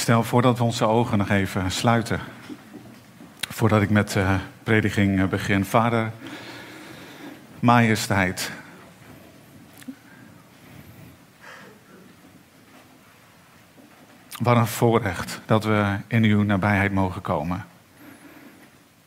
stel 0.00 0.22
voor 0.22 0.42
dat 0.42 0.58
we 0.58 0.64
onze 0.64 0.84
ogen 0.84 1.18
nog 1.18 1.28
even 1.28 1.70
sluiten. 1.70 2.20
Voordat 3.48 3.82
ik 3.82 3.90
met 3.90 4.10
de 4.10 4.36
prediging 4.62 5.28
begin. 5.28 5.64
Vader, 5.64 6.12
majesteit. 7.58 8.50
Wat 14.38 14.56
een 14.56 14.66
voorrecht 14.66 15.40
dat 15.46 15.64
we 15.64 15.96
in 16.06 16.24
uw 16.24 16.42
nabijheid 16.42 16.92
mogen 16.92 17.22
komen. 17.22 17.66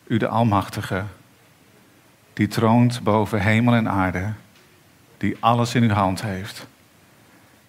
U 0.04 0.18
de 0.18 0.28
Almachtige, 0.28 1.04
die 2.34 2.48
troont 2.48 3.04
boven 3.04 3.42
hemel 3.42 3.74
en 3.74 3.90
aarde, 3.90 4.34
die 5.18 5.38
alles 5.40 5.76
in 5.76 5.84
uw 5.84 5.90
hand 5.90 6.22
heeft 6.22 6.68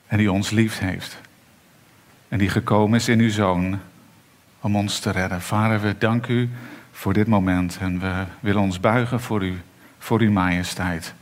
en 0.07 0.19
die 0.19 0.33
ons 0.33 0.51
lief 0.51 0.79
heeft. 0.79 1.23
En 2.35 2.41
die 2.41 2.49
gekomen 2.49 2.99
is 2.99 3.09
in 3.09 3.21
uw 3.21 3.31
zoon 3.31 3.81
om 4.61 4.77
ons 4.77 4.99
te 4.99 5.11
redden. 5.11 5.41
Vader, 5.41 5.81
we 5.81 5.95
danken 5.99 6.35
u 6.35 6.51
voor 6.93 7.13
dit 7.13 7.27
moment 7.27 7.79
en 7.81 8.01
we 8.01 8.25
willen 8.41 8.63
ons 8.63 8.81
buigen 8.81 9.21
voor 9.21 9.45
u, 9.45 9.61
voor 9.99 10.21
uw 10.21 10.31
majesteit. 10.31 11.15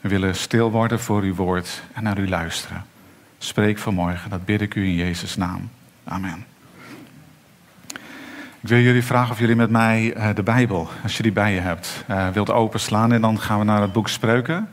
We 0.00 0.08
willen 0.08 0.34
stil 0.34 0.70
worden 0.70 1.00
voor 1.00 1.22
uw 1.22 1.34
woord 1.34 1.82
en 1.92 2.02
naar 2.02 2.18
u 2.18 2.28
luisteren. 2.28 2.84
Spreek 3.38 3.78
vanmorgen, 3.78 4.30
dat 4.30 4.44
bid 4.44 4.60
ik 4.60 4.74
u 4.74 4.84
in 4.84 4.94
Jezus' 4.94 5.36
naam. 5.36 5.70
Amen. 6.04 6.44
Ik 8.60 8.68
wil 8.68 8.80
jullie 8.80 9.04
vragen 9.04 9.32
of 9.32 9.38
jullie 9.38 9.56
met 9.56 9.70
mij 9.70 10.12
eh, 10.12 10.34
de 10.34 10.42
Bijbel, 10.42 10.88
als 11.02 11.16
je 11.16 11.22
die 11.22 11.32
bij 11.32 11.54
je 11.54 11.60
hebt, 11.60 12.04
uh, 12.10 12.28
wilt 12.28 12.50
openslaan. 12.50 13.12
En 13.12 13.20
dan 13.20 13.40
gaan 13.40 13.58
we 13.58 13.64
naar 13.64 13.80
het 13.80 13.92
boek 13.92 14.08
Spreuken. 14.08 14.68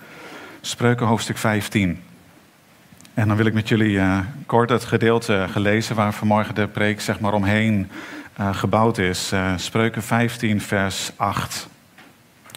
Spreuken 0.61 1.05
hoofdstuk 1.05 1.37
15. 1.37 2.01
En 3.13 3.27
dan 3.27 3.37
wil 3.37 3.45
ik 3.45 3.53
met 3.53 3.67
jullie 3.67 3.95
uh, 3.95 4.19
kort 4.45 4.69
het 4.69 4.85
gedeelte 4.85 5.47
gelezen 5.51 5.95
waar 5.95 6.13
vanmorgen 6.13 6.55
de 6.55 6.67
preek 6.67 7.01
zeg 7.01 7.19
maar 7.19 7.33
omheen 7.33 7.91
uh, 8.39 8.55
gebouwd 8.55 8.97
is. 8.97 9.33
Uh, 9.33 9.53
Spreuken 9.55 10.03
15, 10.03 10.61
vers 10.61 11.11
8. 11.15 11.67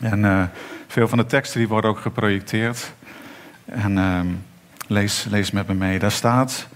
En 0.03 0.51
veel 0.87 1.09
van 1.09 1.19
de 1.19 1.27
teksten 1.27 1.59
die 1.59 1.69
worden 1.69 1.91
ook 1.91 1.99
geprojecteerd. 1.99 2.93
En 3.65 3.99
ehm, 3.99 4.27
lees, 4.87 5.27
lees 5.31 5.51
met 5.51 5.67
me 5.67 5.75
mee. 5.75 5.99
Daar 5.99 6.11
staat: 6.11 6.67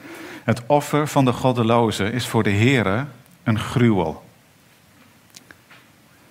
Het 0.45 0.63
offer 0.67 1.09
van 1.09 1.25
de 1.25 1.33
goddeloze 1.33 2.13
is 2.13 2.27
voor 2.27 2.43
de 2.43 2.51
Heere 2.51 3.05
een 3.43 3.59
gruwel. 3.59 4.25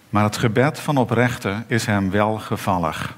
Maar 0.09 0.23
het 0.23 0.37
gebed 0.37 0.79
van 0.79 0.97
oprechte 0.97 1.63
is 1.67 1.85
hem 1.85 2.11
welgevallig. 2.11 3.17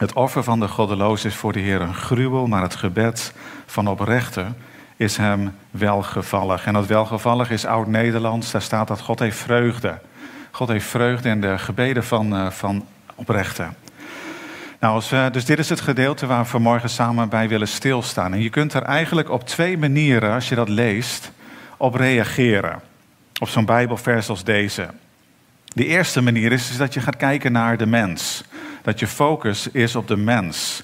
Het 0.00 0.12
offer 0.12 0.42
van 0.42 0.60
de 0.60 0.68
goddeloos 0.68 1.24
is 1.24 1.34
voor 1.34 1.52
de 1.52 1.58
Heer 1.58 1.80
een 1.80 1.94
gruwel, 1.94 2.46
maar 2.46 2.62
het 2.62 2.74
gebed 2.74 3.32
van 3.66 3.88
oprechte 3.88 4.46
is 4.96 5.16
hem 5.16 5.54
welgevallig. 5.70 6.66
En 6.66 6.72
dat 6.72 6.86
welgevallig 6.86 7.50
is 7.50 7.64
oud-Nederlands, 7.64 8.50
daar 8.50 8.62
staat 8.62 8.88
dat 8.88 9.00
God 9.00 9.18
heeft 9.18 9.36
vreugde. 9.36 9.98
God 10.50 10.68
heeft 10.68 10.86
vreugde 10.86 11.28
in 11.28 11.40
de 11.40 11.58
gebeden 11.58 12.04
van, 12.04 12.34
uh, 12.34 12.50
van 12.50 12.86
oprechte. 13.14 13.66
Nou, 14.78 15.02
dus 15.30 15.44
dit 15.44 15.58
is 15.58 15.68
het 15.68 15.80
gedeelte 15.80 16.26
waar 16.26 16.42
we 16.42 16.48
vanmorgen 16.48 16.90
samen 16.90 17.28
bij 17.28 17.48
willen 17.48 17.68
stilstaan. 17.68 18.32
En 18.32 18.42
je 18.42 18.50
kunt 18.50 18.72
er 18.72 18.82
eigenlijk 18.82 19.30
op 19.30 19.46
twee 19.46 19.78
manieren, 19.78 20.34
als 20.34 20.48
je 20.48 20.54
dat 20.54 20.68
leest, 20.68 21.32
op 21.76 21.94
reageren. 21.94 22.80
Op 23.40 23.48
zo'n 23.48 23.64
Bijbelvers 23.64 24.28
als 24.28 24.44
deze. 24.44 24.88
De 25.64 25.86
eerste 25.86 26.20
manier 26.20 26.52
is 26.52 26.76
dat 26.76 26.94
je 26.94 27.00
gaat 27.00 27.16
kijken 27.16 27.52
naar 27.52 27.76
de 27.76 27.86
mens 27.86 28.44
dat 28.82 28.98
je 28.98 29.06
focus 29.06 29.68
is 29.68 29.96
op 29.96 30.08
de 30.08 30.16
mens. 30.16 30.82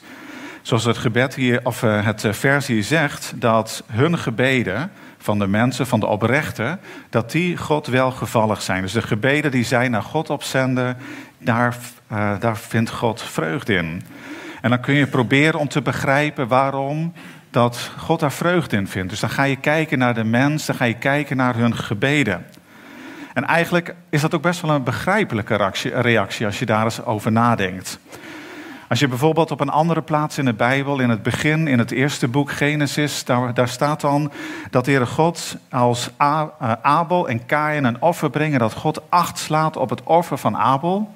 Zoals 0.62 0.84
het 0.84 0.98
gebed 0.98 1.34
hier, 1.34 1.60
of 1.62 1.82
eh, 1.82 2.04
het 2.04 2.24
eh, 2.24 2.32
vers 2.32 2.66
hier 2.66 2.82
zegt, 2.82 3.32
dat 3.36 3.82
hun 3.86 4.18
gebeden 4.18 4.90
van 5.18 5.38
de 5.38 5.46
mensen, 5.46 5.86
van 5.86 6.00
de 6.00 6.06
oprechten, 6.06 6.80
dat 7.10 7.30
die 7.30 7.56
God 7.56 7.86
welgevallig 7.86 8.62
zijn. 8.62 8.82
Dus 8.82 8.92
de 8.92 9.02
gebeden 9.02 9.50
die 9.50 9.64
zij 9.64 9.88
naar 9.88 10.02
God 10.02 10.30
opzenden, 10.30 10.96
daar, 11.38 11.76
uh, 12.12 12.40
daar 12.40 12.56
vindt 12.56 12.90
God 12.90 13.22
vreugde 13.22 13.74
in. 13.74 14.02
En 14.60 14.70
dan 14.70 14.80
kun 14.80 14.94
je 14.94 15.06
proberen 15.06 15.60
om 15.60 15.68
te 15.68 15.82
begrijpen 15.82 16.48
waarom 16.48 17.12
dat 17.50 17.90
God 17.96 18.20
daar 18.20 18.32
vreugde 18.32 18.76
in 18.76 18.88
vindt. 18.88 19.10
Dus 19.10 19.20
dan 19.20 19.30
ga 19.30 19.42
je 19.42 19.56
kijken 19.56 19.98
naar 19.98 20.14
de 20.14 20.24
mens, 20.24 20.66
dan 20.66 20.76
ga 20.76 20.84
je 20.84 20.98
kijken 20.98 21.36
naar 21.36 21.56
hun 21.56 21.76
gebeden. 21.76 22.46
En 23.36 23.44
eigenlijk 23.44 23.94
is 24.10 24.20
dat 24.20 24.34
ook 24.34 24.42
best 24.42 24.60
wel 24.60 24.70
een 24.70 24.82
begrijpelijke 24.82 25.72
reactie 25.94 26.46
als 26.46 26.58
je 26.58 26.66
daar 26.66 26.84
eens 26.84 27.04
over 27.04 27.32
nadenkt. 27.32 27.98
Als 28.88 28.98
je 28.98 29.08
bijvoorbeeld 29.08 29.50
op 29.50 29.60
een 29.60 29.68
andere 29.68 30.02
plaats 30.02 30.38
in 30.38 30.44
de 30.44 30.52
Bijbel, 30.52 31.00
in 31.00 31.10
het 31.10 31.22
begin, 31.22 31.68
in 31.68 31.78
het 31.78 31.90
eerste 31.90 32.28
boek 32.28 32.50
Genesis, 32.50 33.24
daar, 33.24 33.68
staat 33.68 34.00
dan 34.00 34.32
dat 34.70 34.84
de 34.84 34.90
Heere 34.90 35.06
God 35.06 35.56
als 35.70 36.10
eh, 36.16 36.42
Abel 36.82 37.28
en 37.28 37.46
Kain 37.46 37.84
een 37.84 38.02
offer 38.02 38.30
brengen, 38.30 38.58
dat 38.58 38.72
God 38.72 39.00
acht 39.08 39.38
slaat 39.38 39.76
op 39.76 39.90
het 39.90 40.02
offer 40.02 40.38
van 40.38 40.56
Abel, 40.56 41.14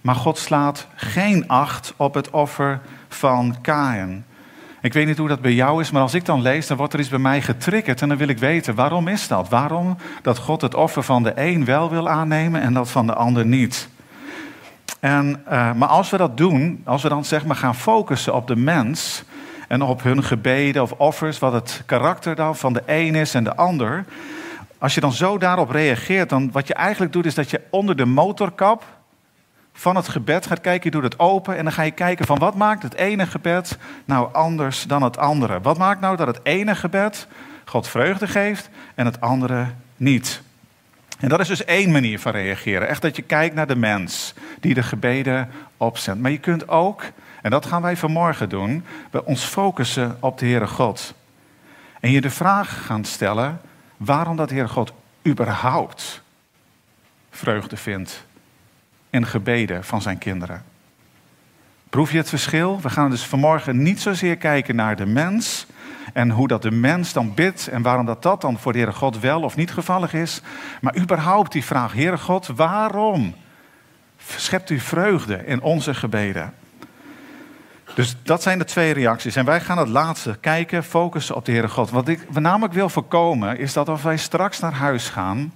maar 0.00 0.14
God 0.14 0.38
slaat 0.38 0.86
geen 0.94 1.48
acht 1.48 1.94
op 1.96 2.14
het 2.14 2.30
offer 2.30 2.80
van 3.08 3.56
Kain. 3.60 4.24
Ik 4.84 4.92
weet 4.92 5.06
niet 5.06 5.18
hoe 5.18 5.28
dat 5.28 5.40
bij 5.40 5.52
jou 5.52 5.80
is, 5.80 5.90
maar 5.90 6.02
als 6.02 6.14
ik 6.14 6.24
dan 6.24 6.42
lees, 6.42 6.66
dan 6.66 6.76
wordt 6.76 6.92
er 6.92 6.98
iets 6.98 7.08
bij 7.08 7.18
mij 7.18 7.42
getriggerd. 7.42 8.02
En 8.02 8.08
dan 8.08 8.18
wil 8.18 8.28
ik 8.28 8.38
weten, 8.38 8.74
waarom 8.74 9.08
is 9.08 9.28
dat? 9.28 9.48
Waarom 9.48 9.96
dat 10.22 10.38
God 10.38 10.60
het 10.60 10.74
offer 10.74 11.02
van 11.02 11.22
de 11.22 11.32
een 11.34 11.64
wel 11.64 11.90
wil 11.90 12.08
aannemen 12.08 12.60
en 12.60 12.74
dat 12.74 12.90
van 12.90 13.06
de 13.06 13.14
ander 13.14 13.46
niet? 13.46 13.88
En, 15.00 15.42
uh, 15.52 15.72
maar 15.72 15.88
als 15.88 16.10
we 16.10 16.16
dat 16.16 16.36
doen, 16.36 16.82
als 16.84 17.02
we 17.02 17.08
dan 17.08 17.24
zeg 17.24 17.44
maar 17.44 17.56
gaan 17.56 17.74
focussen 17.74 18.34
op 18.34 18.46
de 18.46 18.56
mens 18.56 19.24
en 19.68 19.82
op 19.82 20.02
hun 20.02 20.24
gebeden 20.24 20.82
of 20.82 20.92
offers, 20.92 21.38
wat 21.38 21.52
het 21.52 21.82
karakter 21.86 22.34
dan 22.34 22.56
van 22.56 22.72
de 22.72 22.82
een 22.86 23.14
is 23.14 23.34
en 23.34 23.44
de 23.44 23.56
ander. 23.56 24.04
Als 24.78 24.94
je 24.94 25.00
dan 25.00 25.12
zo 25.12 25.38
daarop 25.38 25.70
reageert, 25.70 26.28
dan 26.28 26.50
wat 26.52 26.66
je 26.66 26.74
eigenlijk 26.74 27.12
doet 27.12 27.26
is 27.26 27.34
dat 27.34 27.50
je 27.50 27.60
onder 27.70 27.96
de 27.96 28.06
motorkap 28.06 28.84
van 29.76 29.96
het 29.96 30.08
gebed 30.08 30.46
gaat 30.46 30.60
kijken. 30.60 30.84
Je 30.84 31.00
doet 31.00 31.12
het 31.12 31.18
open 31.18 31.56
en 31.56 31.64
dan 31.64 31.72
ga 31.72 31.82
je 31.82 31.90
kijken 31.90 32.26
van 32.26 32.38
wat 32.38 32.54
maakt 32.54 32.82
het 32.82 32.94
ene 32.94 33.26
gebed 33.26 33.78
nou 34.04 34.32
anders 34.32 34.82
dan 34.82 35.02
het 35.02 35.18
andere. 35.18 35.60
Wat 35.60 35.78
maakt 35.78 36.00
nou 36.00 36.16
dat 36.16 36.26
het 36.26 36.40
ene 36.42 36.74
gebed 36.74 37.26
God 37.64 37.88
vreugde 37.88 38.28
geeft 38.28 38.68
en 38.94 39.04
het 39.04 39.20
andere 39.20 39.66
niet. 39.96 40.42
En 41.18 41.28
dat 41.28 41.40
is 41.40 41.48
dus 41.48 41.64
één 41.64 41.90
manier 41.90 42.20
van 42.20 42.32
reageren. 42.32 42.88
Echt 42.88 43.02
dat 43.02 43.16
je 43.16 43.22
kijkt 43.22 43.54
naar 43.54 43.66
de 43.66 43.76
mens 43.76 44.34
die 44.60 44.74
de 44.74 44.82
gebeden 44.82 45.50
opzendt. 45.76 46.20
Maar 46.20 46.30
je 46.30 46.38
kunt 46.38 46.68
ook, 46.68 47.02
en 47.42 47.50
dat 47.50 47.66
gaan 47.66 47.82
wij 47.82 47.96
vanmorgen 47.96 48.48
doen, 48.48 48.84
bij 49.10 49.22
ons 49.24 49.44
focussen 49.44 50.16
op 50.20 50.38
de 50.38 50.46
Heere 50.46 50.66
God. 50.66 51.14
En 52.00 52.10
je 52.10 52.20
de 52.20 52.30
vraag 52.30 52.86
gaan 52.86 53.04
stellen 53.04 53.60
waarom 53.96 54.36
dat 54.36 54.50
Heere 54.50 54.68
God 54.68 54.92
überhaupt 55.26 56.22
vreugde 57.30 57.76
vindt 57.76 58.24
en 59.14 59.26
gebeden 59.26 59.84
van 59.84 60.02
zijn 60.02 60.18
kinderen. 60.18 60.62
Proef 61.90 62.12
je 62.12 62.16
het 62.16 62.28
verschil? 62.28 62.80
We 62.80 62.90
gaan 62.90 63.10
dus 63.10 63.26
vanmorgen 63.26 63.82
niet 63.82 64.00
zozeer 64.00 64.36
kijken 64.36 64.76
naar 64.76 64.96
de 64.96 65.06
mens 65.06 65.66
en 66.12 66.30
hoe 66.30 66.48
dat 66.48 66.62
de 66.62 66.70
mens 66.70 67.12
dan 67.12 67.34
bidt 67.34 67.68
en 67.68 67.82
waarom 67.82 68.06
dat, 68.06 68.22
dat 68.22 68.40
dan 68.40 68.58
voor 68.58 68.72
de 68.72 68.78
Heere 68.78 68.92
God 68.92 69.20
wel 69.20 69.42
of 69.42 69.56
niet 69.56 69.72
gevallig 69.72 70.12
is, 70.12 70.40
maar 70.80 70.96
überhaupt 70.96 71.52
die 71.52 71.64
vraag, 71.64 71.92
Heere 71.92 72.18
God, 72.18 72.46
waarom 72.46 73.34
schept 74.36 74.70
u 74.70 74.78
vreugde 74.78 75.46
in 75.46 75.62
onze 75.62 75.94
gebeden? 75.94 76.54
Dus 77.94 78.16
dat 78.22 78.42
zijn 78.42 78.58
de 78.58 78.64
twee 78.64 78.92
reacties. 78.92 79.36
En 79.36 79.44
wij 79.44 79.60
gaan 79.60 79.78
het 79.78 79.88
laatste 79.88 80.36
kijken, 80.40 80.84
focussen 80.84 81.34
op 81.36 81.44
de 81.44 81.52
Heere 81.52 81.68
God. 81.68 81.90
Wat 81.90 82.08
ik 82.08 82.40
namelijk 82.40 82.72
wil 82.72 82.88
voorkomen, 82.88 83.58
is 83.58 83.72
dat 83.72 83.88
als 83.88 84.02
wij 84.02 84.16
straks 84.16 84.60
naar 84.60 84.74
huis 84.74 85.08
gaan, 85.08 85.52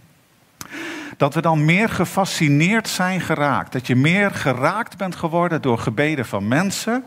dat 1.19 1.35
we 1.35 1.41
dan 1.41 1.65
meer 1.65 1.89
gefascineerd 1.89 2.89
zijn 2.89 3.21
geraakt. 3.21 3.73
Dat 3.73 3.87
je 3.87 3.97
meer 3.97 4.31
geraakt 4.31 4.97
bent 4.97 5.17
geworden 5.17 5.63
door 5.63 5.79
gebeden 5.79 6.27
van 6.27 6.49
mensen. 6.49 7.05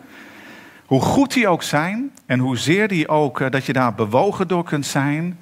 Hoe 0.85 1.01
goed 1.01 1.33
die 1.33 1.47
ook 1.47 1.63
zijn 1.63 2.11
en 2.25 2.39
hoezeer 2.39 2.87
die 2.87 3.07
ook, 3.07 3.39
eh, 3.39 3.49
dat 3.49 3.65
je 3.65 3.73
daar 3.73 3.93
bewogen 3.93 4.47
door 4.47 4.63
kunt 4.63 4.85
zijn. 4.85 5.39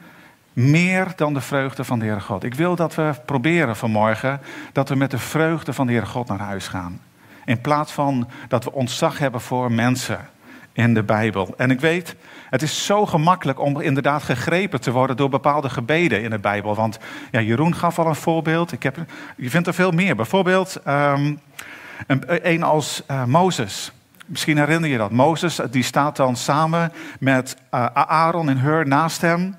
Meer 0.53 1.07
dan 1.15 1.33
de 1.33 1.41
vreugde 1.41 1.83
van 1.83 1.99
de 1.99 2.05
Heere 2.05 2.21
God. 2.21 2.43
Ik 2.43 2.53
wil 2.53 2.75
dat 2.75 2.95
we 2.95 3.11
proberen 3.25 3.75
vanmorgen 3.75 4.41
dat 4.71 4.89
we 4.89 4.95
met 4.95 5.11
de 5.11 5.17
vreugde 5.17 5.73
van 5.73 5.85
de 5.85 5.91
Heere 5.91 6.07
God 6.07 6.27
naar 6.27 6.39
huis 6.39 6.67
gaan. 6.67 7.01
In 7.45 7.61
plaats 7.61 7.91
van 7.91 8.29
dat 8.47 8.63
we 8.63 8.71
ontzag 8.71 9.19
hebben 9.19 9.41
voor 9.41 9.71
mensen 9.71 10.29
in 10.73 10.93
de 10.93 11.03
Bijbel. 11.03 11.53
En 11.57 11.71
ik 11.71 11.79
weet, 11.79 12.15
het 12.49 12.61
is 12.61 12.85
zo 12.85 13.05
gemakkelijk 13.05 13.59
om 13.59 13.81
inderdaad 13.81 14.23
gegrepen 14.23 14.81
te 14.81 14.91
worden 14.91 15.17
door 15.17 15.29
bepaalde 15.29 15.69
gebeden 15.69 16.23
in 16.23 16.29
de 16.29 16.39
Bijbel. 16.39 16.75
Want 16.75 16.99
ja, 17.31 17.41
Jeroen 17.41 17.75
gaf 17.75 17.99
al 17.99 18.07
een 18.07 18.15
voorbeeld. 18.15 18.71
Ik 18.71 18.83
heb, 18.83 18.97
je 19.37 19.49
vindt 19.49 19.67
er 19.67 19.73
veel 19.73 19.91
meer. 19.91 20.15
Bijvoorbeeld 20.15 20.79
um, 20.87 21.39
een, 22.07 22.63
als 22.63 23.03
uh, 23.11 23.23
Mozes. 23.25 23.91
Misschien 24.25 24.57
herinner 24.57 24.89
je 24.89 24.97
dat. 24.97 25.11
Mozes 25.11 25.59
die 25.71 25.83
staat 25.83 26.15
dan 26.15 26.35
samen 26.35 26.91
met 27.19 27.55
uh, 27.73 27.85
Aaron 27.93 28.49
en 28.49 28.59
Hur 28.59 28.87
naast 28.87 29.21
hem. 29.21 29.55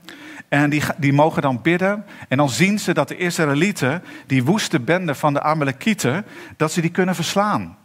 En 0.48 0.70
die, 0.70 0.82
die 0.96 1.12
mogen 1.12 1.42
dan 1.42 1.62
bidden. 1.62 2.04
En 2.28 2.36
dan 2.36 2.48
zien 2.48 2.78
ze 2.78 2.94
dat 2.94 3.08
de 3.08 3.16
Israëlieten, 3.16 4.02
die 4.26 4.44
woeste 4.44 4.80
bende 4.80 5.14
van 5.14 5.32
de 5.32 5.42
Amalekieten, 5.42 6.26
dat 6.56 6.72
ze 6.72 6.80
die 6.80 6.90
kunnen 6.90 7.14
verslaan. 7.14 7.76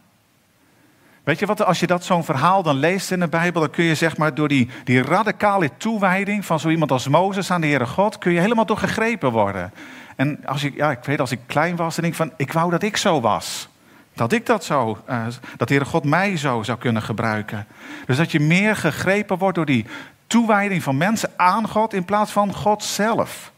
Weet 1.26 1.38
je 1.38 1.46
wat, 1.46 1.64
als 1.64 1.80
je 1.80 1.86
dat 1.86 2.04
zo'n 2.04 2.24
verhaal 2.24 2.62
dan 2.62 2.76
leest 2.76 3.10
in 3.10 3.20
de 3.20 3.28
Bijbel, 3.28 3.60
dan 3.60 3.70
kun 3.70 3.84
je 3.84 3.94
zeg 3.94 4.16
maar 4.16 4.34
door 4.34 4.48
die, 4.48 4.68
die 4.84 5.02
radicale 5.02 5.70
toewijding 5.76 6.44
van 6.44 6.60
zo 6.60 6.68
iemand 6.68 6.90
als 6.90 7.08
Mozes 7.08 7.50
aan 7.50 7.60
de 7.60 7.66
Heere 7.66 7.86
God, 7.86 8.18
kun 8.18 8.32
je 8.32 8.40
helemaal 8.40 8.66
door 8.66 8.78
gegrepen 8.78 9.32
worden. 9.32 9.72
En 10.16 10.46
als 10.46 10.64
ik, 10.64 10.74
ja, 10.74 10.90
ik 10.90 11.04
weet 11.04 11.20
als 11.20 11.30
ik 11.30 11.40
klein 11.46 11.76
was, 11.76 11.94
dan 11.94 12.04
denk 12.04 12.16
ik 12.16 12.20
van, 12.20 12.32
ik 12.36 12.52
wou 12.52 12.70
dat 12.70 12.82
ik 12.82 12.96
zo 12.96 13.20
was. 13.20 13.68
Dat 14.14 14.32
ik 14.32 14.46
dat 14.46 14.64
zo, 14.64 14.98
uh, 15.10 15.24
dat 15.56 15.68
de 15.68 15.74
Heere 15.74 15.90
God 15.90 16.04
mij 16.04 16.36
zo 16.36 16.62
zou 16.62 16.78
kunnen 16.78 17.02
gebruiken. 17.02 17.66
Dus 18.06 18.16
dat 18.16 18.32
je 18.32 18.40
meer 18.40 18.76
gegrepen 18.76 19.38
wordt 19.38 19.56
door 19.56 19.66
die 19.66 19.86
toewijding 20.26 20.82
van 20.82 20.96
mensen 20.96 21.30
aan 21.36 21.68
God 21.68 21.94
in 21.94 22.04
plaats 22.04 22.32
van 22.32 22.54
God 22.54 22.84
zelf. 22.84 23.52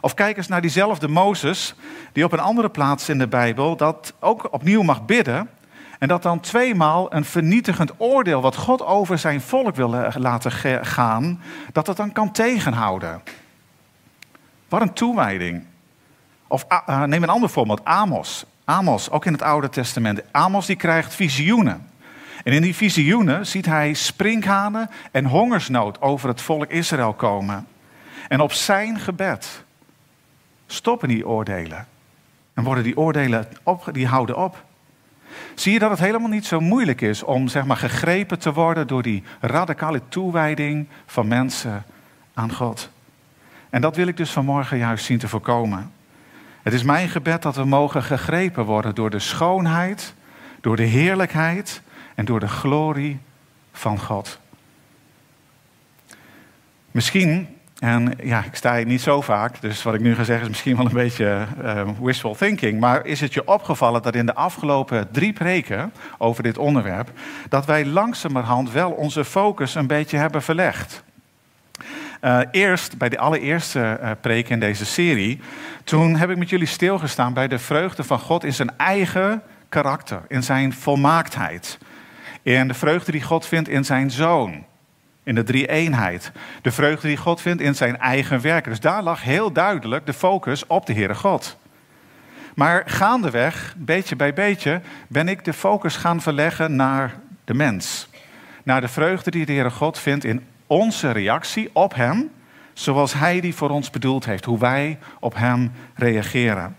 Of 0.00 0.14
kijk 0.14 0.36
eens 0.36 0.48
naar 0.48 0.60
diezelfde 0.60 1.08
Mozes, 1.08 1.74
die 2.12 2.24
op 2.24 2.32
een 2.32 2.40
andere 2.40 2.68
plaats 2.68 3.08
in 3.08 3.18
de 3.18 3.28
Bijbel 3.28 3.76
dat 3.76 4.14
ook 4.20 4.52
opnieuw 4.52 4.82
mag 4.82 5.04
bidden. 5.04 5.48
En 6.00 6.08
dat 6.08 6.22
dan 6.22 6.40
tweemaal 6.40 7.14
een 7.14 7.24
vernietigend 7.24 7.92
oordeel 7.96 8.40
wat 8.40 8.56
God 8.56 8.82
over 8.82 9.18
zijn 9.18 9.40
volk 9.40 9.76
wil 9.76 9.94
eh, 9.94 10.14
laten 10.16 10.52
gaan, 10.86 11.40
dat 11.72 11.86
dat 11.86 11.96
dan 11.96 12.12
kan 12.12 12.32
tegenhouden. 12.32 13.22
Wat 14.68 14.80
een 14.80 14.92
toewijding. 14.92 15.64
Of 16.46 16.66
uh, 16.68 17.02
neem 17.02 17.22
een 17.22 17.28
ander 17.28 17.50
voorbeeld, 17.50 17.84
Amos. 17.84 18.44
Amos, 18.64 19.10
ook 19.10 19.24
in 19.24 19.32
het 19.32 19.42
Oude 19.42 19.68
Testament. 19.68 20.22
Amos 20.30 20.66
die 20.66 20.76
krijgt 20.76 21.14
visioenen. 21.14 21.88
En 22.44 22.52
in 22.52 22.62
die 22.62 22.74
visioenen 22.74 23.46
ziet 23.46 23.66
hij 23.66 23.92
sprinkhanen 23.94 24.90
en 25.10 25.24
hongersnood 25.24 26.00
over 26.00 26.28
het 26.28 26.40
volk 26.40 26.70
Israël 26.70 27.12
komen. 27.12 27.66
En 28.28 28.40
op 28.40 28.52
zijn 28.52 28.98
gebed 28.98 29.64
stoppen 30.66 31.08
die 31.08 31.28
oordelen. 31.28 31.86
En 32.54 32.64
worden 32.64 32.84
die 32.84 32.96
oordelen 32.96 33.48
op, 33.62 33.88
die 33.92 34.06
houden 34.06 34.36
op. 34.36 34.68
Zie 35.54 35.72
je 35.72 35.78
dat 35.78 35.90
het 35.90 35.98
helemaal 35.98 36.28
niet 36.28 36.46
zo 36.46 36.60
moeilijk 36.60 37.00
is 37.00 37.22
om 37.22 37.48
zeg 37.48 37.64
maar, 37.64 37.76
gegrepen 37.76 38.38
te 38.38 38.52
worden 38.52 38.86
door 38.86 39.02
die 39.02 39.22
radicale 39.40 40.00
toewijding 40.08 40.88
van 41.06 41.28
mensen 41.28 41.84
aan 42.34 42.52
God? 42.52 42.90
En 43.70 43.80
dat 43.80 43.96
wil 43.96 44.06
ik 44.06 44.16
dus 44.16 44.30
vanmorgen 44.30 44.78
juist 44.78 45.04
zien 45.04 45.18
te 45.18 45.28
voorkomen. 45.28 45.92
Het 46.62 46.72
is 46.72 46.82
mijn 46.82 47.08
gebed 47.08 47.42
dat 47.42 47.56
we 47.56 47.64
mogen 47.64 48.02
gegrepen 48.02 48.64
worden 48.64 48.94
door 48.94 49.10
de 49.10 49.18
schoonheid, 49.18 50.14
door 50.60 50.76
de 50.76 50.82
heerlijkheid 50.82 51.82
en 52.14 52.24
door 52.24 52.40
de 52.40 52.48
glorie 52.48 53.18
van 53.72 53.98
God. 53.98 54.38
Misschien 56.90 57.48
en 57.80 58.12
ja, 58.22 58.44
ik 58.44 58.54
sta 58.54 58.76
hier 58.76 58.86
niet 58.86 59.00
zo 59.00 59.20
vaak, 59.20 59.60
dus 59.60 59.82
wat 59.82 59.94
ik 59.94 60.00
nu 60.00 60.14
ga 60.14 60.24
zeggen 60.24 60.44
is 60.44 60.50
misschien 60.50 60.76
wel 60.76 60.86
een 60.86 60.92
beetje 60.92 61.46
uh, 61.64 61.88
wishful 62.00 62.34
thinking. 62.34 62.80
Maar 62.80 63.06
is 63.06 63.20
het 63.20 63.34
je 63.34 63.46
opgevallen 63.46 64.02
dat 64.02 64.14
in 64.14 64.26
de 64.26 64.34
afgelopen 64.34 65.10
drie 65.10 65.32
preken 65.32 65.92
over 66.18 66.42
dit 66.42 66.58
onderwerp, 66.58 67.10
dat 67.48 67.64
wij 67.64 67.86
langzamerhand 67.86 68.72
wel 68.72 68.90
onze 68.90 69.24
focus 69.24 69.74
een 69.74 69.86
beetje 69.86 70.16
hebben 70.16 70.42
verlegd? 70.42 71.02
Uh, 72.22 72.40
eerst, 72.50 72.98
bij 72.98 73.08
de 73.08 73.18
allereerste 73.18 73.98
uh, 74.02 74.10
preek 74.20 74.48
in 74.48 74.60
deze 74.60 74.86
serie, 74.86 75.40
toen 75.84 76.16
heb 76.16 76.30
ik 76.30 76.36
met 76.36 76.48
jullie 76.48 76.66
stilgestaan 76.66 77.32
bij 77.34 77.48
de 77.48 77.58
vreugde 77.58 78.04
van 78.04 78.18
God 78.18 78.44
in 78.44 78.54
zijn 78.54 78.70
eigen 78.76 79.42
karakter, 79.68 80.22
in 80.28 80.42
zijn 80.42 80.72
volmaaktheid. 80.72 81.78
En 82.42 82.68
de 82.68 82.74
vreugde 82.74 83.12
die 83.12 83.22
God 83.22 83.46
vindt 83.46 83.68
in 83.68 83.84
zijn 83.84 84.10
zoon 84.10 84.64
in 85.30 85.36
de 85.36 85.42
drie 85.42 85.66
eenheid. 85.66 86.32
De 86.62 86.72
vreugde 86.72 87.08
die 87.08 87.16
God 87.16 87.40
vindt 87.40 87.62
in 87.62 87.74
zijn 87.74 87.98
eigen 87.98 88.40
werken. 88.40 88.70
Dus 88.70 88.80
daar 88.80 89.02
lag 89.02 89.22
heel 89.22 89.52
duidelijk 89.52 90.06
de 90.06 90.12
focus 90.12 90.66
op 90.66 90.86
de 90.86 90.92
Heere 90.92 91.14
God. 91.14 91.56
Maar 92.54 92.82
gaandeweg, 92.86 93.74
beetje 93.78 94.16
bij 94.16 94.34
beetje, 94.34 94.80
ben 95.08 95.28
ik 95.28 95.44
de 95.44 95.52
focus 95.52 95.96
gaan 95.96 96.20
verleggen 96.20 96.76
naar 96.76 97.14
de 97.44 97.54
mens. 97.54 98.08
Naar 98.62 98.80
de 98.80 98.88
vreugde 98.88 99.30
die 99.30 99.46
de 99.46 99.52
Heere 99.52 99.70
God 99.70 99.98
vindt 99.98 100.24
in 100.24 100.46
onze 100.66 101.10
reactie 101.10 101.70
op 101.72 101.94
Hem, 101.94 102.30
zoals 102.72 103.12
Hij 103.12 103.40
die 103.40 103.54
voor 103.54 103.70
ons 103.70 103.90
bedoeld 103.90 104.24
heeft, 104.24 104.44
hoe 104.44 104.58
wij 104.58 104.98
op 105.20 105.34
Hem 105.36 105.72
reageren. 105.94 106.76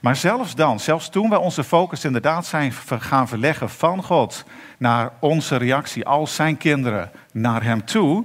Maar 0.00 0.16
zelfs 0.16 0.54
dan, 0.54 0.80
zelfs 0.80 1.08
toen 1.08 1.28
wij 1.28 1.38
onze 1.38 1.64
focus 1.64 2.04
inderdaad 2.04 2.46
zijn 2.46 2.72
gaan 2.98 3.28
verleggen 3.28 3.70
van 3.70 4.02
God 4.02 4.44
naar 4.78 5.10
onze 5.18 5.56
reactie 5.56 6.06
als 6.06 6.34
zijn 6.34 6.56
kinderen 6.56 7.10
naar 7.32 7.62
Hem 7.62 7.84
toe, 7.84 8.24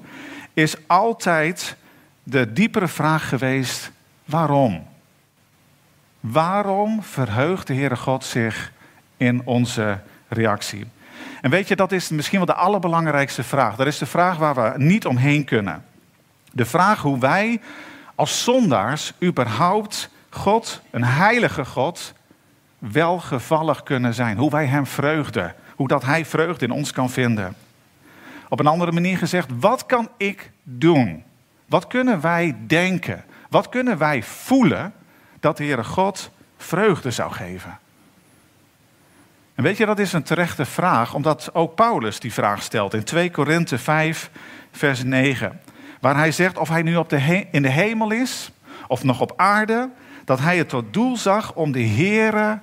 is 0.53 0.75
altijd 0.87 1.75
de 2.23 2.53
diepere 2.53 2.87
vraag 2.87 3.29
geweest: 3.29 3.91
waarom? 4.25 4.87
Waarom 6.19 7.03
verheugt 7.03 7.67
de 7.67 7.73
Heere 7.73 7.95
God 7.95 8.23
zich 8.23 8.71
in 9.17 9.41
onze 9.45 9.99
reactie? 10.27 10.85
En 11.41 11.49
weet 11.49 11.67
je, 11.67 11.75
dat 11.75 11.91
is 11.91 12.09
misschien 12.09 12.37
wel 12.37 12.47
de 12.47 12.53
allerbelangrijkste 12.53 13.43
vraag. 13.43 13.75
Dat 13.75 13.87
is 13.87 13.97
de 13.97 14.05
vraag 14.05 14.37
waar 14.37 14.55
we 14.55 14.73
niet 14.77 15.05
omheen 15.05 15.43
kunnen. 15.43 15.83
De 16.51 16.65
vraag 16.65 17.01
hoe 17.01 17.19
wij 17.19 17.61
als 18.15 18.43
zondaars 18.43 19.13
überhaupt 19.23 20.09
God, 20.29 20.81
een 20.91 21.03
heilige 21.03 21.65
God, 21.65 22.13
welgevallig 22.79 23.83
kunnen 23.83 24.13
zijn. 24.13 24.37
Hoe 24.37 24.49
wij 24.49 24.65
Hem 24.65 24.85
vreugden. 24.85 25.55
Hoe 25.75 25.87
dat 25.87 26.03
Hij 26.03 26.25
vreugde 26.25 26.65
in 26.65 26.71
ons 26.71 26.91
kan 26.91 27.09
vinden. 27.09 27.55
Op 28.49 28.59
een 28.59 28.67
andere 28.67 28.91
manier 28.91 29.17
gezegd, 29.17 29.49
wat 29.59 29.85
kan 29.85 30.09
ik 30.17 30.51
doen? 30.63 31.23
Wat 31.65 31.87
kunnen 31.87 32.21
wij 32.21 32.55
denken? 32.67 33.23
Wat 33.49 33.69
kunnen 33.69 33.97
wij 33.97 34.23
voelen 34.23 34.93
dat 35.39 35.57
de 35.57 35.63
Heere 35.63 35.83
God 35.83 36.31
vreugde 36.57 37.11
zou 37.11 37.31
geven? 37.31 37.79
En 39.55 39.63
weet 39.63 39.77
je, 39.77 39.85
dat 39.85 39.99
is 39.99 40.13
een 40.13 40.23
terechte 40.23 40.65
vraag, 40.65 41.13
omdat 41.13 41.49
ook 41.53 41.75
Paulus 41.75 42.19
die 42.19 42.33
vraag 42.33 42.61
stelt 42.61 42.93
in 42.93 43.03
2 43.03 43.31
Korinthe 43.31 43.77
5, 43.77 44.31
vers 44.71 45.03
9. 45.03 45.59
Waar 45.99 46.15
hij 46.15 46.31
zegt 46.31 46.57
of 46.57 46.69
hij 46.69 46.81
nu 46.81 46.95
op 46.95 47.09
de 47.09 47.47
in 47.51 47.61
de 47.61 47.69
hemel 47.69 48.11
is 48.11 48.51
of 48.87 49.03
nog 49.03 49.21
op 49.21 49.33
aarde, 49.35 49.89
dat 50.25 50.39
hij 50.39 50.57
het 50.57 50.69
tot 50.69 50.93
doel 50.93 51.17
zag 51.17 51.53
om 51.53 51.71
de 51.71 51.83
Heere 51.83 52.59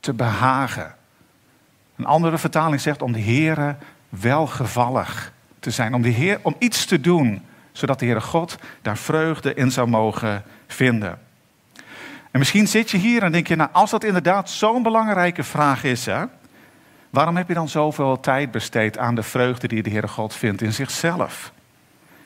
te 0.00 0.12
behagen. 0.12 0.94
Een 1.96 2.06
andere 2.06 2.38
vertaling 2.38 2.80
zegt 2.80 3.02
om 3.02 3.12
de 3.12 3.20
Heere 3.20 3.76
welgevallig 4.20 5.32
te 5.58 5.70
zijn. 5.70 5.94
Om, 5.94 6.02
de 6.02 6.08
Heer, 6.08 6.38
om 6.42 6.54
iets 6.58 6.84
te 6.84 7.00
doen, 7.00 7.42
zodat 7.72 7.98
de 7.98 8.04
Heere 8.04 8.20
God 8.20 8.58
daar 8.82 8.96
vreugde 8.96 9.54
in 9.54 9.70
zou 9.70 9.88
mogen 9.88 10.44
vinden. 10.66 11.18
En 12.30 12.38
misschien 12.38 12.66
zit 12.66 12.90
je 12.90 12.98
hier 12.98 13.22
en 13.22 13.32
denk 13.32 13.46
je, 13.46 13.56
nou, 13.56 13.70
als 13.72 13.90
dat 13.90 14.04
inderdaad 14.04 14.50
zo'n 14.50 14.82
belangrijke 14.82 15.42
vraag 15.42 15.84
is, 15.84 16.06
waarom 17.10 17.36
heb 17.36 17.48
je 17.48 17.54
dan 17.54 17.68
zoveel 17.68 18.20
tijd 18.20 18.50
besteed 18.50 18.98
aan 18.98 19.14
de 19.14 19.22
vreugde 19.22 19.68
die 19.68 19.82
de 19.82 19.90
Heere 19.90 20.08
God 20.08 20.34
vindt 20.34 20.62
in 20.62 20.72
zichzelf? 20.72 21.52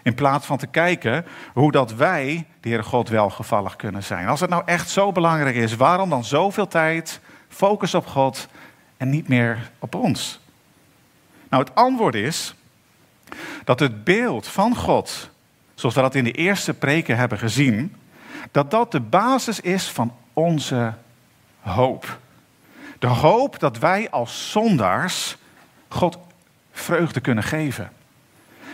In 0.02 0.14
plaats 0.14 0.46
van 0.46 0.56
te 0.56 0.66
kijken 0.66 1.26
hoe 1.52 1.72
dat 1.72 1.94
wij 1.94 2.46
de 2.60 2.68
Heere 2.68 2.82
God 2.84 3.08
welgevallig 3.08 3.76
kunnen 3.76 4.02
zijn. 4.02 4.26
Als 4.26 4.40
het 4.40 4.50
nou 4.50 4.62
echt 4.66 4.88
zo 4.88 5.12
belangrijk 5.12 5.56
is, 5.56 5.76
waarom 5.76 6.10
dan 6.10 6.24
zoveel 6.24 6.68
tijd, 6.68 7.20
focus 7.48 7.94
op 7.94 8.06
God 8.06 8.48
en 8.96 9.10
niet 9.10 9.28
meer 9.28 9.70
op 9.78 9.94
ons? 9.94 10.40
Nou, 11.50 11.62
het 11.64 11.74
antwoord 11.74 12.14
is 12.14 12.54
dat 13.64 13.80
het 13.80 14.04
beeld 14.04 14.46
van 14.46 14.76
God, 14.76 15.30
zoals 15.74 15.94
we 15.94 16.00
dat 16.00 16.14
in 16.14 16.24
de 16.24 16.32
eerste 16.32 16.74
preken 16.74 17.16
hebben 17.16 17.38
gezien, 17.38 17.96
dat 18.50 18.70
dat 18.70 18.92
de 18.92 19.00
basis 19.00 19.60
is 19.60 19.88
van 19.88 20.14
onze 20.32 20.94
hoop. 21.60 22.18
De 22.98 23.06
hoop 23.06 23.58
dat 23.58 23.78
wij 23.78 24.10
als 24.10 24.50
zondaars 24.50 25.36
God 25.88 26.18
vreugde 26.72 27.20
kunnen 27.20 27.44
geven. 27.44 27.92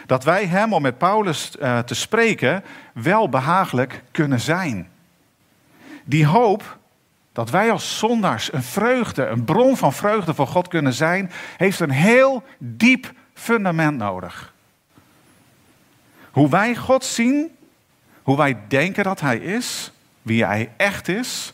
Dat 0.07 0.25
wij 0.25 0.47
Hem, 0.47 0.73
om 0.73 0.83
met 0.83 0.99
Paulus 0.99 1.57
uh, 1.61 1.79
te 1.79 1.95
spreken, 1.95 2.65
wel 2.93 3.29
behagelijk 3.29 4.03
kunnen 4.11 4.41
zijn. 4.41 4.91
Die 6.05 6.27
hoop 6.27 6.79
dat 7.37 7.51
wij 7.51 7.71
als 7.71 7.99
zondaars 7.99 8.53
een 8.53 8.63
vreugde, 8.63 9.27
een 9.27 9.45
bron 9.45 9.77
van 9.77 9.93
vreugde 9.93 10.35
voor 10.35 10.47
God 10.47 10.69
kunnen 10.69 10.93
zijn, 10.93 11.31
heeft 11.57 11.81
een 11.81 11.91
heel 11.91 12.43
diep 12.59 13.13
fundament 13.35 13.99
nodig. 13.99 14.53
Hoe 16.31 16.49
wij 16.49 16.77
God 16.77 17.05
zien, 17.05 17.57
hoe 18.23 18.37
wij 18.37 18.57
denken 18.69 19.05
dat 19.05 19.21
Hij 19.21 19.37
is, 19.37 19.93
wie 20.23 20.45
Hij 20.45 20.71
echt 20.77 21.09
is, 21.09 21.53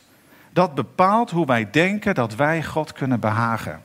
dat 0.50 0.74
bepaalt 0.74 1.30
hoe 1.30 1.46
wij 1.46 1.70
denken 1.70 2.14
dat 2.14 2.34
wij 2.34 2.64
God 2.64 2.92
kunnen 2.92 3.20
behagen. 3.20 3.82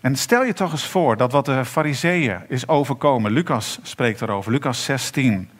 En 0.00 0.16
stel 0.16 0.44
je 0.44 0.52
toch 0.52 0.72
eens 0.72 0.86
voor 0.86 1.16
dat 1.16 1.32
wat 1.32 1.44
de 1.44 1.64
fariseeën 1.64 2.40
is 2.48 2.68
overkomen, 2.68 3.32
Lucas 3.32 3.78
spreekt 3.82 4.20
erover, 4.20 4.52
Lucas 4.52 4.84
16. 4.84 5.50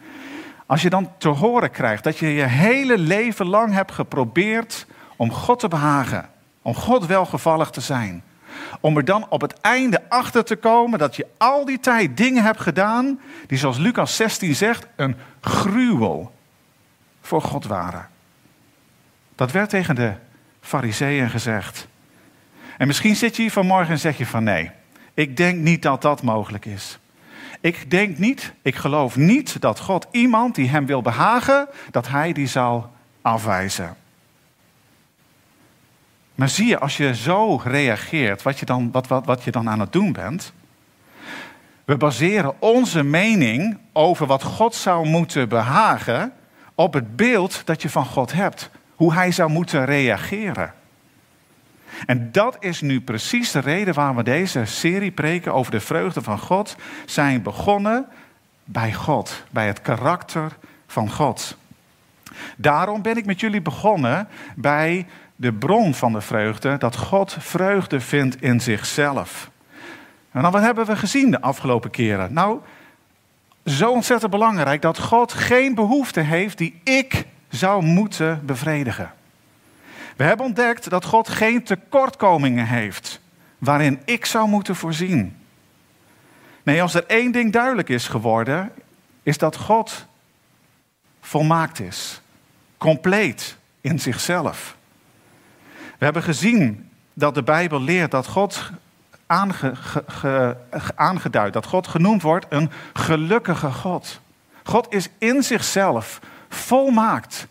Als 0.67 0.83
je 0.83 0.91
dan 0.91 1.13
te 1.19 1.29
horen 1.29 1.71
krijgt 1.71 2.05
dat 2.05 2.19
je 2.19 2.27
je 2.27 2.45
hele 2.45 2.99
leven 2.99 3.47
lang 3.47 3.73
hebt 3.73 3.93
geprobeerd 3.93 4.87
om 5.17 5.33
God 5.33 5.59
te 5.59 5.69
behagen, 5.69 6.29
om 6.63 6.75
God 6.75 7.07
welgevallig 7.07 7.71
te 7.71 7.81
zijn, 7.81 8.23
om 8.81 8.97
er 8.97 9.05
dan 9.05 9.27
op 9.29 9.41
het 9.41 9.61
einde 9.61 10.03
achter 10.09 10.45
te 10.45 10.57
komen 10.57 10.99
dat 10.99 11.17
je 11.17 11.27
al 11.37 11.65
die 11.65 11.81
tijd 11.81 12.17
dingen 12.17 12.43
hebt 12.43 12.61
gedaan 12.61 13.21
die 13.47 13.59
zoals 13.59 13.79
Lucas 13.79 14.17
16 14.17 14.55
zegt, 14.55 14.87
een 14.97 15.17
gruwel 15.41 16.33
voor 17.21 17.43
God 17.43 17.65
waren. 17.65 18.09
Dat 19.35 19.51
werd 19.51 19.71
tegen 19.71 19.95
de 19.95 20.13
fariseeën 20.61 21.31
gezegd. 21.31 21.87
En 22.79 22.87
misschien 22.87 23.17
zit 23.17 23.37
je 23.37 23.43
hier 23.43 23.51
vanmorgen 23.51 23.93
en 23.93 23.99
zeg 23.99 24.19
je 24.19 24.27
van 24.27 24.45
nee, 24.45 24.71
ik 25.15 25.37
denk 25.37 25.59
niet 25.59 25.83
dat 25.83 26.03
dat 26.03 26.23
mogelijk 26.23 26.65
is. 26.65 26.99
Ik 27.65 27.91
denk 27.91 28.19
niet, 28.19 28.53
ik 28.63 28.75
geloof 28.75 29.17
niet 29.17 29.61
dat 29.61 29.81
God 29.81 30.07
iemand 30.11 30.55
die 30.55 30.69
hem 30.69 30.87
wil 30.87 31.03
behagen, 31.03 31.69
dat 31.91 32.09
hij 32.09 32.33
die 32.33 32.47
zal 32.47 32.91
afwijzen. 33.23 33.97
Maar 36.35 36.49
zie 36.49 36.67
je, 36.67 36.79
als 36.79 36.97
je 36.97 37.15
zo 37.15 37.57
reageert, 37.57 38.43
wat 38.43 38.59
je 38.59 38.67
dan, 38.67 38.91
wat, 38.91 39.07
wat, 39.07 39.27
wat 39.27 39.43
je 39.43 39.51
dan 39.51 39.69
aan 39.69 39.81
het 39.81 39.93
doen 39.93 40.13
bent. 40.13 40.53
We 41.85 41.97
baseren 41.97 42.55
onze 42.59 43.03
mening 43.03 43.79
over 43.93 44.27
wat 44.27 44.43
God 44.43 44.75
zou 44.75 45.07
moeten 45.07 45.49
behagen 45.49 46.33
op 46.75 46.93
het 46.93 47.17
beeld 47.17 47.63
dat 47.65 47.83
je 47.83 47.91
van 47.91 48.07
God 48.07 48.33
hebt. 48.33 48.71
Hoe 48.95 49.15
hij 49.15 49.33
zou 49.33 49.51
moeten 49.51 49.85
reageren. 49.85 50.75
En 52.07 52.33
dat 52.33 52.57
is 52.61 52.81
nu 52.81 53.01
precies 53.01 53.51
de 53.51 53.59
reden 53.59 53.95
waarom 53.95 54.17
we 54.17 54.23
deze 54.23 54.65
serie 54.65 55.11
preken 55.11 55.55
over 55.55 55.73
de 55.73 55.81
vreugde 55.81 56.23
van 56.23 56.39
God 56.39 56.77
zijn 57.07 57.43
begonnen 57.43 58.07
bij 58.65 58.93
God, 58.93 59.45
bij 59.51 59.67
het 59.67 59.83
karakter 59.83 60.57
van 60.87 61.11
God. 61.11 61.57
Daarom 62.57 63.03
ben 63.03 63.17
ik 63.17 63.27
met 63.27 63.41
jullie 63.41 63.63
begonnen 63.63 64.29
bij 64.55 65.07
de 65.37 65.53
bron 65.53 65.95
van 65.95 66.13
de 66.13 66.21
vreugde, 66.21 66.77
dat 66.77 66.97
God 66.97 67.37
vreugde 67.39 68.01
vindt 68.01 68.43
in 68.43 68.61
zichzelf. 68.61 69.51
En 70.31 70.43
dan 70.43 70.53
wat 70.53 70.63
hebben 70.63 70.87
we 70.87 70.97
gezien 70.97 71.31
de 71.31 71.41
afgelopen 71.41 71.91
keren? 71.91 72.33
Nou, 72.33 72.59
zo 73.65 73.91
ontzettend 73.91 74.31
belangrijk 74.31 74.83
dat 74.83 74.99
God 74.99 75.33
geen 75.33 75.75
behoefte 75.75 76.21
heeft 76.21 76.59
die 76.59 76.81
ik 76.85 77.27
zou 77.49 77.83
moeten 77.83 78.41
bevredigen. 78.47 79.13
We 80.17 80.25
hebben 80.25 80.47
ontdekt 80.47 80.91
dat 80.91 81.05
God 81.05 81.29
geen 81.29 81.65
tekortkomingen 81.65 82.67
heeft 82.67 83.21
waarin 83.59 84.01
ik 84.05 84.25
zou 84.25 84.49
moeten 84.49 84.77
voorzien. 84.77 85.37
Nee, 86.63 86.83
als 86.83 86.95
er 86.95 87.07
één 87.07 87.33
ding 87.33 87.53
duidelijk 87.53 87.89
is 87.89 88.09
geworden, 88.09 88.73
is 89.23 89.39
dat 89.39 89.57
God 89.57 90.07
volmaakt 91.21 91.81
is, 91.81 92.21
compleet 92.79 93.57
in 93.81 93.99
zichzelf. 93.99 94.77
We 95.99 96.05
hebben 96.05 96.23
gezien 96.23 96.91
dat 97.13 97.35
de 97.35 97.43
Bijbel 97.43 97.81
leert 97.81 98.11
dat 98.11 98.27
God 98.27 98.71
aangeduid, 100.95 101.53
dat 101.53 101.67
God 101.67 101.87
genoemd 101.87 102.23
wordt 102.23 102.47
een 102.49 102.71
gelukkige 102.93 103.71
God. 103.71 104.21
God 104.63 104.93
is 104.95 105.09
in 105.19 105.43
zichzelf 105.43 106.21
volmaakt 106.49 107.47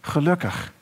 gelukkig. 0.00 0.72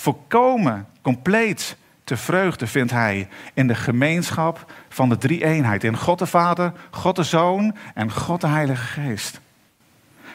Volkomen, 0.00 0.86
compleet 1.02 1.76
te 2.04 2.16
vreugde 2.16 2.66
vindt 2.66 2.90
hij 2.90 3.28
in 3.54 3.66
de 3.66 3.74
gemeenschap 3.74 4.72
van 4.88 5.08
de 5.08 5.18
drie 5.18 5.44
eenheid. 5.44 5.84
In 5.84 5.96
God 5.96 6.18
de 6.18 6.26
Vader, 6.26 6.72
God 6.90 7.16
de 7.16 7.22
Zoon 7.22 7.76
en 7.94 8.12
God 8.12 8.40
de 8.40 8.46
Heilige 8.46 9.00
Geest. 9.00 9.40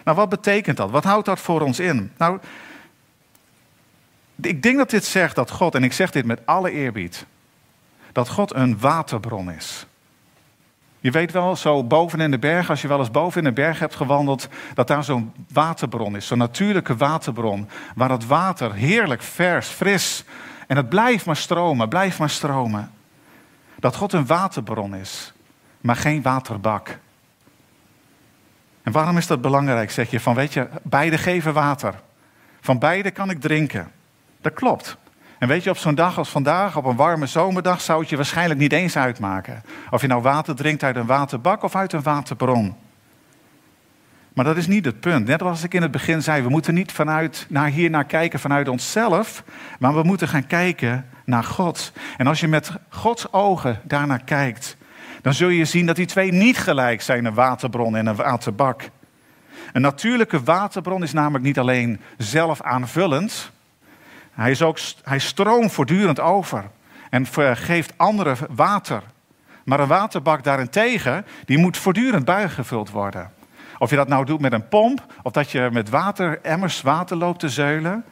Nou, 0.04 0.18
wat 0.18 0.30
betekent 0.30 0.78
dat? 0.78 0.92
Wat 0.92 1.04
houdt 1.04 1.26
dat 1.26 1.40
voor 1.40 1.62
ons 1.62 1.80
in? 1.80 2.12
Nou, 2.18 2.40
ik 4.42 4.64
denk 4.64 4.78
dat 4.78 4.90
dit 4.90 5.06
zegt 5.06 5.36
dat 5.36 5.52
God, 5.52 5.76
en 5.76 5.84
ik 5.84 5.94
zeg 5.94 6.12
dit 6.12 6.26
met 6.26 6.46
alle 6.46 6.72
eerbied, 6.72 7.26
dat 8.12 8.30
God 8.30 8.56
een 8.56 8.80
waterbron 8.80 9.52
is. 9.52 9.86
Je 11.06 11.12
weet 11.12 11.32
wel, 11.32 11.56
zo 11.56 11.84
boven 11.84 12.20
in 12.20 12.32
de 12.32 12.40
berg, 12.40 12.70
als 12.70 12.82
je 12.82 12.88
wel 12.88 13.00
eens 13.00 13.12
boven 13.12 13.38
in 13.38 13.48
de 13.48 13.54
berg 13.54 13.80
hebt 13.80 13.96
gewandeld, 13.96 14.48
dat 14.74 14.88
daar 14.88 15.04
zo'n 15.04 15.34
waterbron 15.52 16.16
is, 16.16 16.28
zo'n 16.28 16.38
natuurlijke 16.38 16.96
waterbron, 16.96 17.70
waar 17.96 18.10
het 18.10 18.26
water 18.26 18.74
heerlijk 18.74 19.22
vers, 19.22 19.68
fris, 19.68 20.24
en 20.68 20.78
het 20.78 20.90
blijft 20.90 21.26
maar 21.26 21.36
stromen, 21.36 21.90
blijft 21.90 22.20
maar 22.20 22.30
stromen. 22.30 22.92
Dat 23.80 23.96
God 23.96 24.14
een 24.14 24.26
waterbron 24.26 24.96
is, 24.96 25.34
maar 25.82 25.96
geen 25.96 26.22
waterbak. 26.22 27.00
En 28.84 28.92
waarom 28.92 29.18
is 29.18 29.28
dat 29.28 29.42
belangrijk, 29.42 29.92
zeg 29.92 30.10
je? 30.10 30.20
Van 30.20 30.36
weet 30.36 30.54
je, 30.54 30.68
beide 30.84 31.18
geven 31.18 31.54
water. 31.54 31.94
Van 32.62 32.80
beide 32.80 33.12
kan 33.12 33.30
ik 33.30 33.42
drinken. 33.42 33.92
Dat 34.42 34.54
klopt. 34.54 34.98
En 35.46 35.52
weet 35.52 35.64
je, 35.64 35.70
op 35.70 35.78
zo'n 35.78 35.96
dag 35.96 36.18
als 36.18 36.30
vandaag, 36.30 36.78
op 36.78 36.86
een 36.86 36.96
warme 36.96 37.26
zomerdag, 37.26 37.82
zou 37.82 38.00
het 38.00 38.10
je 38.10 38.16
waarschijnlijk 38.16 38.60
niet 38.60 38.72
eens 38.72 38.98
uitmaken. 38.98 39.64
Of 39.90 40.02
je 40.02 40.08
nou 40.08 40.22
water 40.22 40.56
drinkt 40.56 40.84
uit 40.84 40.96
een 40.96 41.06
waterbak 41.06 41.64
of 41.64 41.76
uit 41.76 41.94
een 41.94 42.02
waterbron. 42.02 42.76
Maar 44.34 44.46
dat 44.46 44.58
is 44.58 44.68
niet 44.68 44.86
het 44.86 45.00
punt. 45.00 45.28
Net 45.28 45.42
als 45.42 45.64
ik 45.64 45.74
in 45.74 45.82
het 45.82 45.92
begin 45.92 46.22
zei, 46.22 46.42
we 46.42 46.50
moeten 46.50 46.74
niet 46.74 46.92
vanuit, 46.92 47.46
naar 47.50 47.68
hier 47.68 47.90
naar 47.90 48.06
kijken 48.06 48.40
vanuit 48.40 48.70
onszelf, 48.70 49.44
maar 49.80 49.96
we 49.96 50.04
moeten 50.04 50.28
gaan 50.28 50.48
kijken 50.48 51.06
naar 51.26 51.44
God. 51.44 51.92
En 52.18 52.28
als 52.28 52.40
je 52.40 52.48
met 52.48 52.72
Gods 52.90 53.34
ogen 53.34 53.80
daarnaar 53.84 54.24
kijkt, 54.24 54.78
dan 55.22 55.34
zul 55.34 55.50
je 55.50 55.66
zien 55.66 55.86
dat 55.86 55.96
die 55.96 56.06
twee 56.06 56.32
niet 56.32 56.58
gelijk 56.58 57.02
zijn, 57.02 57.26
een 57.26 57.34
waterbron 57.34 57.96
en 57.96 58.06
een 58.06 58.16
waterbak. 58.16 58.90
Een 59.74 59.82
natuurlijke 59.82 60.44
waterbron 60.44 61.04
is 61.04 61.14
namelijk 61.14 61.44
niet 61.44 61.60
alleen 61.60 62.02
zelf 62.18 62.62
aanvullend, 62.62 63.54
hij, 64.36 64.52
is 64.52 64.62
ook, 64.62 64.78
hij 65.04 65.20
stroomt 65.20 65.72
voortdurend 65.72 66.20
over 66.20 66.64
en 67.10 67.28
geeft 67.56 67.94
anderen 67.96 68.38
water. 68.50 69.04
Maar 69.66 69.80
een 69.80 69.88
waterbak 69.88 70.44
daarentegen, 70.44 71.26
die 71.46 71.58
moet 71.58 71.78
voortdurend 71.78 72.26
bijgevuld 72.26 72.90
worden. 72.90 73.32
Of 73.78 73.90
je 73.90 73.96
dat 73.96 74.08
nou 74.08 74.26
doet 74.26 74.40
met 74.40 74.54
een 74.54 74.68
pomp, 74.68 75.06
of 75.24 75.32
dat 75.32 75.52
je 75.52 75.70
met 75.72 75.90
water, 75.90 76.40
emmers 76.42 76.82
water 76.82 77.18
loopt 77.18 77.40
te 77.40 77.50
zeulen. 77.50 78.04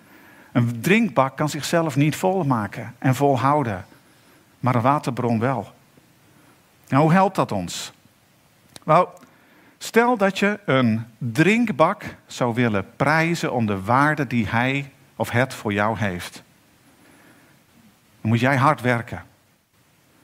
Een 0.51 0.81
drinkbak 0.81 1.37
kan 1.37 1.49
zichzelf 1.49 1.95
niet 1.95 2.15
volmaken 2.15 2.95
en 2.99 3.15
volhouden. 3.15 3.85
Maar 4.59 4.75
een 4.75 4.81
waterbron 4.81 5.39
wel. 5.39 5.73
Nou, 6.87 7.03
hoe 7.03 7.13
helpt 7.13 7.35
dat 7.35 7.51
ons? 7.51 7.93
Nou, 8.83 9.07
stel 9.77 10.17
dat 10.17 10.39
je 10.39 10.59
een 10.65 11.05
drinkbak 11.17 12.15
zou 12.25 12.53
willen 12.53 12.85
prijzen 12.95 13.53
om 13.53 13.65
de 13.65 13.81
waarde 13.81 14.27
die 14.27 14.47
hij 14.47 14.91
of 15.15 15.29
het 15.29 15.53
voor 15.53 15.73
jou 15.73 15.97
heeft. 15.97 16.43
Dan 18.21 18.31
moet 18.31 18.39
jij 18.39 18.57
hard 18.57 18.81
werken. 18.81 19.23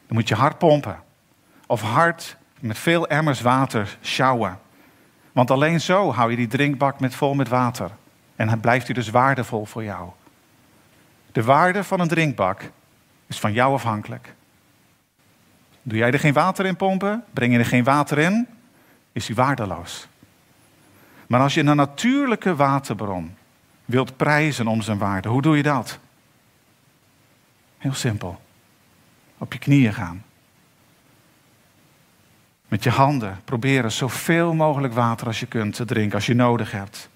Dan 0.07 0.17
moet 0.17 0.27
je 0.27 0.35
hard 0.35 0.57
pompen. 0.57 1.03
Of 1.67 1.81
hard 1.81 2.37
met 2.59 2.77
veel 2.77 3.07
emmers 3.07 3.41
water 3.41 3.97
sjouwen. 4.01 4.59
Want 5.31 5.51
alleen 5.51 5.81
zo 5.81 6.13
hou 6.13 6.29
je 6.29 6.35
die 6.35 6.47
drinkbak 6.47 6.99
met 6.99 7.15
vol 7.15 7.33
met 7.33 7.47
water. 7.47 7.91
En 8.35 8.47
dan 8.47 8.59
blijft 8.59 8.85
hij 8.85 8.95
dus 8.95 9.09
waardevol 9.09 9.65
voor 9.65 9.83
jou. 9.83 10.09
De 11.31 11.43
waarde 11.43 11.83
van 11.83 11.99
een 11.99 12.07
drinkbak 12.07 12.71
is 13.27 13.39
van 13.39 13.53
jou 13.53 13.73
afhankelijk. 13.73 14.33
Doe 15.81 15.97
jij 15.97 16.11
er 16.11 16.19
geen 16.19 16.33
water 16.33 16.65
in 16.65 16.75
pompen, 16.75 17.23
breng 17.33 17.53
je 17.53 17.59
er 17.59 17.65
geen 17.65 17.83
water 17.83 18.17
in, 18.17 18.47
is 19.11 19.27
hij 19.27 19.35
waardeloos. 19.35 20.07
Maar 21.27 21.41
als 21.41 21.53
je 21.53 21.63
een 21.63 21.75
natuurlijke 21.75 22.55
waterbron 22.55 23.35
wilt 23.89 24.17
prijzen 24.17 24.67
om 24.67 24.81
zijn 24.81 24.97
waarde, 24.97 25.29
hoe 25.29 25.41
doe 25.41 25.57
je 25.57 25.63
dat? 25.63 25.99
Heel 27.77 27.93
simpel. 27.93 28.41
Op 29.37 29.53
je 29.53 29.59
knieën 29.59 29.93
gaan. 29.93 30.23
Met 32.67 32.83
je 32.83 32.89
handen 32.89 33.39
proberen 33.45 33.91
zoveel 33.91 34.53
mogelijk 34.53 34.93
water 34.93 35.27
als 35.27 35.39
je 35.39 35.45
kunt 35.45 35.75
te 35.75 35.85
drinken, 35.85 36.15
als 36.15 36.25
je 36.25 36.33
nodig 36.33 36.71
hebt. 36.71 37.09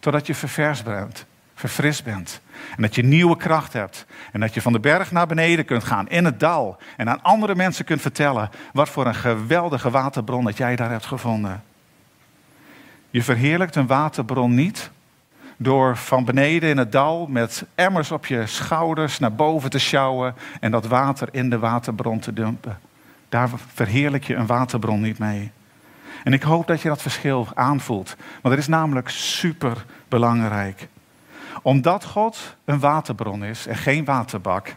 Totdat 0.00 0.26
je 0.26 0.34
ververs 0.34 0.82
bent, 0.82 1.26
verfrist 1.54 2.04
bent. 2.04 2.40
En 2.76 2.82
dat 2.82 2.94
je 2.94 3.02
nieuwe 3.02 3.36
kracht 3.36 3.72
hebt. 3.72 4.06
En 4.32 4.40
dat 4.40 4.54
je 4.54 4.62
van 4.62 4.72
de 4.72 4.80
berg 4.80 5.12
naar 5.12 5.26
beneden 5.26 5.64
kunt 5.64 5.84
gaan, 5.84 6.08
in 6.08 6.24
het 6.24 6.40
dal. 6.40 6.78
En 6.96 7.08
aan 7.08 7.22
andere 7.22 7.54
mensen 7.54 7.84
kunt 7.84 8.00
vertellen 8.00 8.50
wat 8.72 8.88
voor 8.88 9.06
een 9.06 9.14
geweldige 9.14 9.90
waterbron 9.90 10.44
dat 10.44 10.56
jij 10.56 10.76
daar 10.76 10.90
hebt 10.90 11.06
gevonden. 11.06 11.62
Je 13.10 13.22
verheerlijkt 13.22 13.76
een 13.76 13.86
waterbron 13.86 14.54
niet 14.54 14.90
door 15.60 15.96
van 15.96 16.24
beneden 16.24 16.68
in 16.68 16.76
het 16.76 16.92
dal 16.92 17.26
met 17.26 17.64
emmers 17.74 18.10
op 18.10 18.26
je 18.26 18.46
schouders 18.46 19.18
naar 19.18 19.34
boven 19.34 19.70
te 19.70 19.78
sjouwen 19.78 20.34
en 20.60 20.70
dat 20.70 20.86
water 20.86 21.28
in 21.30 21.50
de 21.50 21.58
waterbron 21.58 22.18
te 22.18 22.32
dumpen. 22.32 22.78
Daar 23.28 23.48
verheerlijk 23.74 24.24
je 24.24 24.34
een 24.34 24.46
waterbron 24.46 25.00
niet 25.00 25.18
mee. 25.18 25.50
En 26.24 26.32
ik 26.32 26.42
hoop 26.42 26.66
dat 26.66 26.80
je 26.80 26.88
dat 26.88 27.02
verschil 27.02 27.48
aanvoelt. 27.54 28.16
Want 28.42 28.54
het 28.54 28.58
is 28.58 28.68
namelijk 28.68 29.08
super 29.08 29.84
belangrijk. 30.08 30.88
Omdat 31.62 32.04
God 32.04 32.56
een 32.64 32.78
waterbron 32.78 33.44
is 33.44 33.66
en 33.66 33.76
geen 33.76 34.04
waterbak, 34.04 34.76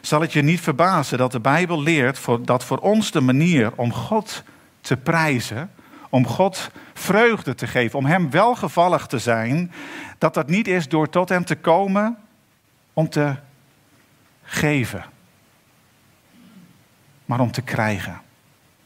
zal 0.00 0.20
het 0.20 0.32
je 0.32 0.42
niet 0.42 0.60
verbazen 0.60 1.18
dat 1.18 1.32
de 1.32 1.40
Bijbel 1.40 1.82
leert 1.82 2.20
dat 2.40 2.64
voor 2.64 2.78
ons 2.78 3.10
de 3.10 3.20
manier 3.20 3.72
om 3.76 3.92
God 3.92 4.42
te 4.80 4.96
prijzen, 4.96 5.70
om 6.14 6.26
God 6.26 6.70
vreugde 6.92 7.54
te 7.54 7.66
geven, 7.66 7.98
om 7.98 8.04
Hem 8.04 8.30
welgevallig 8.30 9.06
te 9.06 9.18
zijn, 9.18 9.72
dat 10.18 10.34
dat 10.34 10.48
niet 10.48 10.68
is 10.68 10.88
door 10.88 11.08
tot 11.08 11.28
Hem 11.28 11.44
te 11.44 11.56
komen 11.56 12.16
om 12.92 13.08
te 13.08 13.34
geven, 14.42 15.04
maar 17.24 17.40
om 17.40 17.50
te 17.50 17.62
krijgen. 17.62 18.20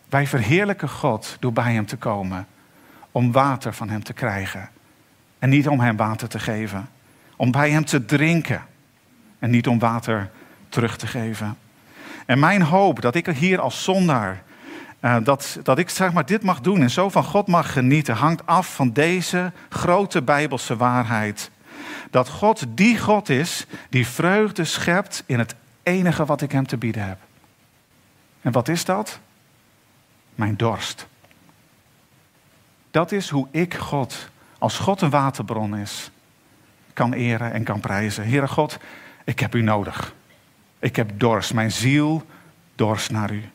Wij 0.09 0.27
verheerlijken 0.27 0.89
God 0.89 1.37
door 1.41 1.53
bij 1.53 1.73
Hem 1.73 1.87
te 1.87 1.97
komen, 1.97 2.47
om 3.13 3.33
water 3.33 3.75
van 3.75 3.89
Hem 3.89 4.03
te 4.03 4.13
krijgen. 4.13 4.69
En 5.39 5.49
niet 5.49 5.69
om 5.69 5.81
Hem 5.81 5.97
water 5.97 6.29
te 6.29 6.39
geven, 6.39 6.89
om 7.37 7.51
bij 7.51 7.71
Hem 7.71 7.85
te 7.85 8.05
drinken 8.05 8.63
en 9.39 9.51
niet 9.51 9.67
om 9.67 9.79
water 9.79 10.31
terug 10.69 10.97
te 10.97 11.07
geven. 11.07 11.59
En 12.27 12.39
mijn 12.39 12.63
hoop 12.63 13.01
dat 13.01 13.15
ik 13.15 13.27
hier 13.27 13.61
als 13.61 13.85
zondaar, 13.85 14.43
uh, 15.00 15.17
dat, 15.23 15.59
dat 15.62 15.78
ik 15.78 15.90
zeg 15.90 16.12
maar 16.12 16.26
dit 16.26 16.43
mag 16.43 16.61
doen 16.61 16.81
en 16.81 16.90
zo 16.90 17.09
van 17.09 17.25
God 17.25 17.47
mag 17.47 17.73
genieten, 17.73 18.14
hangt 18.14 18.47
af 18.47 18.75
van 18.75 18.93
deze 18.93 19.52
grote 19.69 20.23
Bijbelse 20.23 20.76
waarheid. 20.76 21.50
Dat 22.11 22.28
God 22.28 22.64
die 22.69 22.99
God 22.99 23.28
is 23.28 23.67
die 23.88 24.07
vreugde 24.07 24.64
schept 24.64 25.23
in 25.26 25.38
het 25.38 25.55
enige 25.83 26.25
wat 26.25 26.40
ik 26.40 26.52
hem 26.52 26.67
te 26.67 26.76
bieden 26.76 27.07
heb. 27.07 27.19
En 28.40 28.52
wat 28.52 28.69
is 28.69 28.85
dat? 28.85 29.19
Mijn 30.35 30.57
dorst. 30.57 31.07
Dat 32.90 33.12
is 33.12 33.28
hoe 33.28 33.49
ik 33.50 33.75
God, 33.75 34.28
als 34.59 34.78
God 34.78 35.00
een 35.00 35.11
waterbron 35.11 35.76
is, 35.76 36.11
kan 36.93 37.12
eren 37.12 37.52
en 37.52 37.64
kan 37.64 37.81
prijzen. 37.81 38.28
Heere 38.28 38.49
God, 38.49 38.78
ik 39.25 39.40
heb 39.40 39.55
u 39.55 39.62
nodig. 39.62 40.14
Ik 40.78 40.97
heb 40.97 41.11
dorst, 41.14 41.55
mijn 41.55 41.73
ziel 41.73 42.26
dorst 42.75 43.11
naar 43.11 43.33
u. 43.33 43.50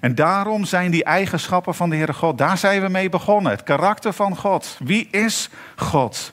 En 0.00 0.14
daarom 0.14 0.64
zijn 0.64 0.90
die 0.90 1.04
eigenschappen 1.04 1.74
van 1.74 1.90
de 1.90 1.96
Heere 1.96 2.12
God, 2.12 2.38
daar 2.38 2.58
zijn 2.58 2.82
we 2.82 2.88
mee 2.88 3.08
begonnen. 3.08 3.52
Het 3.52 3.62
karakter 3.62 4.12
van 4.12 4.36
God. 4.36 4.76
Wie 4.78 5.08
is 5.10 5.50
God? 5.76 6.32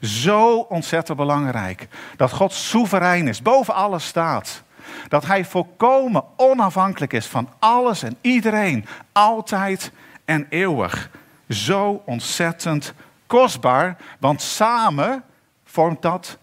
Zo 0.00 0.58
ontzettend 0.58 1.18
belangrijk. 1.18 1.88
Dat 2.16 2.32
God 2.32 2.52
soeverein 2.52 3.28
is, 3.28 3.42
boven 3.42 3.74
alles 3.74 4.06
staat. 4.06 4.62
Dat 5.08 5.26
Hij 5.26 5.44
volkomen 5.44 6.24
onafhankelijk 6.36 7.12
is 7.12 7.26
van 7.26 7.48
alles 7.58 8.02
en 8.02 8.16
iedereen, 8.20 8.86
altijd 9.12 9.92
en 10.24 10.46
eeuwig. 10.48 11.10
Zo 11.48 12.02
ontzettend 12.04 12.92
kostbaar, 13.26 13.96
want 14.18 14.42
samen 14.42 15.22
vormt 15.64 16.02
dat 16.02 16.38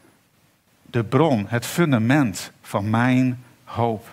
de 0.82 1.04
bron, 1.04 1.46
het 1.48 1.66
fundament 1.66 2.52
van 2.62 2.90
mijn 2.90 3.44
hoop. 3.64 4.13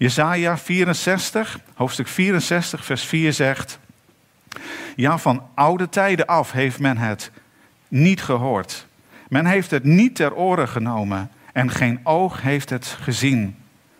Jesaja 0.00 0.58
64, 0.58 1.60
hoofdstuk 1.74 2.08
64, 2.08 2.84
vers 2.84 3.02
4 3.02 3.32
zegt: 3.32 3.78
Ja, 4.96 5.18
van 5.18 5.42
oude 5.54 5.88
tijden 5.88 6.26
af 6.26 6.52
heeft 6.52 6.78
men 6.78 6.96
het 6.96 7.30
niet 7.88 8.22
gehoord. 8.22 8.86
Men 9.28 9.46
heeft 9.46 9.70
het 9.70 9.84
niet 9.84 10.14
ter 10.14 10.34
oren 10.34 10.68
genomen 10.68 11.30
en 11.52 11.70
geen 11.70 12.00
oog 12.02 12.42
heeft 12.42 12.70
het 12.70 12.96
gezien. 13.00 13.56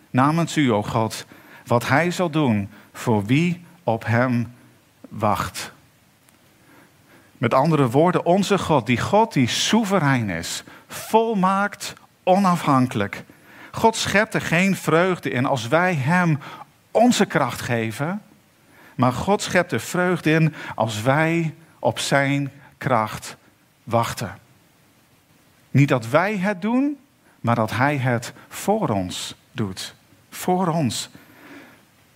Namens 0.09 0.57
u, 0.57 0.71
o 0.71 0.83
God, 0.83 1.25
wat 1.65 1.87
hij 1.87 2.11
zal 2.11 2.29
doen 2.29 2.69
voor 2.93 3.25
wie 3.25 3.61
op 3.83 4.05
hem 4.05 4.53
wacht. 5.09 5.71
Met 7.37 7.53
andere 7.53 7.89
woorden, 7.89 8.25
onze 8.25 8.57
God, 8.57 8.85
die 8.85 8.99
God 8.99 9.33
die 9.33 9.47
soeverein 9.47 10.29
is, 10.29 10.63
volmaakt, 10.87 11.93
onafhankelijk. 12.23 13.23
God 13.71 13.95
schept 13.95 14.33
er 14.33 14.41
geen 14.41 14.75
vreugde 14.75 15.29
in 15.29 15.45
als 15.45 15.67
wij 15.67 15.93
Hem 15.93 16.39
onze 16.91 17.25
kracht 17.25 17.61
geven, 17.61 18.21
maar 18.95 19.13
God 19.13 19.41
schept 19.41 19.71
er 19.71 19.79
vreugde 19.79 20.31
in 20.31 20.53
als 20.75 21.01
wij 21.01 21.53
op 21.79 21.99
Zijn 21.99 22.51
kracht 22.77 23.35
wachten. 23.83 24.37
Niet 25.71 25.87
dat 25.87 26.07
wij 26.07 26.37
het 26.37 26.61
doen, 26.61 26.97
maar 27.39 27.55
dat 27.55 27.71
Hij 27.71 27.97
het 27.97 28.33
voor 28.49 28.89
ons 28.89 29.35
doet. 29.51 29.95
Voor 30.29 30.67
ons. 30.67 31.09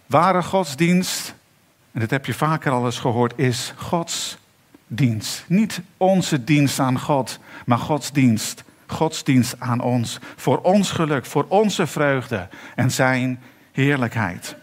Ware 0.06 0.44
godsdienst, 0.44 1.36
en 1.92 2.00
dit 2.00 2.12
heb 2.12 2.26
je 2.26 2.34
vaker 2.34 2.72
al 2.72 2.86
eens 2.86 3.00
gehoord, 3.00 3.34
is 3.36 3.74
Gods 3.76 4.38
dienst. 4.88 5.44
Niet 5.48 5.82
onze 5.98 6.44
dienst 6.44 6.80
aan 6.80 7.00
God, 7.00 7.40
maar 7.66 7.78
Gods 7.78 8.12
dienst. 8.12 8.64
Gods 8.88 9.24
dienst 9.24 9.56
aan 9.60 9.82
ons. 9.82 10.20
Voor 10.36 10.58
ons 10.58 10.92
geluk, 10.92 11.26
voor 11.26 11.46
onze 11.48 11.88
vreugde 11.88 12.48
en 12.76 12.92
zijn 12.92 13.42
heerlijkheid. 13.72 14.56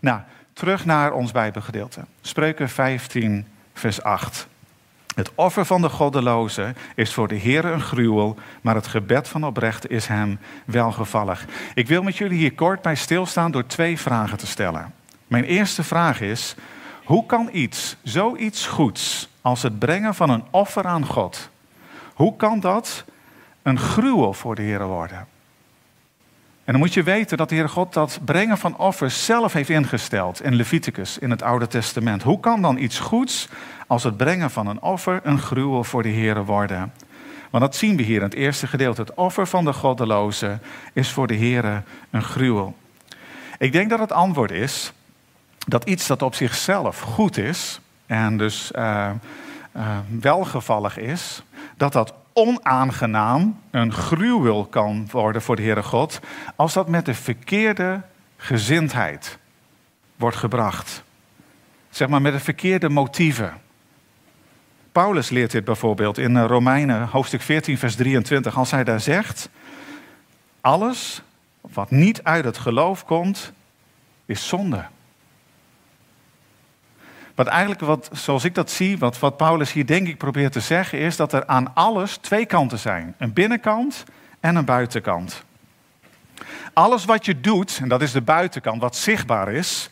Nou, 0.00 0.20
terug 0.52 0.84
naar 0.84 1.12
ons 1.12 1.32
Bijbelgedeelte. 1.32 2.00
Spreuken 2.20 2.68
15, 2.68 3.46
vers 3.72 4.02
8. 4.02 4.46
Het 5.14 5.30
offer 5.34 5.64
van 5.64 5.82
de 5.82 5.88
goddeloze 5.88 6.74
is 6.94 7.12
voor 7.12 7.28
de 7.28 7.34
Heer 7.34 7.64
een 7.64 7.80
gruwel, 7.80 8.36
maar 8.60 8.74
het 8.74 8.86
gebed 8.86 9.28
van 9.28 9.44
oprecht 9.44 9.90
is 9.90 10.06
hem 10.06 10.38
welgevallig. 10.64 11.46
Ik 11.74 11.88
wil 11.88 12.02
met 12.02 12.16
jullie 12.16 12.38
hier 12.38 12.54
kort 12.54 12.82
bij 12.82 12.94
stilstaan 12.94 13.50
door 13.50 13.66
twee 13.66 13.98
vragen 13.98 14.38
te 14.38 14.46
stellen. 14.46 14.94
Mijn 15.26 15.44
eerste 15.44 15.82
vraag 15.82 16.20
is: 16.20 16.54
hoe 17.04 17.26
kan 17.26 17.48
iets, 17.52 17.96
zoiets 18.02 18.66
goeds 18.66 19.28
als 19.40 19.62
het 19.62 19.78
brengen 19.78 20.14
van 20.14 20.30
een 20.30 20.44
offer 20.50 20.84
aan 20.84 21.06
God, 21.06 21.50
hoe 22.14 22.36
kan 22.36 22.60
dat 22.60 23.04
een 23.64 23.78
gruwel 23.78 24.32
voor 24.32 24.54
de 24.54 24.62
Heer 24.62 24.86
worden? 24.86 25.26
En 26.64 26.72
dan 26.72 26.78
moet 26.78 26.94
je 26.94 27.02
weten 27.02 27.36
dat 27.36 27.48
de 27.48 27.54
Heer 27.54 27.68
God 27.68 27.92
dat 27.92 28.20
brengen 28.24 28.58
van 28.58 28.76
offers 28.76 29.24
zelf 29.24 29.52
heeft 29.52 29.68
ingesteld 29.68 30.42
in 30.42 30.54
Leviticus, 30.54 31.18
in 31.18 31.30
het 31.30 31.42
Oude 31.42 31.66
Testament. 31.66 32.22
Hoe 32.22 32.40
kan 32.40 32.62
dan 32.62 32.78
iets 32.78 32.98
goeds 32.98 33.48
als 33.86 34.02
het 34.02 34.16
brengen 34.16 34.50
van 34.50 34.66
een 34.66 34.82
offer 34.82 35.20
een 35.22 35.38
gruwel 35.38 35.84
voor 35.84 36.02
de 36.02 36.08
Heer 36.08 36.44
worden? 36.44 36.92
Want 37.50 37.64
dat 37.64 37.76
zien 37.76 37.96
we 37.96 38.02
hier 38.02 38.16
in 38.16 38.22
het 38.22 38.34
eerste 38.34 38.66
gedeelte. 38.66 39.00
Het 39.00 39.14
offer 39.14 39.46
van 39.46 39.64
de 39.64 39.72
goddeloze 39.72 40.58
is 40.92 41.10
voor 41.10 41.26
de 41.26 41.34
Heer 41.34 41.82
een 42.10 42.22
gruwel. 42.22 42.76
Ik 43.58 43.72
denk 43.72 43.90
dat 43.90 43.98
het 43.98 44.12
antwoord 44.12 44.50
is 44.50 44.92
dat 45.66 45.84
iets 45.84 46.06
dat 46.06 46.22
op 46.22 46.34
zichzelf 46.34 47.00
goed 47.00 47.36
is 47.36 47.80
en 48.06 48.36
dus 48.38 48.70
uh, 48.76 49.10
uh, 49.76 49.98
welgevallig 50.20 50.98
is, 50.98 51.42
dat 51.76 51.92
dat 51.92 52.14
onaangenaam 52.34 53.60
een 53.70 53.92
gruwel 53.92 54.64
kan 54.64 55.08
worden 55.10 55.42
voor 55.42 55.56
de 55.56 55.62
Heere 55.62 55.82
God 55.82 56.20
als 56.56 56.72
dat 56.72 56.88
met 56.88 57.06
de 57.06 57.14
verkeerde 57.14 58.02
gezindheid 58.36 59.38
wordt 60.16 60.36
gebracht. 60.36 61.02
Zeg 61.90 62.08
maar 62.08 62.22
met 62.22 62.32
de 62.32 62.40
verkeerde 62.40 62.88
motieven. 62.88 63.52
Paulus 64.92 65.30
leert 65.30 65.50
dit 65.50 65.64
bijvoorbeeld 65.64 66.18
in 66.18 66.36
eh, 66.36 66.44
Romeinen 66.44 67.08
hoofdstuk 67.08 67.40
14, 67.42 67.78
vers 67.78 67.94
23, 67.94 68.58
als 68.58 68.70
hij 68.70 68.84
daar 68.84 69.00
zegt: 69.00 69.48
Alles 70.60 71.22
wat 71.60 71.90
niet 71.90 72.22
uit 72.22 72.44
het 72.44 72.58
geloof 72.58 73.04
komt, 73.04 73.52
is 74.26 74.48
zonde. 74.48 74.84
Wat 77.34 77.46
eigenlijk, 77.46 77.80
wat, 77.80 78.10
zoals 78.12 78.44
ik 78.44 78.54
dat 78.54 78.70
zie, 78.70 78.98
wat, 78.98 79.18
wat 79.18 79.36
Paulus 79.36 79.72
hier 79.72 79.86
denk 79.86 80.08
ik 80.08 80.18
probeert 80.18 80.52
te 80.52 80.60
zeggen, 80.60 80.98
is 80.98 81.16
dat 81.16 81.32
er 81.32 81.46
aan 81.46 81.74
alles 81.74 82.16
twee 82.16 82.46
kanten 82.46 82.78
zijn: 82.78 83.14
een 83.18 83.32
binnenkant 83.32 84.04
en 84.40 84.56
een 84.56 84.64
buitenkant. 84.64 85.44
Alles 86.72 87.04
wat 87.04 87.24
je 87.24 87.40
doet, 87.40 87.78
en 87.82 87.88
dat 87.88 88.02
is 88.02 88.12
de 88.12 88.20
buitenkant, 88.20 88.80
wat 88.80 88.96
zichtbaar 88.96 89.52
is, 89.52 89.90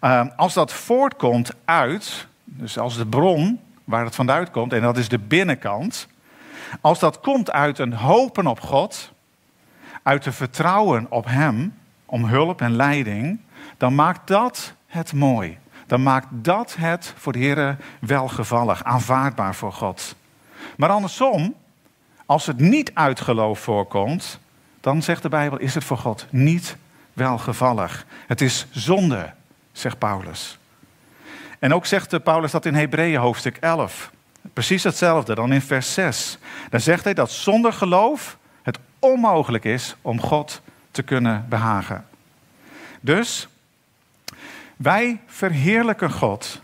uh, 0.00 0.24
als 0.36 0.54
dat 0.54 0.72
voortkomt 0.72 1.50
uit, 1.64 2.26
dus 2.44 2.78
als 2.78 2.96
de 2.96 3.06
bron 3.06 3.60
waar 3.84 4.04
het 4.04 4.14
vandaan 4.14 4.50
komt, 4.50 4.72
en 4.72 4.80
dat 4.80 4.96
is 4.96 5.08
de 5.08 5.18
binnenkant, 5.18 6.08
als 6.80 6.98
dat 6.98 7.20
komt 7.20 7.50
uit 7.50 7.78
een 7.78 7.92
hopen 7.92 8.46
op 8.46 8.60
God, 8.60 9.12
uit 10.02 10.26
een 10.26 10.32
vertrouwen 10.32 11.06
op 11.10 11.26
Hem 11.26 11.74
om 12.06 12.24
hulp 12.24 12.60
en 12.60 12.76
leiding, 12.76 13.40
dan 13.76 13.94
maakt 13.94 14.26
dat 14.26 14.74
het 14.86 15.12
mooi 15.12 15.58
dan 15.94 16.02
maakt 16.02 16.26
dat 16.30 16.74
het 16.78 17.14
voor 17.16 17.32
de 17.32 17.38
Heer 17.38 17.76
welgevallig, 18.00 18.84
aanvaardbaar 18.84 19.54
voor 19.54 19.72
God. 19.72 20.14
Maar 20.76 20.88
andersom, 20.88 21.54
als 22.26 22.46
het 22.46 22.58
niet 22.58 22.90
uit 22.94 23.20
geloof 23.20 23.60
voorkomt, 23.60 24.38
dan 24.80 25.02
zegt 25.02 25.22
de 25.22 25.28
Bijbel, 25.28 25.58
is 25.58 25.74
het 25.74 25.84
voor 25.84 25.98
God 25.98 26.26
niet 26.30 26.76
welgevallig. 27.12 28.06
Het 28.26 28.40
is 28.40 28.66
zonde, 28.70 29.32
zegt 29.72 29.98
Paulus. 29.98 30.58
En 31.58 31.74
ook 31.74 31.86
zegt 31.86 32.22
Paulus 32.22 32.50
dat 32.50 32.66
in 32.66 32.74
Hebreeën 32.74 33.20
hoofdstuk 33.20 33.56
11. 33.56 34.10
Precies 34.52 34.82
hetzelfde 34.82 35.34
dan 35.34 35.52
in 35.52 35.62
vers 35.62 35.94
6. 35.94 36.38
Dan 36.70 36.80
zegt 36.80 37.04
hij 37.04 37.14
dat 37.14 37.30
zonder 37.30 37.72
geloof 37.72 38.38
het 38.62 38.78
onmogelijk 38.98 39.64
is 39.64 39.96
om 40.02 40.20
God 40.20 40.60
te 40.90 41.02
kunnen 41.02 41.46
behagen. 41.48 42.06
Dus 43.00 43.48
wij 44.84 45.20
verheerlijken 45.26 46.10
God 46.10 46.62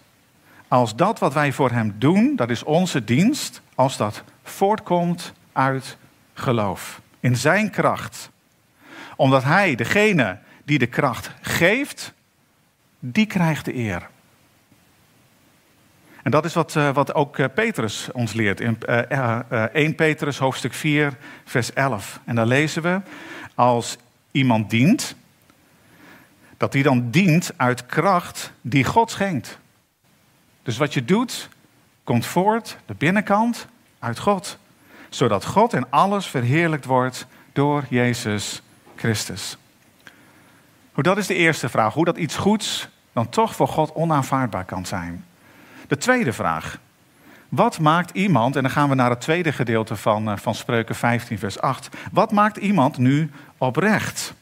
als 0.68 0.96
dat 0.96 1.18
wat 1.18 1.34
wij 1.34 1.52
voor 1.52 1.70
Hem 1.70 1.94
doen, 1.98 2.36
dat 2.36 2.50
is 2.50 2.62
onze 2.62 3.04
dienst, 3.04 3.60
als 3.74 3.96
dat 3.96 4.22
voortkomt 4.42 5.32
uit 5.52 5.96
geloof. 6.34 7.00
In 7.20 7.36
Zijn 7.36 7.70
kracht. 7.70 8.30
Omdat 9.16 9.44
Hij, 9.44 9.74
degene 9.74 10.38
die 10.64 10.78
de 10.78 10.86
kracht 10.86 11.30
geeft, 11.40 12.12
die 12.98 13.26
krijgt 13.26 13.64
de 13.64 13.74
eer. 13.74 14.08
En 16.22 16.30
dat 16.30 16.44
is 16.44 16.54
wat, 16.54 16.74
uh, 16.74 16.94
wat 16.94 17.14
ook 17.14 17.38
uh, 17.38 17.46
Petrus 17.54 18.08
ons 18.12 18.32
leert 18.32 18.60
in 18.60 18.78
uh, 18.88 19.38
1 19.72 19.94
Petrus 19.94 20.38
hoofdstuk 20.38 20.74
4, 20.74 21.16
vers 21.44 21.72
11. 21.72 22.20
En 22.24 22.34
daar 22.34 22.46
lezen 22.46 22.82
we, 22.82 23.00
als 23.54 23.96
iemand 24.30 24.70
dient, 24.70 25.16
dat 26.60 26.72
die 26.72 26.82
dan 26.82 27.10
dient 27.10 27.52
uit 27.56 27.86
kracht 27.86 28.52
die 28.60 28.84
God 28.84 29.10
schenkt. 29.10 29.58
Dus 30.62 30.76
wat 30.76 30.94
je 30.94 31.04
doet, 31.04 31.48
komt 32.04 32.26
voort, 32.26 32.76
de 32.86 32.94
binnenkant, 32.94 33.66
uit 33.98 34.18
God. 34.18 34.58
Zodat 35.08 35.44
God 35.44 35.72
in 35.72 35.90
alles 35.90 36.26
verheerlijkt 36.26 36.84
wordt 36.84 37.26
door 37.52 37.84
Jezus 37.88 38.62
Christus. 38.96 39.56
Dat 40.94 41.18
is 41.18 41.26
de 41.26 41.34
eerste 41.34 41.68
vraag. 41.68 41.94
Hoe 41.94 42.04
dat 42.04 42.16
iets 42.16 42.36
goeds 42.36 42.88
dan 43.12 43.28
toch 43.28 43.54
voor 43.54 43.68
God 43.68 43.92
onaanvaardbaar 43.92 44.64
kan 44.64 44.86
zijn. 44.86 45.24
De 45.88 45.96
tweede 45.96 46.32
vraag. 46.32 46.78
Wat 47.48 47.78
maakt 47.78 48.10
iemand, 48.10 48.56
en 48.56 48.62
dan 48.62 48.70
gaan 48.70 48.88
we 48.88 48.94
naar 48.94 49.10
het 49.10 49.20
tweede 49.20 49.52
gedeelte 49.52 49.96
van, 49.96 50.30
eh, 50.30 50.36
van 50.36 50.54
Spreuken 50.54 50.94
15, 50.94 51.38
vers 51.38 51.60
8. 51.60 51.88
Wat 52.12 52.32
maakt 52.32 52.56
iemand 52.56 52.98
nu 52.98 53.30
oprecht? 53.58 54.34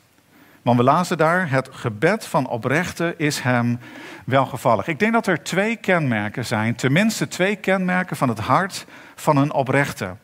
Want 0.63 0.79
we 0.79 0.85
lazen 0.85 1.17
daar, 1.17 1.51
het 1.51 1.69
gebed 1.73 2.27
van 2.27 2.49
oprechte 2.49 3.15
is 3.17 3.41
hem 3.41 3.79
welgevallig. 4.25 4.87
Ik 4.87 4.99
denk 4.99 5.13
dat 5.13 5.27
er 5.27 5.43
twee 5.43 5.77
kenmerken 5.77 6.47
zijn, 6.47 6.75
tenminste 6.75 7.29
twee 7.29 7.57
kenmerken 7.57 8.17
van 8.17 8.29
het 8.29 8.39
hart 8.39 8.87
van 9.15 9.37
een 9.37 9.53
oprechte. 9.53 10.17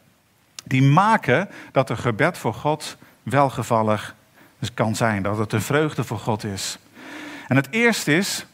Die 0.64 0.82
maken 0.82 1.48
dat 1.72 1.90
een 1.90 1.98
gebed 1.98 2.38
voor 2.38 2.54
God 2.54 2.96
welgevallig 3.22 4.14
kan 4.74 4.96
zijn, 4.96 5.22
dat 5.22 5.38
het 5.38 5.52
een 5.52 5.62
vreugde 5.62 6.04
voor 6.04 6.18
God 6.18 6.44
is. 6.44 6.78
En 7.48 7.56
het 7.56 7.68
eerste 7.70 8.16
is 8.16 8.46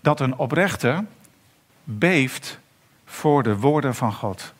dat 0.00 0.20
een 0.20 0.36
oprechte 0.36 1.04
beeft 1.84 2.58
voor 3.04 3.42
de 3.42 3.56
woorden 3.56 3.94
van 3.94 4.12
God. 4.12 4.52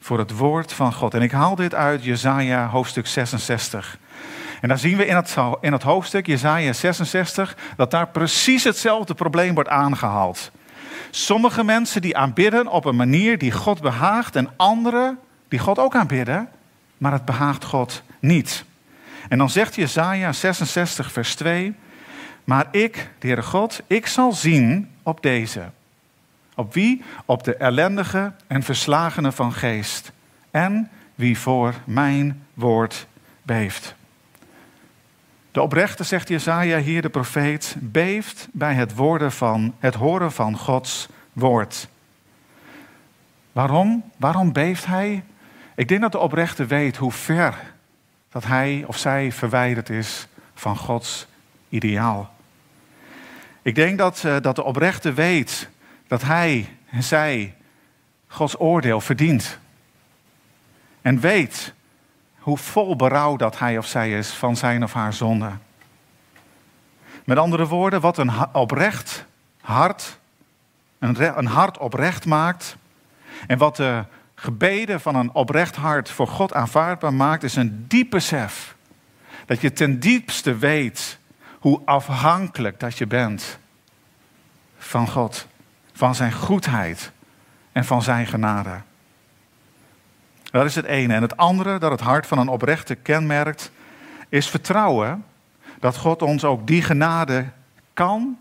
Voor 0.00 0.18
het 0.18 0.36
woord 0.36 0.72
van 0.72 0.92
God. 0.92 1.14
En 1.14 1.22
ik 1.22 1.32
haal 1.32 1.54
dit 1.54 1.74
uit 1.74 2.04
Jesaja 2.04 2.68
hoofdstuk 2.68 3.06
66. 3.06 3.98
En 4.60 4.68
dan 4.68 4.78
zien 4.78 4.96
we 4.96 5.06
in 5.06 5.16
het, 5.16 5.36
in 5.60 5.72
het 5.72 5.82
hoofdstuk, 5.82 6.26
Jesaja 6.26 6.72
66, 6.72 7.56
dat 7.76 7.90
daar 7.90 8.08
precies 8.08 8.64
hetzelfde 8.64 9.14
probleem 9.14 9.54
wordt 9.54 9.68
aangehaald. 9.68 10.50
Sommige 11.10 11.64
mensen 11.64 12.02
die 12.02 12.16
aanbidden 12.16 12.66
op 12.66 12.84
een 12.84 12.96
manier 12.96 13.38
die 13.38 13.52
God 13.52 13.80
behaagt 13.80 14.36
en 14.36 14.50
anderen 14.56 15.18
die 15.48 15.58
God 15.58 15.78
ook 15.78 15.94
aanbidden, 15.94 16.48
maar 16.98 17.12
het 17.12 17.24
behaagt 17.24 17.64
God 17.64 18.02
niet. 18.20 18.64
En 19.28 19.38
dan 19.38 19.50
zegt 19.50 19.74
Jesaja 19.74 20.32
66 20.32 21.12
vers 21.12 21.34
2, 21.34 21.74
maar 22.44 22.66
ik, 22.70 23.10
de 23.18 23.26
Heere 23.26 23.42
God, 23.42 23.80
ik 23.86 24.06
zal 24.06 24.32
zien 24.32 24.90
op 25.02 25.22
deze. 25.22 25.62
Op 26.54 26.74
wie? 26.74 27.02
Op 27.24 27.44
de 27.44 27.56
ellendige 27.56 28.32
en 28.46 28.62
verslagene 28.62 29.32
van 29.32 29.52
geest. 29.52 30.12
En 30.50 30.90
wie 31.14 31.38
voor 31.38 31.74
mijn 31.84 32.46
woord 32.54 33.06
beeft. 33.42 33.95
De 35.56 35.62
oprechte, 35.62 36.04
zegt 36.04 36.28
Jezaja 36.28 36.78
hier, 36.78 37.02
de 37.02 37.08
profeet, 37.08 37.76
beeft 37.78 38.48
bij 38.52 38.74
het, 38.74 38.94
woorden 38.94 39.32
van, 39.32 39.74
het 39.78 39.94
horen 39.94 40.32
van 40.32 40.56
Gods 40.56 41.08
woord. 41.32 41.88
Waarom? 43.52 44.10
Waarom 44.16 44.52
beeft 44.52 44.86
hij? 44.86 45.24
Ik 45.76 45.88
denk 45.88 46.00
dat 46.00 46.12
de 46.12 46.18
oprechte 46.18 46.66
weet 46.66 46.96
hoe 46.96 47.12
ver 47.12 47.54
dat 48.30 48.44
hij 48.44 48.84
of 48.86 48.98
zij 48.98 49.32
verwijderd 49.32 49.90
is 49.90 50.26
van 50.54 50.76
Gods 50.76 51.26
ideaal. 51.68 52.34
Ik 53.62 53.74
denk 53.74 53.98
dat, 53.98 54.22
uh, 54.26 54.36
dat 54.40 54.56
de 54.56 54.64
oprechte 54.64 55.12
weet 55.12 55.68
dat 56.06 56.22
hij 56.22 56.68
en 56.90 57.02
zij 57.02 57.54
Gods 58.26 58.60
oordeel 58.60 59.00
verdient. 59.00 59.58
En 61.02 61.20
weet 61.20 61.74
hoe 62.46 62.58
vol 62.58 62.96
berouw 62.96 63.36
dat 63.36 63.58
hij 63.58 63.78
of 63.78 63.86
zij 63.86 64.18
is 64.18 64.30
van 64.30 64.56
zijn 64.56 64.82
of 64.82 64.92
haar 64.92 65.12
zonde. 65.12 65.50
Met 67.24 67.38
andere 67.38 67.66
woorden, 67.66 68.00
wat 68.00 68.18
een 68.18 68.54
oprecht 68.54 69.24
hart, 69.60 70.18
een, 70.98 71.46
hart 71.46 71.78
oprecht 71.78 72.26
maakt. 72.26 72.76
En 73.46 73.58
wat 73.58 73.76
de 73.76 74.04
gebeden 74.34 75.00
van 75.00 75.14
een 75.14 75.32
oprecht 75.32 75.76
hart 75.76 76.10
voor 76.10 76.28
God 76.28 76.54
aanvaardbaar 76.54 77.14
maakt, 77.14 77.42
is 77.42 77.56
een 77.56 77.84
diep 77.88 78.10
besef. 78.10 78.76
Dat 79.46 79.60
je 79.60 79.72
ten 79.72 80.00
diepste 80.00 80.56
weet 80.56 81.18
hoe 81.58 81.80
afhankelijk 81.84 82.80
dat 82.80 82.98
je 82.98 83.06
bent 83.06 83.58
van 84.78 85.08
God, 85.08 85.46
van 85.92 86.14
zijn 86.14 86.32
goedheid 86.32 87.12
en 87.72 87.84
van 87.84 88.02
zijn 88.02 88.26
genade. 88.26 88.80
Dat 90.56 90.64
is 90.64 90.74
het 90.74 90.84
ene. 90.84 91.14
En 91.14 91.22
het 91.22 91.36
andere 91.36 91.78
dat 91.78 91.90
het 91.90 92.00
hart 92.00 92.26
van 92.26 92.38
een 92.38 92.48
oprechte 92.48 92.94
kenmerkt, 92.94 93.70
is 94.28 94.48
vertrouwen 94.48 95.24
dat 95.80 95.96
God 95.96 96.22
ons 96.22 96.44
ook 96.44 96.66
die 96.66 96.82
genade 96.82 97.46
kan 97.94 98.38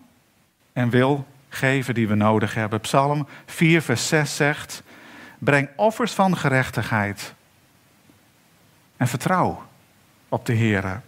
en 0.74 0.90
wil 0.90 1.28
geven 1.50 1.94
die 1.94 2.08
we 2.08 2.16
nodig 2.16 2.54
hebben. 2.54 2.80
Psalm 2.80 3.28
4, 3.46 3.82
vers 3.82 4.08
6 4.08 4.36
zegt: 4.36 4.84
Breng 5.40 5.70
offers 5.76 6.12
van 6.12 6.38
gerechtigheid 6.38 7.34
en 8.98 9.08
vertrouw 9.08 9.64
op 10.30 10.46
de 10.46 10.54
Heer. 10.54 11.02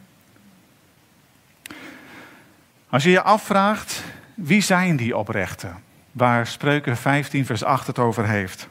Als 2.89 3.03
je 3.03 3.09
je 3.09 3.21
afvraagt, 3.21 4.03
wie 4.33 4.61
zijn 4.61 4.95
die 4.95 5.17
oprechten? 5.17 5.83
Waar 6.11 6.47
Spreuken 6.47 6.97
15, 6.97 7.45
vers 7.45 7.63
8 7.63 7.87
het 7.87 7.99
over 7.99 8.27
heeft. 8.27 8.69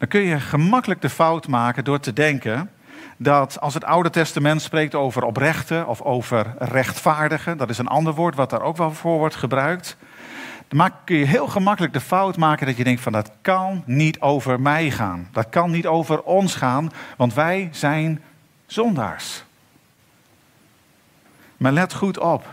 Dan 0.00 0.08
kun 0.08 0.20
je 0.20 0.40
gemakkelijk 0.40 1.02
de 1.02 1.10
fout 1.10 1.48
maken 1.48 1.84
door 1.84 2.00
te 2.00 2.12
denken 2.12 2.70
dat 3.16 3.60
als 3.60 3.74
het 3.74 3.84
Oude 3.84 4.10
Testament 4.10 4.62
spreekt 4.62 4.94
over 4.94 5.22
oprechten 5.22 5.86
of 5.86 6.02
over 6.02 6.54
rechtvaardigen, 6.58 7.56
dat 7.56 7.70
is 7.70 7.78
een 7.78 7.86
ander 7.86 8.14
woord 8.14 8.34
wat 8.34 8.50
daar 8.50 8.62
ook 8.62 8.76
wel 8.76 8.92
voor 8.92 9.18
wordt 9.18 9.34
gebruikt, 9.34 9.96
dan 10.68 10.90
kun 11.04 11.16
je 11.16 11.24
heel 11.24 11.46
gemakkelijk 11.46 11.92
de 11.92 12.00
fout 12.00 12.36
maken 12.36 12.66
dat 12.66 12.76
je 12.76 12.84
denkt 12.84 13.00
van 13.00 13.12
dat 13.12 13.30
kan 13.40 13.82
niet 13.86 14.20
over 14.20 14.60
mij 14.60 14.90
gaan. 14.90 15.28
Dat 15.32 15.48
kan 15.48 15.70
niet 15.70 15.86
over 15.86 16.22
ons 16.22 16.54
gaan, 16.54 16.90
want 17.16 17.34
wij 17.34 17.68
zijn 17.72 18.22
zondaars. 18.66 19.44
Maar 21.56 21.72
let 21.72 21.94
goed 21.94 22.18
op. 22.18 22.46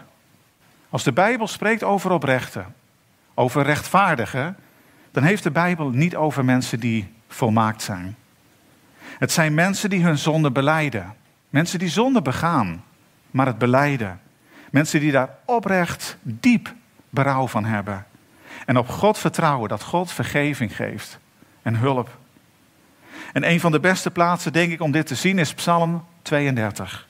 Als 0.89 1.03
de 1.03 1.13
Bijbel 1.13 1.47
spreekt 1.47 1.83
over 1.83 2.11
oprechten, 2.11 2.75
over 3.33 3.63
rechtvaardigen, 3.63 4.57
dan 5.11 5.23
heeft 5.23 5.43
de 5.43 5.51
Bijbel 5.51 5.89
niet 5.89 6.15
over 6.15 6.45
mensen 6.45 6.79
die 6.79 7.15
volmaakt 7.27 7.81
zijn. 7.81 8.15
Het 9.01 9.31
zijn 9.31 9.53
mensen 9.53 9.89
die 9.89 10.03
hun 10.03 10.17
zonde 10.17 10.51
beleiden. 10.51 11.15
Mensen 11.49 11.79
die 11.79 11.89
zonde 11.89 12.21
begaan, 12.21 12.83
maar 13.31 13.45
het 13.45 13.57
beleiden. 13.57 14.19
Mensen 14.71 14.99
die 14.99 15.11
daar 15.11 15.29
oprecht 15.45 16.17
diep 16.21 16.73
berouw 17.09 17.47
van 17.47 17.65
hebben. 17.65 18.05
En 18.65 18.77
op 18.77 18.89
God 18.89 19.17
vertrouwen 19.17 19.69
dat 19.69 19.83
God 19.83 20.11
vergeving 20.11 20.75
geeft 20.75 21.19
en 21.61 21.75
hulp. 21.75 22.17
En 23.33 23.49
een 23.49 23.59
van 23.59 23.71
de 23.71 23.79
beste 23.79 24.11
plaatsen, 24.11 24.53
denk 24.53 24.71
ik, 24.71 24.81
om 24.81 24.91
dit 24.91 25.07
te 25.07 25.15
zien 25.15 25.39
is 25.39 25.53
Psalm 25.53 26.05
32. 26.21 27.06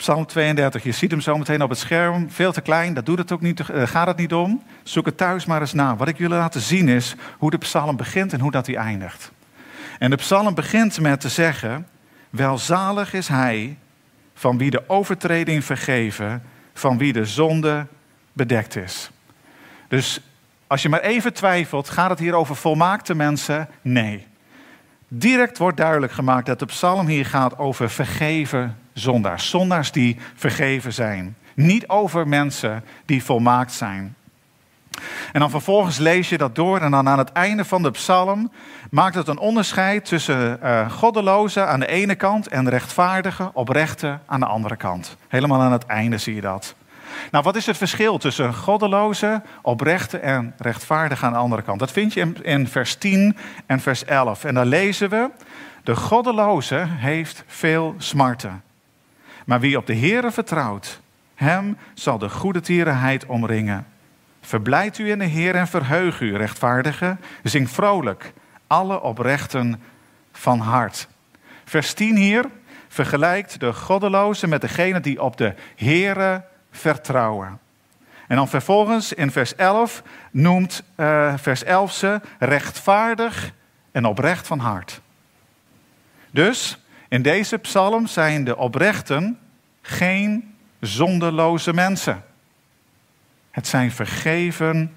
Psalm 0.00 0.26
32, 0.26 0.82
je 0.82 0.92
ziet 0.92 1.10
hem 1.10 1.20
zo 1.20 1.38
meteen 1.38 1.62
op 1.62 1.68
het 1.68 1.78
scherm. 1.78 2.30
Veel 2.30 2.52
te 2.52 2.60
klein, 2.60 2.94
dat 2.94 3.06
doet 3.06 3.18
het 3.18 3.32
ook 3.32 3.40
niet, 3.40 3.60
uh, 3.60 3.86
gaat 3.86 4.06
het 4.06 4.16
niet 4.16 4.34
om. 4.34 4.62
Zoek 4.82 5.06
het 5.06 5.16
thuis 5.16 5.44
maar 5.44 5.60
eens 5.60 5.72
na. 5.72 5.96
Wat 5.96 6.08
ik 6.08 6.18
jullie 6.18 6.36
laten 6.36 6.60
zien 6.60 6.88
is 6.88 7.14
hoe 7.38 7.50
de 7.50 7.58
psalm 7.58 7.96
begint 7.96 8.32
en 8.32 8.40
hoe 8.40 8.50
dat 8.50 8.66
hij 8.66 8.76
eindigt. 8.76 9.32
En 9.98 10.10
de 10.10 10.16
psalm 10.16 10.54
begint 10.54 11.00
met 11.00 11.20
te 11.20 11.28
zeggen: 11.28 11.86
Welzalig 12.30 13.12
is 13.12 13.28
hij 13.28 13.78
van 14.34 14.58
wie 14.58 14.70
de 14.70 14.82
overtreding 14.86 15.64
vergeven, 15.64 16.42
van 16.74 16.98
wie 16.98 17.12
de 17.12 17.24
zonde 17.24 17.86
bedekt 18.32 18.76
is. 18.76 19.10
Dus 19.88 20.20
als 20.66 20.82
je 20.82 20.88
maar 20.88 21.00
even 21.00 21.32
twijfelt, 21.32 21.90
gaat 21.90 22.10
het 22.10 22.18
hier 22.18 22.34
over 22.34 22.56
volmaakte 22.56 23.14
mensen? 23.14 23.68
Nee. 23.82 24.26
Direct 25.12 25.58
wordt 25.58 25.76
duidelijk 25.76 26.12
gemaakt 26.12 26.46
dat 26.46 26.58
de 26.58 26.66
psalm 26.66 27.06
hier 27.06 27.26
gaat 27.26 27.58
over 27.58 27.90
vergeven 27.90 28.76
zondaars. 28.92 29.50
Zondaars 29.50 29.92
die 29.92 30.16
vergeven 30.34 30.92
zijn. 30.92 31.36
Niet 31.54 31.88
over 31.88 32.28
mensen 32.28 32.84
die 33.04 33.24
volmaakt 33.24 33.72
zijn. 33.72 34.16
En 35.32 35.40
dan 35.40 35.50
vervolgens 35.50 35.98
lees 35.98 36.28
je 36.28 36.38
dat 36.38 36.54
door 36.54 36.80
en 36.80 36.90
dan 36.90 37.08
aan 37.08 37.18
het 37.18 37.32
einde 37.32 37.64
van 37.64 37.82
de 37.82 37.90
psalm 37.90 38.52
maakt 38.90 39.14
het 39.14 39.28
een 39.28 39.38
onderscheid 39.38 40.04
tussen 40.04 40.58
uh, 40.62 40.90
goddelozen 40.90 41.68
aan 41.68 41.80
de 41.80 41.86
ene 41.86 42.14
kant 42.14 42.48
en 42.48 42.68
rechtvaardigen, 42.68 43.50
oprechte 43.54 44.18
aan 44.26 44.40
de 44.40 44.46
andere 44.46 44.76
kant. 44.76 45.16
Helemaal 45.28 45.60
aan 45.60 45.72
het 45.72 45.86
einde 45.86 46.18
zie 46.18 46.34
je 46.34 46.40
dat. 46.40 46.74
Nou, 47.30 47.44
wat 47.44 47.56
is 47.56 47.66
het 47.66 47.76
verschil 47.76 48.18
tussen 48.18 48.54
goddeloze, 48.54 49.42
oprechte 49.62 50.18
en 50.18 50.54
rechtvaardige 50.58 51.26
aan 51.26 51.32
de 51.32 51.38
andere 51.38 51.62
kant? 51.62 51.78
Dat 51.78 51.92
vind 51.92 52.12
je 52.12 52.32
in, 52.42 52.68
vers 52.68 52.94
10 52.94 53.36
en 53.66 53.80
vers 53.80 54.04
11. 54.04 54.44
En 54.44 54.54
daar 54.54 54.66
lezen 54.66 55.10
we, 55.10 55.30
de 55.84 55.96
goddeloze 55.96 56.84
heeft 56.88 57.44
veel 57.46 57.94
smarten. 57.98 58.62
Maar 59.44 59.60
wie 59.60 59.76
op 59.76 59.86
de 59.86 59.96
Heere 59.96 60.30
vertrouwt, 60.30 61.00
hem 61.34 61.76
zal 61.94 62.18
de 62.18 62.28
goede 62.28 62.60
tierenheid 62.60 63.26
omringen. 63.26 63.86
Verblijd 64.40 64.98
u 64.98 65.10
in 65.10 65.18
de 65.18 65.24
Heer 65.24 65.54
en 65.54 65.68
verheug 65.68 66.20
u, 66.20 66.36
rechtvaardige. 66.36 67.16
Zing 67.42 67.70
vrolijk, 67.70 68.32
alle 68.66 69.00
oprechten 69.00 69.82
van 70.32 70.58
hart. 70.58 71.08
Vers 71.64 71.92
10 71.92 72.16
hier 72.16 72.44
vergelijkt 72.88 73.60
de 73.60 73.72
goddeloze 73.72 74.46
met 74.46 74.60
degene 74.60 75.00
die 75.00 75.22
op 75.22 75.36
de 75.36 75.54
Heere 75.76 76.44
vertrouwen. 76.70 77.58
En 78.28 78.36
dan 78.36 78.48
vervolgens 78.48 79.12
in 79.12 79.30
vers 79.30 79.54
11 79.54 80.02
noemt 80.30 80.82
uh, 80.96 81.34
vers 81.36 81.64
11 81.64 81.92
ze 81.92 82.20
rechtvaardig 82.38 83.52
en 83.92 84.04
oprecht 84.04 84.46
van 84.46 84.58
hart. 84.58 85.00
Dus 86.30 86.78
in 87.08 87.22
deze 87.22 87.58
psalm 87.58 88.06
zijn 88.06 88.44
de 88.44 88.56
oprechten 88.56 89.38
geen 89.82 90.54
zonderloze 90.80 91.72
mensen. 91.72 92.24
Het 93.50 93.66
zijn 93.66 93.92
vergeven 93.92 94.92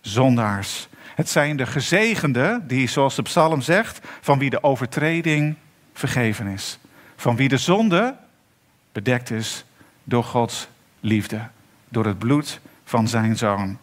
zondaars. 0.00 0.88
Het 1.14 1.28
zijn 1.28 1.56
de 1.56 1.66
gezegenden 1.66 2.66
die, 2.66 2.88
zoals 2.88 3.14
de 3.14 3.22
psalm 3.22 3.60
zegt, 3.60 4.06
van 4.20 4.38
wie 4.38 4.50
de 4.50 4.62
overtreding 4.62 5.54
vergeven 5.92 6.46
is. 6.46 6.78
Van 7.16 7.36
wie 7.36 7.48
de 7.48 7.58
zonde 7.58 8.16
bedekt 8.92 9.30
is 9.30 9.64
door 10.04 10.24
Gods 10.24 10.68
liefde, 11.00 11.48
door 11.88 12.06
het 12.06 12.18
bloed 12.18 12.60
van 12.84 13.08
zijn 13.08 13.36
zoon. 13.36 13.78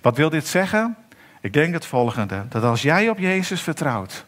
Wat 0.00 0.16
wil 0.16 0.30
dit 0.30 0.46
zeggen? 0.46 0.96
Ik 1.40 1.52
denk 1.52 1.72
het 1.72 1.86
volgende: 1.86 2.44
dat 2.48 2.62
als 2.62 2.82
jij 2.82 3.08
op 3.08 3.18
Jezus 3.18 3.60
vertrouwt 3.60 4.24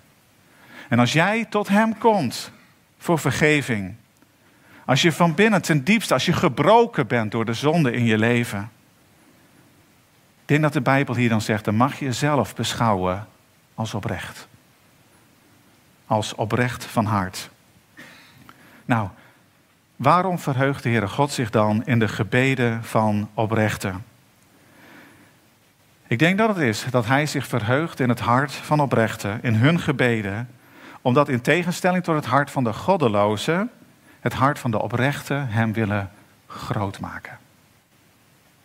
en 0.89 0.99
als 0.99 1.13
jij 1.13 1.45
tot 1.45 1.69
Hem 1.69 1.99
komt 1.99 2.53
voor 2.99 3.19
vergeving, 3.19 3.95
als 4.85 5.03
je 5.03 5.13
van 5.13 5.35
binnen 5.35 5.63
ten 5.63 5.85
diepste, 5.85 6.15
als 6.15 6.27
je 6.27 6.33
gebroken 6.33 7.07
bent 7.07 7.31
door 7.31 7.45
de 7.45 7.55
zonde 7.55 7.93
in 7.93 8.05
je 8.05 8.19
leven, 8.19 8.71
ik 10.43 10.53
denk 10.53 10.63
dat 10.63 10.73
de 10.73 10.81
Bijbel 10.81 11.15
hier 11.15 11.29
dan 11.29 11.41
zegt, 11.41 11.65
dan 11.65 11.75
mag 11.75 11.99
je 11.99 12.05
jezelf 12.05 12.55
beschouwen 12.55 13.27
als 13.75 13.95
oprecht. 13.95 14.49
Als 16.07 16.35
oprecht 16.35 16.85
van 16.85 17.05
hart. 17.05 17.51
Nou, 18.85 19.09
waarom 19.97 20.39
verheugt 20.39 20.83
de 20.83 20.89
Heere 20.89 21.09
God 21.09 21.31
zich 21.31 21.51
dan 21.51 21.85
in 21.85 21.99
de 21.99 22.09
gebeden 22.09 22.85
van 22.85 23.29
oprechten? 23.35 24.05
Ik 26.07 26.19
denk 26.19 26.39
dat 26.39 26.49
het 26.49 26.59
is 26.59 26.85
dat 26.91 27.07
Hij 27.07 27.27
zich 27.27 27.47
verheugt 27.47 28.01
in 28.01 28.09
het 28.09 28.21
hart 28.21 28.53
van 28.53 28.81
oprechten, 28.81 29.39
in 29.43 29.55
hun 29.55 29.81
gebeden, 29.81 30.49
omdat 31.01 31.29
in 31.29 31.41
tegenstelling 31.41 32.05
tot 32.05 32.15
het 32.15 32.27
hart 32.27 32.51
van 32.51 32.65
de 32.65 32.73
goddelozen, 32.73 33.71
het 34.21 34.33
hart 34.33 34.59
van 34.59 34.71
de 34.71 34.83
oprechten 34.83 35.49
Hem 35.49 35.73
willen 35.73 36.11
groot 36.47 37.01
maken. 37.01 37.39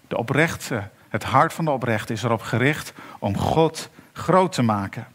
De 0.08 0.18
oprechte 0.18 0.84
het 1.12 1.24
hart 1.24 1.54
van 1.54 1.66
de 1.66 1.72
oprechte 1.72 2.14
is 2.14 2.24
erop 2.24 2.42
gericht 2.42 2.94
om 3.20 3.38
God 3.38 3.90
groot 4.14 4.52
te 4.52 4.62
maken. 4.62 5.08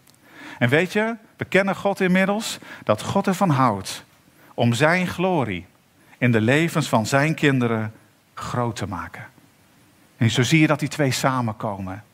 En 0.59 0.68
weet 0.68 0.92
je, 0.92 1.16
we 1.37 1.44
kennen 1.44 1.76
God 1.76 2.00
inmiddels, 2.00 2.59
dat 2.85 3.02
God 3.02 3.26
ervan 3.26 3.50
houdt 3.50 4.05
om 4.55 4.72
zijn 4.72 5.07
glorie 5.07 5.66
in 6.18 6.33
de 6.33 6.40
levens 6.40 6.88
van 6.88 7.07
zijn 7.07 7.35
kinderen 7.35 7.92
groot 8.35 8.76
te 8.76 8.87
maken. 8.87 9.24
En 10.16 10.31
zo 10.31 10.42
zie 10.42 10.61
je 10.61 10.66
dat 10.66 10.79
die 10.79 10.88
twee 10.88 11.11
samenkomen. 11.11 12.05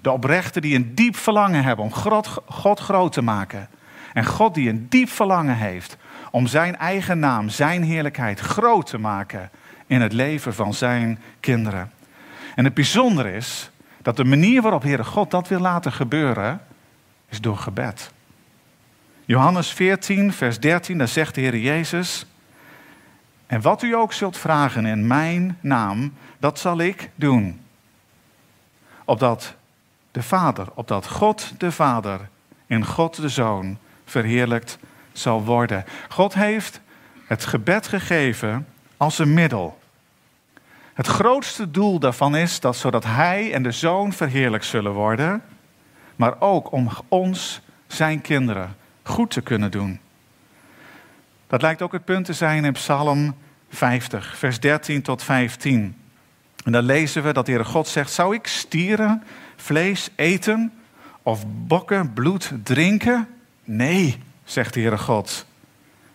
De 0.00 0.10
oprechten 0.10 0.62
die 0.62 0.74
een 0.74 0.94
diep 0.94 1.16
verlangen 1.16 1.64
hebben 1.64 1.84
om 1.84 1.92
God, 2.46 2.80
groot 2.80 3.12
te 3.12 3.22
maken. 3.22 3.68
En 4.12 4.24
God 4.24 4.54
die 4.54 4.68
een 4.68 4.86
diep 4.88 5.08
verlangen 5.08 5.56
heeft 5.56 5.96
om 6.30 6.46
zijn 6.46 6.76
eigen 6.76 7.18
naam, 7.18 7.48
zijn 7.48 7.82
heerlijkheid 7.82 8.40
groot 8.40 8.86
te 8.86 8.98
maken 8.98 9.50
in 9.86 10.00
het 10.00 10.12
leven 10.12 10.54
van 10.54 10.74
zijn 10.74 11.18
kinderen. 11.40 11.90
En 12.54 12.64
het 12.64 12.74
bijzondere 12.74 13.32
is 13.32 13.70
dat 14.02 14.16
de 14.16 14.24
manier 14.24 14.62
waarop 14.62 14.82
Heere 14.82 15.04
God 15.04 15.30
dat 15.30 15.48
wil 15.48 15.60
laten 15.60 15.92
gebeuren, 15.92 16.60
is 17.28 17.40
door 17.40 17.56
gebed. 17.56 18.12
Johannes 19.24 19.72
14, 19.72 20.32
vers 20.32 20.60
13, 20.60 20.98
daar 20.98 21.08
zegt 21.08 21.34
de 21.34 21.40
Heer 21.40 21.56
Jezus, 21.56 22.26
en 23.52 23.60
wat 23.60 23.82
u 23.82 23.94
ook 23.94 24.12
zult 24.12 24.38
vragen 24.38 24.86
in 24.86 25.06
mijn 25.06 25.58
naam, 25.60 26.14
dat 26.38 26.58
zal 26.58 26.78
ik 26.78 27.10
doen. 27.14 27.60
Opdat 29.04 29.54
de 30.10 30.22
Vader, 30.22 30.66
opdat 30.74 31.08
God 31.08 31.52
de 31.58 31.72
Vader 31.72 32.20
in 32.66 32.86
God 32.86 33.16
de 33.16 33.28
Zoon 33.28 33.78
verheerlijkt 34.04 34.78
zal 35.12 35.44
worden. 35.44 35.84
God 36.08 36.34
heeft 36.34 36.80
het 37.26 37.44
gebed 37.44 37.88
gegeven 37.88 38.66
als 38.96 39.18
een 39.18 39.34
middel 39.34 39.80
het 40.94 41.06
grootste 41.06 41.70
doel 41.70 41.98
daarvan 41.98 42.36
is 42.36 42.60
dat 42.60 42.76
zodat 42.76 43.04
Hij 43.04 43.52
en 43.52 43.62
de 43.62 43.72
Zoon 43.72 44.12
verheerlijk 44.12 44.64
zullen 44.64 44.92
worden, 44.92 45.42
maar 46.16 46.40
ook 46.40 46.72
om 46.72 46.90
ons, 47.08 47.60
zijn 47.86 48.20
kinderen, 48.20 48.76
goed 49.02 49.30
te 49.30 49.40
kunnen 49.40 49.70
doen. 49.70 50.00
Dat 51.52 51.62
lijkt 51.62 51.82
ook 51.82 51.92
het 51.92 52.04
punt 52.04 52.24
te 52.24 52.32
zijn 52.32 52.64
in 52.64 52.72
Psalm 52.72 53.34
50, 53.68 54.36
vers 54.36 54.60
13 54.60 55.02
tot 55.02 55.22
15. 55.22 55.96
En 56.64 56.72
daar 56.72 56.82
lezen 56.82 57.22
we 57.22 57.32
dat 57.32 57.46
de 57.46 57.52
Heere 57.52 57.66
God 57.66 57.88
zegt: 57.88 58.12
Zou 58.12 58.34
ik 58.34 58.46
stieren 58.46 59.22
vlees 59.56 60.08
eten 60.14 60.72
of 61.22 61.44
bokken 61.46 62.12
bloed 62.12 62.52
drinken? 62.62 63.28
Nee, 63.64 64.22
zegt 64.44 64.74
de 64.74 64.80
Heere 64.80 64.98
God. 64.98 65.46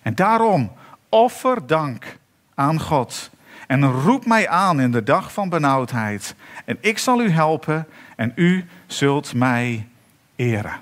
En 0.01 0.15
daarom 0.15 0.71
offer 1.09 1.67
dank 1.67 2.17
aan 2.55 2.79
God 2.79 3.29
en 3.67 3.91
roep 3.91 4.25
mij 4.25 4.49
aan 4.49 4.81
in 4.81 4.91
de 4.91 5.03
dag 5.03 5.33
van 5.33 5.49
benauwdheid. 5.49 6.35
En 6.65 6.77
ik 6.81 6.97
zal 6.97 7.21
u 7.21 7.29
helpen 7.29 7.87
en 8.15 8.31
u 8.35 8.65
zult 8.87 9.33
mij 9.33 9.87
eren. 10.35 10.81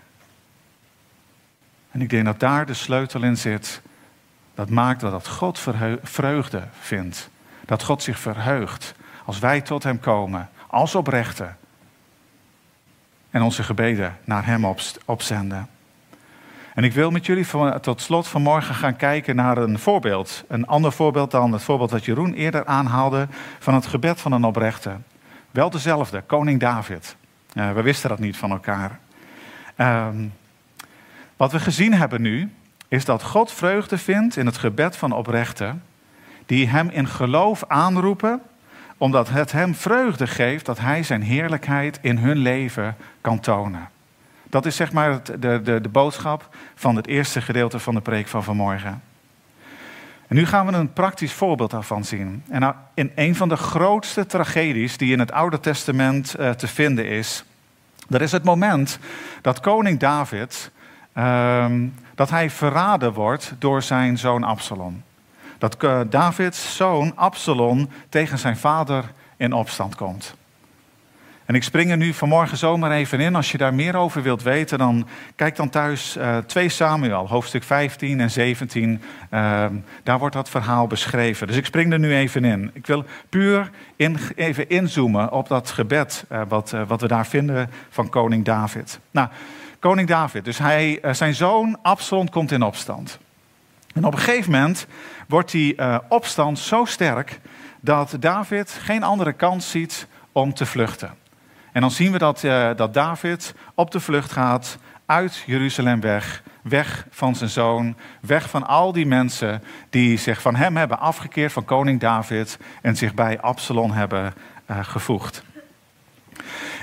En 1.92 2.02
ik 2.02 2.10
denk 2.10 2.26
dat 2.26 2.40
daar 2.40 2.66
de 2.66 2.74
sleutel 2.74 3.24
in 3.24 3.38
zit. 3.38 3.82
Dat 4.56 4.70
maakt 4.70 5.02
dat 5.02 5.28
God 5.28 5.64
vreugde 6.04 6.64
vindt. 6.80 7.30
Dat 7.66 7.84
God 7.84 8.04
zich 8.04 8.20
verheugt 8.20 8.96
als 9.26 9.40
wij 9.40 9.62
tot 9.62 9.84
Hem 9.84 10.00
komen, 10.00 10.50
als 10.68 10.96
oprechten. 10.96 11.58
En 13.30 13.42
onze 13.42 13.64
gebeden 13.64 14.18
naar 14.24 14.46
Hem 14.46 14.76
opzenden. 15.06 15.68
En 16.74 16.84
ik 16.84 16.94
wil 16.94 17.12
met 17.12 17.26
jullie 17.26 17.80
tot 17.82 18.02
slot 18.02 18.28
vanmorgen 18.28 18.76
gaan 18.76 18.96
kijken 18.96 19.36
naar 19.36 19.58
een 19.58 19.80
voorbeeld. 19.80 20.44
Een 20.48 20.68
ander 20.68 20.92
voorbeeld 20.92 21.32
dan 21.32 21.52
het 21.52 21.62
voorbeeld 21.62 21.90
dat 21.90 22.06
Jeroen 22.06 22.34
eerder 22.34 22.66
aanhaalde 22.66 23.28
van 23.60 23.74
het 23.74 23.86
gebed 23.86 24.22
van 24.22 24.32
een 24.32 24.44
oprechte. 24.44 24.92
Wel 25.52 25.70
dezelfde, 25.70 26.22
koning 26.22 26.60
David. 26.60 27.16
Uh, 27.54 27.72
we 27.72 27.82
wisten 27.82 28.10
dat 28.10 28.20
niet 28.20 28.38
van 28.38 28.52
elkaar. 28.52 29.00
Um, 29.78 30.34
wat 31.38 31.52
we 31.52 31.60
gezien 31.60 31.94
hebben 31.94 32.22
nu, 32.22 32.52
is 32.88 33.06
dat 33.06 33.24
God 33.24 33.52
vreugde 33.52 33.98
vindt 33.98 34.38
in 34.38 34.46
het 34.46 34.58
gebed 34.58 34.96
van 34.96 35.12
oprechten, 35.12 35.84
die 36.46 36.68
hem 36.68 36.90
in 36.90 37.08
geloof 37.08 37.64
aanroepen, 37.68 38.42
omdat 38.98 39.30
het 39.30 39.52
hem 39.52 39.76
vreugde 39.76 40.28
geeft 40.28 40.66
dat 40.66 40.80
hij 40.80 41.04
zijn 41.04 41.22
heerlijkheid 41.22 42.00
in 42.02 42.18
hun 42.18 42.38
leven 42.38 42.96
kan 43.22 43.40
tonen. 43.40 43.90
Dat 44.50 44.66
is 44.66 44.76
zeg 44.76 44.92
maar 44.92 45.24
de, 45.40 45.62
de, 45.62 45.82
de 45.82 45.90
boodschap 45.90 46.56
van 46.76 46.96
het 46.96 47.08
eerste 47.08 47.42
gedeelte 47.42 47.80
van 47.80 47.94
de 47.94 48.02
preek 48.02 48.28
van 48.28 48.44
vanmorgen. 48.44 49.02
En 50.28 50.36
nu 50.36 50.46
gaan 50.46 50.66
we 50.66 50.74
een 50.74 50.94
praktisch 50.94 51.34
voorbeeld 51.34 51.72
daarvan 51.72 52.04
zien. 52.04 52.44
En 52.50 52.60
nou, 52.60 52.74
in 52.94 53.12
een 53.16 53.36
van 53.36 53.50
de 53.50 53.56
grootste 53.56 54.26
tragedies 54.26 54.98
die 54.98 55.12
in 55.12 55.20
het 55.20 55.32
Oude 55.32 55.60
Testament 55.60 56.36
uh, 56.40 56.50
te 56.50 56.68
vinden 56.68 57.08
is, 57.08 57.44
dat 58.08 58.22
is 58.22 58.32
het 58.32 58.44
moment 58.44 59.00
dat 59.42 59.60
koning 59.60 60.00
David, 60.00 60.72
uh, 61.18 61.66
dat 62.16 62.30
hij 62.30 62.50
verraden 62.50 63.14
wordt 63.14 63.54
door 63.60 63.82
zijn 63.82 64.18
zoon 64.18 64.44
Absalom. 64.44 65.04
Dat 65.58 65.84
uh, 65.84 66.00
Davids 66.10 66.76
zoon 66.76 67.12
Absalom 67.16 67.90
tegen 68.10 68.38
zijn 68.38 68.58
vader 68.58 69.12
in 69.38 69.54
opstand 69.54 69.96
komt. 69.96 70.36
En 71.46 71.56
ik 71.56 71.64
spring 71.64 71.92
er 71.92 71.98
nu 71.98 72.14
vanmorgen 72.14 72.58
zomaar 72.58 72.92
even 72.92 73.20
in. 73.20 73.36
Als 73.36 73.52
je 73.52 73.58
daar 73.58 73.74
meer 73.74 73.96
over 73.96 74.22
wilt 74.22 74.44
weten, 74.44 74.78
dan 74.78 75.08
kijk 75.36 75.56
dan 75.56 75.70
thuis 75.70 76.18
uh, 76.18 76.38
2 76.38 76.70
Samuel, 76.70 77.28
hoofdstuk 77.28 77.64
15 77.64 78.20
en 78.20 78.32
17. 78.32 79.02
Uh, 79.32 79.66
daar 80.04 80.20
wordt 80.20 80.36
dat 80.36 80.50
verhaal 80.50 80.88
beschreven. 80.88 81.48
Dus 81.48 81.56
ik 81.56 81.66
spring 81.66 81.92
er 81.92 82.00
nu 82.00 82.16
even 82.16 82.46
in. 82.46 82.72
Ik 82.74 82.88
wil 82.88 83.04
puur 83.30 83.70
even 84.36 84.70
inzoomen 84.70 85.32
op 85.32 85.48
dat 85.48 85.72
gebed 85.72 86.26
uh, 86.32 86.42
wat, 86.48 86.76
wat 86.88 87.02
we 87.02 87.08
daar 87.08 87.28
vinden 87.28 87.70
van 87.90 88.10
koning 88.10 88.46
David. 88.46 89.00
Nou, 89.12 89.28
koning 89.86 90.08
David, 90.08 90.46
dus 90.46 90.58
hij, 90.58 91.00
uh, 91.02 91.14
zijn 91.14 91.36
zoon 91.36 91.78
Absalom 91.82 92.30
komt 92.30 92.52
in 92.52 92.64
opstand. 92.64 93.20
En 93.94 94.06
op 94.06 94.14
een 94.14 94.20
gegeven 94.20 94.52
moment 94.52 94.88
wordt 95.28 95.52
die 95.52 95.78
opstand 96.10 96.60
zo 96.60 96.86
sterk 96.86 97.40
dat 97.80 98.16
David 98.20 98.80
geen 98.82 99.04
andere 99.04 99.34
kans 99.34 99.70
ziet 99.70 100.08
om 100.32 100.54
te 100.54 100.66
vluchten. 100.66 101.14
En 101.72 101.82
dan 101.82 101.92
zien 101.92 102.12
we 102.12 102.18
dat, 102.18 102.44
uh, 102.44 102.70
dat 102.76 102.94
David 102.94 103.54
op 103.76 103.92
de 103.92 104.00
vlucht 104.00 104.32
gaat 104.32 104.78
uit 105.06 105.44
Jeruzalem 105.46 106.02
weg. 106.02 106.44
Weg 106.62 107.08
van 107.10 107.36
zijn 107.36 107.50
zoon, 107.50 107.96
weg 108.22 108.50
van 108.50 108.68
al 108.68 108.92
die 108.92 109.06
mensen 109.06 109.64
die 109.90 110.18
zich 110.18 110.42
van 110.42 110.56
hem 110.56 110.78
hebben 110.78 111.00
afgekeerd, 111.00 111.52
van 111.52 111.66
koning 111.66 112.00
David, 112.00 112.58
en 112.82 112.96
zich 112.96 113.14
bij 113.14 113.42
Absalom 113.42 113.92
hebben 113.92 114.34
gevoegd. 114.68 115.44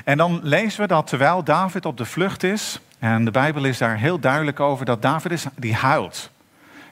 En 0.05 0.17
dan 0.17 0.41
lezen 0.43 0.81
we 0.81 0.87
dat 0.87 1.07
terwijl 1.07 1.45
David 1.45 1.87
op 1.87 1.97
de 1.97 2.05
vlucht 2.05 2.43
is, 2.43 2.81
en 3.03 3.25
de 3.25 3.31
Bijbel 3.31 3.65
is 3.65 3.79
daar 3.79 3.99
heel 3.99 4.19
duidelijk 4.19 4.61
over, 4.61 4.85
dat 4.85 5.03
David 5.03 5.33
is, 5.33 5.47
die 5.57 5.75
huilt. 5.75 6.31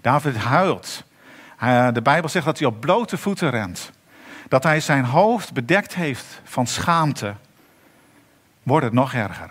David 0.01 0.37
huilt. 0.37 1.05
Uh, 1.62 1.88
de 1.92 2.03
Bijbel 2.03 2.29
zegt 2.29 2.44
dat 2.44 2.59
hij 2.59 2.68
op 2.68 2.81
blote 2.81 3.18
voeten 3.18 3.51
rent. 3.51 3.90
Dat 4.49 4.62
hij 4.62 4.81
zijn 4.81 5.05
hoofd 5.05 5.53
bedekt 5.53 5.94
heeft 5.94 6.40
van 6.44 6.66
schaamte 6.66 7.35
wordt 8.62 8.85
het 8.85 8.94
nog 8.94 9.14
erger. 9.14 9.51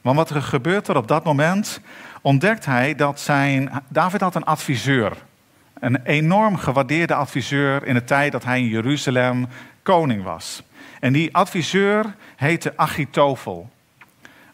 Want 0.00 0.16
wat 0.16 0.30
er 0.30 0.42
gebeurt 0.42 0.88
er 0.88 0.96
op 0.96 1.08
dat 1.08 1.24
moment, 1.24 1.80
ontdekt 2.22 2.64
hij 2.64 2.94
dat 2.94 3.20
zijn. 3.20 3.70
David 3.88 4.20
had 4.20 4.34
een 4.34 4.44
adviseur. 4.44 5.12
een 5.80 6.02
enorm 6.02 6.56
gewaardeerde 6.56 7.14
adviseur 7.14 7.86
in 7.86 7.94
de 7.94 8.04
tijd 8.04 8.32
dat 8.32 8.44
hij 8.44 8.60
in 8.60 8.68
Jeruzalem 8.68 9.46
koning 9.82 10.22
was. 10.22 10.62
En 11.00 11.12
die 11.12 11.34
adviseur 11.34 12.14
heette 12.36 12.72
Achitofel. 12.76 13.70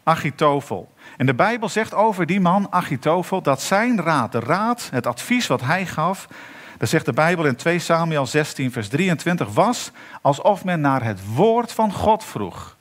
Achitofel. 0.03 0.91
En 1.21 1.27
de 1.27 1.33
Bijbel 1.33 1.69
zegt 1.69 1.93
over 1.93 2.25
die 2.25 2.39
man, 2.39 2.67
Achitofel, 2.69 3.41
dat 3.41 3.61
zijn 3.61 4.01
raad, 4.01 4.31
de 4.31 4.39
raad, 4.39 4.89
het 4.91 5.07
advies 5.07 5.47
wat 5.47 5.61
hij 5.61 5.85
gaf, 5.85 6.27
dat 6.77 6.89
zegt 6.89 7.05
de 7.05 7.13
Bijbel 7.13 7.45
in 7.45 7.55
2 7.55 7.79
Samuel 7.79 8.25
16, 8.25 8.71
vers 8.71 8.87
23, 8.87 9.53
was 9.53 9.91
alsof 10.21 10.63
men 10.63 10.81
naar 10.81 11.03
het 11.03 11.33
woord 11.33 11.71
van 11.71 11.93
God 11.93 12.23
vroeg. 12.23 12.75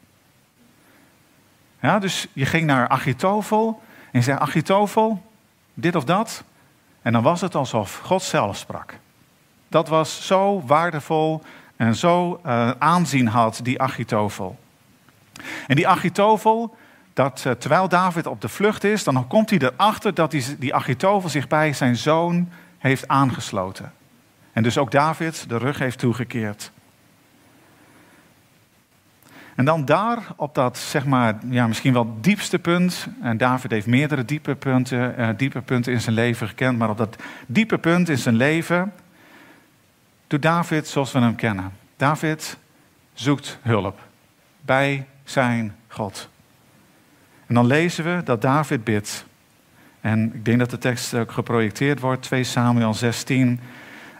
Ja, 1.80 1.98
dus 1.98 2.26
je 2.32 2.46
ging 2.46 2.66
naar 2.66 2.88
Achitofel 2.88 3.82
en 4.10 4.18
je 4.18 4.24
zei, 4.24 4.38
Achitofel, 4.38 5.22
dit 5.74 5.94
of 5.94 6.04
dat. 6.04 6.44
En 7.02 7.12
dan 7.12 7.22
was 7.22 7.40
het 7.40 7.54
alsof 7.54 7.98
God 8.04 8.22
zelf 8.22 8.56
sprak. 8.56 8.98
Dat 9.68 9.88
was 9.88 10.26
zo 10.26 10.62
waardevol 10.66 11.42
en 11.76 11.94
zo 11.94 12.40
uh, 12.46 12.70
aanzien 12.78 13.28
had, 13.28 13.60
die 13.62 13.80
Achitofel. 13.80 14.58
En 15.66 15.76
die 15.76 15.88
Achitofel, 15.88 16.76
dat 17.12 17.44
uh, 17.46 17.52
terwijl 17.52 17.88
David 17.88 18.26
op 18.26 18.40
de 18.40 18.48
vlucht 18.48 18.84
is, 18.84 19.04
dan 19.04 19.26
komt 19.26 19.50
hij 19.50 19.58
erachter 19.58 20.14
dat 20.14 20.30
die, 20.30 20.58
die 20.58 20.74
zich 21.26 21.48
bij 21.48 21.72
zijn 21.72 21.96
zoon 21.96 22.48
heeft 22.78 23.08
aangesloten. 23.08 23.92
En 24.52 24.62
dus 24.62 24.78
ook 24.78 24.90
David 24.90 25.48
de 25.48 25.56
rug 25.56 25.78
heeft 25.78 25.98
toegekeerd. 25.98 26.72
En 29.54 29.64
dan 29.64 29.84
daar, 29.84 30.18
op 30.36 30.54
dat 30.54 30.78
zeg 30.78 31.06
maar, 31.06 31.38
ja, 31.48 31.66
misschien 31.66 31.92
wel 31.92 32.16
diepste 32.20 32.58
punt, 32.58 33.06
en 33.22 33.36
David 33.36 33.70
heeft 33.70 33.86
meerdere 33.86 34.24
diepe 34.24 34.54
punten, 34.54 35.20
uh, 35.20 35.28
diepe 35.36 35.60
punten 35.60 35.92
in 35.92 36.00
zijn 36.00 36.14
leven 36.14 36.48
gekend, 36.48 36.78
maar 36.78 36.90
op 36.90 36.96
dat 36.96 37.16
diepe 37.46 37.78
punt 37.78 38.08
in 38.08 38.18
zijn 38.18 38.34
leven 38.34 38.92
doet 40.26 40.42
David 40.42 40.88
zoals 40.88 41.12
we 41.12 41.18
hem 41.18 41.34
kennen. 41.34 41.72
David 41.96 42.56
zoekt 43.12 43.58
hulp 43.62 43.98
bij 44.60 45.06
zijn 45.24 45.76
God. 45.88 46.28
En 47.50 47.56
dan 47.56 47.66
lezen 47.66 48.04
we 48.04 48.22
dat 48.22 48.42
David 48.42 48.84
bidt. 48.84 49.24
En 50.00 50.34
ik 50.34 50.44
denk 50.44 50.58
dat 50.58 50.70
de 50.70 50.78
tekst 50.78 51.14
ook 51.14 51.32
geprojecteerd 51.32 52.00
wordt, 52.00 52.22
2 52.22 52.44
Samuel 52.44 52.94
16 52.94 53.60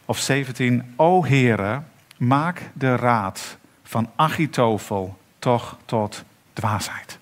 of 0.05 0.19
17. 0.19 0.93
O 0.97 1.25
Heere, 1.25 1.83
maak 2.17 2.71
de 2.73 2.97
raad 2.97 3.57
van 3.83 4.11
Achitofel 4.17 5.19
toch 5.39 5.77
tot 5.85 6.25
dwaasheid. 6.53 7.19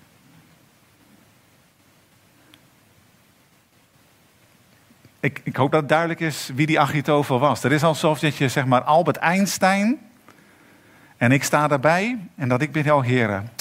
Ik, 5.19 5.41
ik, 5.43 5.55
hoop 5.55 5.71
dat 5.71 5.79
het 5.79 5.89
duidelijk 5.89 6.19
is 6.19 6.51
wie 6.55 6.65
die 6.65 6.79
Achitofel 6.79 7.39
was. 7.39 7.63
Er 7.63 7.71
is 7.71 7.83
alsof 7.83 8.19
dat 8.19 8.35
je 8.35 8.49
zeg 8.49 8.65
maar 8.65 8.81
Albert 8.81 9.17
Einstein 9.17 9.99
en 11.17 11.31
ik 11.31 11.43
sta 11.43 11.67
daarbij 11.67 12.17
en 12.35 12.49
dat 12.49 12.61
ik 12.61 12.71
ben 12.71 12.83
jouw 12.83 13.01
heren. 13.01 13.57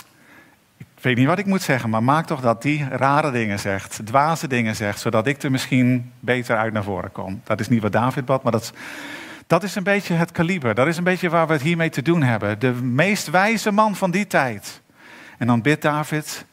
Ik 0.99 1.05
weet 1.05 1.17
niet 1.17 1.27
wat 1.27 1.39
ik 1.39 1.47
moet 1.47 1.63
zeggen, 1.63 1.91
maar 1.91 2.03
maak 2.03 2.27
toch 2.27 2.41
dat 2.41 2.63
die 2.63 2.89
rare 2.89 3.31
dingen 3.31 3.59
zegt, 3.59 4.01
dwaze 4.05 4.47
dingen 4.47 4.77
zegt, 4.77 5.01
zodat 5.01 5.27
ik 5.27 5.43
er 5.43 5.51
misschien 5.51 6.13
beter 6.21 6.57
uit 6.57 6.73
naar 6.73 6.83
voren 6.83 7.13
kom. 7.13 7.41
Dat 7.45 7.61
is 7.61 7.69
niet 7.69 7.83
wat 7.83 7.93
David 7.93 8.25
bad, 8.25 8.43
maar 8.43 8.53
dat, 8.53 8.73
dat 9.47 9.63
is 9.63 9.75
een 9.75 9.83
beetje 9.83 10.15
het 10.15 10.33
kaliber. 10.33 10.75
Dat 10.75 10.87
is 10.87 10.97
een 10.97 11.05
beetje 11.05 11.29
waar 11.29 11.47
we 11.47 11.53
het 11.53 11.63
hiermee 11.63 11.91
te 11.91 12.03
doen 12.03 12.23
hebben. 12.23 12.59
De 12.59 12.73
meest 12.73 13.31
wijze 13.31 13.71
man 13.71 13.97
van 13.97 14.11
die 14.11 14.27
tijd. 14.27 14.81
En 15.37 15.47
dan 15.47 15.63
bidt 15.63 15.83
David 15.83 16.45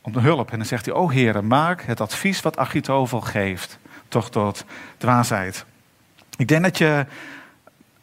om 0.00 0.16
hulp. 0.16 0.50
En 0.50 0.58
dan 0.58 0.66
zegt 0.66 0.84
hij, 0.84 0.94
o 0.94 1.08
heren, 1.08 1.46
maak 1.46 1.82
het 1.82 2.00
advies 2.00 2.40
wat 2.40 2.56
Achitovel 2.56 3.20
geeft 3.20 3.78
toch 4.08 4.30
tot 4.30 4.64
dwaasheid. 4.96 5.64
Ik 6.36 6.48
denk 6.48 6.62
dat 6.62 6.78
je 6.78 7.06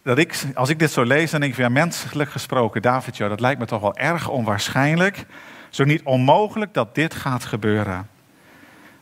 dat 0.05 0.17
ik, 0.17 0.45
als 0.55 0.69
ik 0.69 0.79
dit 0.79 0.91
zo 0.91 1.03
lees, 1.03 1.31
dan 1.31 1.39
denk 1.39 1.51
ik, 1.51 1.59
ja, 1.59 1.69
menselijk 1.69 2.29
gesproken, 2.29 2.81
David, 2.81 3.17
dat 3.17 3.39
lijkt 3.39 3.59
me 3.59 3.65
toch 3.65 3.81
wel 3.81 3.95
erg 3.95 4.29
onwaarschijnlijk. 4.29 5.25
Zo 5.69 5.83
niet 5.83 6.03
onmogelijk 6.03 6.73
dat 6.73 6.95
dit 6.95 7.13
gaat 7.13 7.45
gebeuren. 7.45 8.09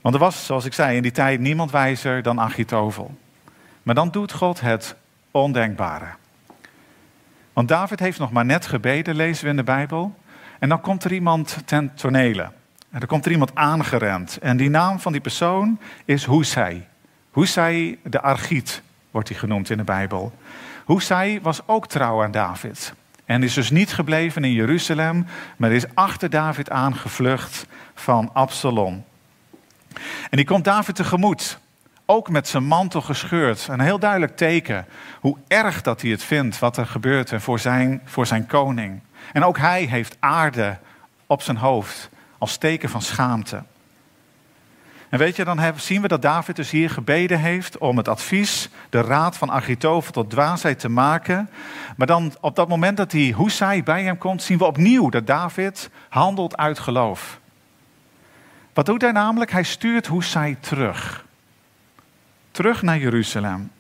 Want 0.02 0.16
er 0.16 0.22
was, 0.22 0.46
zoals 0.46 0.66
ik 0.66 0.74
zei, 0.74 0.96
in 0.96 1.02
die 1.02 1.12
tijd 1.12 1.40
niemand 1.40 1.72
wijzer 1.72 2.22
dan 2.22 2.40
Achitovel. 2.40 3.18
Maar 3.84 3.96
dan 3.96 4.12
doet 4.12 4.32
God 4.32 4.62
het 4.62 4.96
ondenkbare. 5.32 6.08
Want 7.54 7.68
David 7.68 8.00
heeft 8.00 8.20
nog 8.20 8.32
maar 8.32 8.46
net 8.46 8.66
gebeden, 8.66 9.16
lezen 9.16 9.44
we 9.44 9.50
in 9.50 9.56
de 9.56 9.64
Bijbel. 9.64 10.16
En 10.60 10.70
dan 10.70 10.82
komt 10.82 11.04
er 11.04 11.14
iemand 11.14 11.58
ten 11.66 11.94
tonele. 11.94 12.52
En 12.90 13.02
er 13.02 13.08
komt 13.08 13.26
er 13.26 13.32
iemand 13.32 13.56
aangerend. 13.56 14.38
En 14.38 14.58
die 14.58 14.70
naam 14.70 15.00
van 15.00 15.12
die 15.12 15.22
persoon 15.22 15.80
is 16.06 16.26
Husai. 16.26 16.86
Husai 17.34 18.00
de 18.04 18.22
Argiet 18.22 18.82
wordt 19.12 19.30
hij 19.30 19.38
genoemd 19.38 19.70
in 19.70 19.78
de 19.78 19.84
Bijbel. 19.84 20.34
Husai 20.86 21.42
was 21.42 21.62
ook 21.66 21.88
trouw 21.88 22.24
aan 22.24 22.32
David. 22.32 22.94
En 23.26 23.44
is 23.44 23.54
dus 23.54 23.70
niet 23.70 23.94
gebleven 23.94 24.44
in 24.44 24.52
Jeruzalem, 24.52 25.26
maar 25.58 25.72
is 25.72 25.86
achter 25.94 26.30
David 26.30 26.70
aangevlucht 26.70 27.66
van 27.96 28.30
Absalom. 28.34 29.04
En 30.30 30.38
die 30.38 30.46
komt 30.46 30.64
David 30.64 30.96
tegemoet, 30.96 31.60
ook 32.06 32.30
met 32.30 32.48
zijn 32.48 32.64
mantel 32.64 33.02
gescheurd. 33.02 33.68
Een 33.68 33.80
heel 33.80 34.00
duidelijk 34.00 34.38
teken 34.38 34.86
hoe 35.20 35.38
erg 35.48 35.82
dat 35.82 36.02
hij 36.02 36.12
het 36.12 36.24
vindt 36.24 36.60
wat 36.60 36.78
er 36.78 36.86
gebeurt 36.86 37.34
voor 37.36 37.60
zijn, 37.60 38.02
voor 38.06 38.28
zijn 38.28 38.46
koning. 38.46 39.02
En 39.34 39.44
ook 39.44 39.58
hij 39.58 39.84
heeft 39.84 40.18
aarde 40.20 40.78
op 41.28 41.42
zijn 41.42 41.58
hoofd 41.58 42.10
als 42.38 42.58
teken 42.58 42.90
van 42.90 43.02
schaamte. 43.02 43.64
En 45.14 45.20
weet 45.20 45.36
je, 45.36 45.44
dan 45.44 45.74
zien 45.76 46.02
we 46.02 46.08
dat 46.08 46.22
David 46.22 46.56
dus 46.56 46.70
hier 46.70 46.90
gebeden 46.90 47.40
heeft 47.40 47.78
om 47.78 47.98
het 47.98 48.08
advies, 48.08 48.70
de 48.90 49.02
raad 49.02 49.38
van 49.38 49.52
Achitofel 49.52 50.12
tot 50.12 50.30
dwaasheid 50.30 50.80
te 50.80 50.90
maken. 50.90 51.50
Maar 51.98 52.08
dan 52.08 52.34
op 52.40 52.56
dat 52.56 52.68
moment 52.68 52.98
dat 52.98 53.12
die 53.12 53.36
Husai 53.36 53.84
bij 53.84 54.04
hem 54.04 54.18
komt, 54.18 54.44
zien 54.44 54.58
we 54.58 54.66
opnieuw 54.66 55.10
dat 55.10 55.28
David 55.28 55.90
handelt 56.10 56.58
uit 56.58 56.80
geloof. 56.80 57.40
Wat 58.74 58.86
doet 58.86 59.02
hij 59.02 59.12
namelijk? 59.12 59.52
Hij 59.52 59.64
stuurt 59.64 60.08
Husai 60.08 60.58
terug. 60.60 61.26
Terug 62.52 62.82
naar 62.82 62.98
Jeruzalem. 62.98 63.72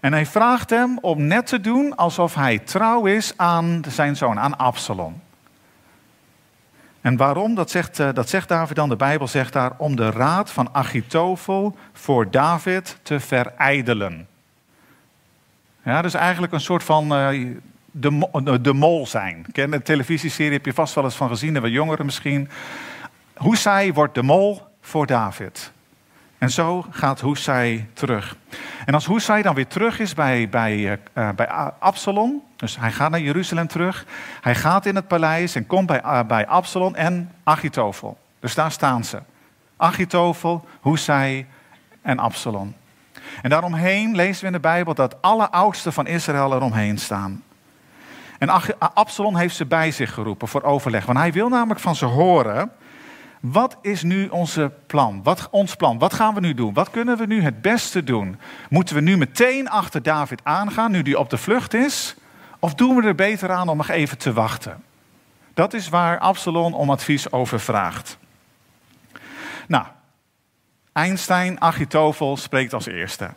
En 0.00 0.12
hij 0.12 0.26
vraagt 0.26 0.70
hem 0.70 0.98
om 0.98 1.26
net 1.26 1.46
te 1.46 1.60
doen 1.60 1.96
alsof 1.96 2.34
hij 2.34 2.58
trouw 2.58 3.06
is 3.06 3.32
aan 3.36 3.82
zijn 3.88 4.16
zoon, 4.16 4.38
aan 4.38 4.58
Absalom. 4.58 5.22
En 7.06 7.16
waarom? 7.16 7.54
Dat 7.54 7.70
zegt, 7.70 7.98
eh, 8.00 8.08
dat 8.12 8.28
zegt 8.28 8.48
David 8.48 8.76
dan. 8.76 8.88
De 8.88 8.96
Bijbel 8.96 9.28
zegt 9.28 9.52
daar 9.52 9.72
om 9.76 9.96
de 9.96 10.10
raad 10.10 10.50
van 10.50 10.68
Achitofel 10.72 11.76
voor 11.92 12.30
David 12.30 12.98
te 13.02 13.20
verijdelen. 13.20 14.26
Ja, 15.82 16.02
dus 16.02 16.14
eigenlijk 16.14 16.52
een 16.52 16.60
soort 16.60 16.84
van 16.84 17.32
uh, 17.32 17.56
de, 17.90 18.58
de 18.60 18.72
mol 18.72 19.06
zijn. 19.06 19.46
Ken 19.52 19.70
de 19.70 19.82
televisieserie 19.82 20.52
heb 20.52 20.64
je 20.64 20.72
vast 20.72 20.94
wel 20.94 21.04
eens 21.04 21.14
van 21.14 21.28
gezien, 21.28 21.60
wat 21.60 21.70
jongeren 21.70 22.04
misschien. 22.04 22.48
Husai 23.34 23.92
wordt 23.92 24.14
de 24.14 24.22
mol 24.22 24.62
voor 24.80 25.06
David. 25.06 25.72
En 26.38 26.50
zo 26.50 26.84
gaat 26.90 27.20
Husai 27.20 27.88
terug. 27.92 28.36
En 28.86 28.94
als 28.94 29.06
Husai 29.06 29.42
dan 29.42 29.54
weer 29.54 29.66
terug 29.66 29.98
is 29.98 30.14
bij, 30.14 30.48
bij, 30.48 30.98
uh, 31.14 31.28
bij 31.30 31.48
Absalom, 31.78 32.42
dus 32.56 32.78
hij 32.78 32.92
gaat 32.92 33.10
naar 33.10 33.20
Jeruzalem 33.20 33.66
terug, 33.66 34.06
hij 34.40 34.54
gaat 34.54 34.86
in 34.86 34.94
het 34.94 35.08
paleis 35.08 35.54
en 35.54 35.66
komt 35.66 35.86
bij, 35.86 36.02
uh, 36.02 36.22
bij 36.22 36.46
Absalom 36.46 36.94
en 36.94 37.32
Achitofel. 37.44 38.18
Dus 38.40 38.54
daar 38.54 38.70
staan 38.70 39.04
ze. 39.04 39.18
Achitofel, 39.76 40.66
Husai 40.82 41.46
en 42.02 42.18
Absalom. 42.18 42.74
En 43.42 43.50
daaromheen 43.50 44.14
lezen 44.14 44.40
we 44.40 44.46
in 44.46 44.52
de 44.52 44.60
Bijbel 44.60 44.94
dat 44.94 45.22
alle 45.22 45.50
oudsten 45.50 45.92
van 45.92 46.06
Israël 46.06 46.54
eromheen 46.54 46.98
staan. 46.98 47.42
En 48.38 48.48
Absalom 48.78 49.36
heeft 49.36 49.56
ze 49.56 49.66
bij 49.66 49.90
zich 49.90 50.14
geroepen 50.14 50.48
voor 50.48 50.62
overleg. 50.62 51.06
Want 51.06 51.18
hij 51.18 51.32
wil 51.32 51.48
namelijk 51.48 51.80
van 51.80 51.96
ze 51.96 52.04
horen 52.04 52.72
wat 53.52 53.76
is 53.82 54.02
nu 54.02 54.28
onze 54.28 54.72
plan? 54.86 55.22
Wat, 55.22 55.48
ons 55.50 55.74
plan? 55.74 55.98
Wat 55.98 56.14
gaan 56.14 56.34
we 56.34 56.40
nu 56.40 56.54
doen? 56.54 56.74
Wat 56.74 56.90
kunnen 56.90 57.16
we 57.16 57.26
nu 57.26 57.42
het 57.42 57.62
beste 57.62 58.04
doen? 58.04 58.38
Moeten 58.68 58.94
we 58.94 59.00
nu 59.00 59.16
meteen 59.16 59.68
achter 59.68 60.02
David 60.02 60.40
aangaan, 60.42 60.90
nu 60.90 61.02
die 61.02 61.18
op 61.18 61.30
de 61.30 61.36
vlucht 61.36 61.74
is? 61.74 62.14
Of 62.58 62.74
doen 62.74 62.96
we 62.96 63.06
er 63.06 63.14
beter 63.14 63.52
aan 63.52 63.68
om 63.68 63.76
nog 63.76 63.88
even 63.88 64.18
te 64.18 64.32
wachten? 64.32 64.82
Dat 65.54 65.74
is 65.74 65.88
waar 65.88 66.18
Absalom 66.18 66.74
om 66.74 66.90
advies 66.90 67.32
over 67.32 67.60
vraagt. 67.60 68.18
Nou, 69.66 69.84
Einstein, 70.92 71.60
Achitofel 71.60 72.36
spreekt 72.36 72.74
als 72.74 72.86
eerste. 72.86 73.30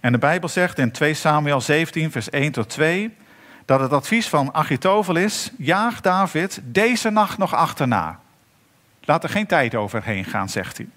En 0.00 0.12
de 0.12 0.18
Bijbel 0.18 0.48
zegt 0.48 0.78
in 0.78 0.90
2 0.90 1.14
Samuel 1.14 1.60
17, 1.60 2.10
vers 2.10 2.30
1 2.30 2.52
tot 2.52 2.68
2, 2.68 3.16
dat 3.64 3.80
het 3.80 3.92
advies 3.92 4.28
van 4.28 4.54
Achitofel 4.54 5.16
is: 5.16 5.50
jaag 5.58 6.00
David 6.00 6.60
deze 6.62 7.10
nacht 7.10 7.38
nog 7.38 7.54
achterna. 7.54 8.20
Laat 9.04 9.22
er 9.22 9.30
geen 9.30 9.46
tijd 9.46 9.74
overheen 9.74 10.24
gaan, 10.24 10.48
zegt 10.48 10.76
hij. 10.76 10.88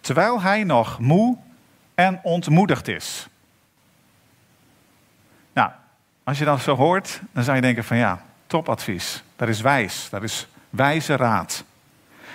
Terwijl 0.00 0.40
hij 0.40 0.64
nog 0.64 0.98
moe 0.98 1.36
en 1.94 2.20
ontmoedigd 2.22 2.88
is. 2.88 3.28
Nou, 5.52 5.70
als 6.24 6.38
je 6.38 6.44
dat 6.44 6.60
zo 6.60 6.76
hoort, 6.76 7.20
dan 7.32 7.44
zou 7.44 7.56
je 7.56 7.62
denken 7.62 7.84
van 7.84 7.96
ja, 7.96 8.22
topadvies. 8.46 9.22
Dat 9.36 9.48
is 9.48 9.60
wijs, 9.60 10.08
dat 10.10 10.22
is 10.22 10.48
wijze 10.70 11.16
raad. 11.16 11.64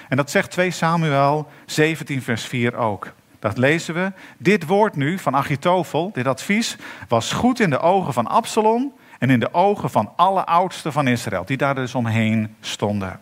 En 0.10 0.18
dat 0.18 0.32
zegt 0.32 0.52
2 0.52 0.72
Samuel 0.72 1.52
17 1.66 2.22
vers 2.22 2.46
4 2.46 2.76
ook. 2.76 3.14
Dat 3.40 3.58
lezen 3.58 3.94
we. 3.94 4.12
Dit 4.38 4.66
woord 4.66 4.96
nu 4.96 5.20
van 5.20 5.36
Achitofel, 5.36 6.12
dit 6.14 6.28
advies, 6.28 6.78
was 7.08 7.32
goed 7.32 7.60
in 7.60 7.70
de 7.70 7.80
ogen 7.80 8.14
van 8.14 8.28
Absalom 8.28 8.94
en 9.20 9.30
in 9.30 9.40
de 9.40 9.54
ogen 9.54 9.90
van 9.90 10.14
alle 10.16 10.46
oudsten 10.46 10.92
van 10.92 11.08
Israël, 11.08 11.46
die 11.46 11.58
daar 11.58 11.76
dus 11.76 11.96
omheen 11.96 12.56
stonden. 12.60 13.20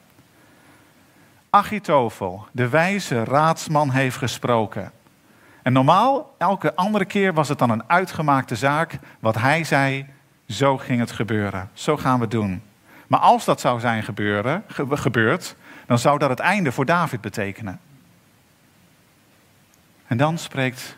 Achitofel, 1.49 2.47
de 2.51 2.69
wijze 2.69 3.23
raadsman, 3.23 3.89
heeft 3.89 4.17
gesproken. 4.17 4.91
En 5.61 5.73
normaal, 5.73 6.35
elke 6.37 6.75
andere 6.75 7.05
keer 7.05 7.33
was 7.33 7.49
het 7.49 7.59
dan 7.59 7.69
een 7.69 7.89
uitgemaakte 7.89 8.55
zaak. 8.55 8.99
Wat 9.19 9.35
hij 9.35 9.63
zei, 9.63 10.05
zo 10.47 10.77
ging 10.77 10.99
het 10.99 11.11
gebeuren. 11.11 11.69
Zo 11.73 11.97
gaan 11.97 12.15
we 12.15 12.21
het 12.21 12.31
doen. 12.31 12.61
Maar 13.07 13.19
als 13.19 13.45
dat 13.45 13.59
zou 13.59 13.79
zijn 13.79 14.03
gebeuren, 14.03 14.63
gebeurd, 14.89 15.55
dan 15.85 15.99
zou 15.99 16.19
dat 16.19 16.29
het 16.29 16.39
einde 16.39 16.71
voor 16.71 16.85
David 16.85 17.21
betekenen. 17.21 17.79
En 20.07 20.17
dan 20.17 20.37
spreekt 20.37 20.97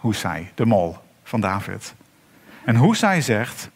Husai, 0.00 0.50
de 0.54 0.66
mol 0.66 0.98
van 1.22 1.40
David. 1.40 1.94
En 2.64 2.76
Husai 2.76 3.22
zegt, 3.22 3.70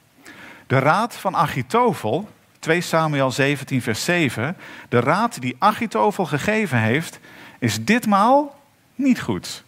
de 0.67 0.79
raad 0.79 1.17
van 1.17 1.37
Achitofel, 1.37 2.29
2 2.59 2.81
Samuel 2.81 3.31
17 3.31 3.83
vers 3.83 4.05
7, 4.05 4.57
de 4.89 5.01
raad 5.01 5.41
die 5.41 5.57
Achitofel 5.59 6.27
gegeven 6.27 6.79
heeft, 6.79 7.19
is 7.59 7.85
ditmaal 7.85 8.61
niet 8.95 9.21
goed. 9.21 9.65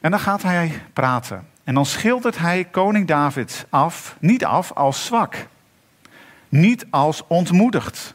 En 0.00 0.10
dan 0.10 0.20
gaat 0.20 0.42
hij 0.42 0.82
praten. 0.92 1.46
En 1.64 1.74
dan 1.74 1.86
schildert 1.86 2.38
hij 2.38 2.64
koning 2.64 3.06
David 3.06 3.66
af, 3.70 4.16
niet 4.18 4.44
af 4.44 4.72
als 4.72 5.04
zwak, 5.04 5.46
niet 6.48 6.86
als 6.90 7.22
ontmoedigd. 7.26 8.14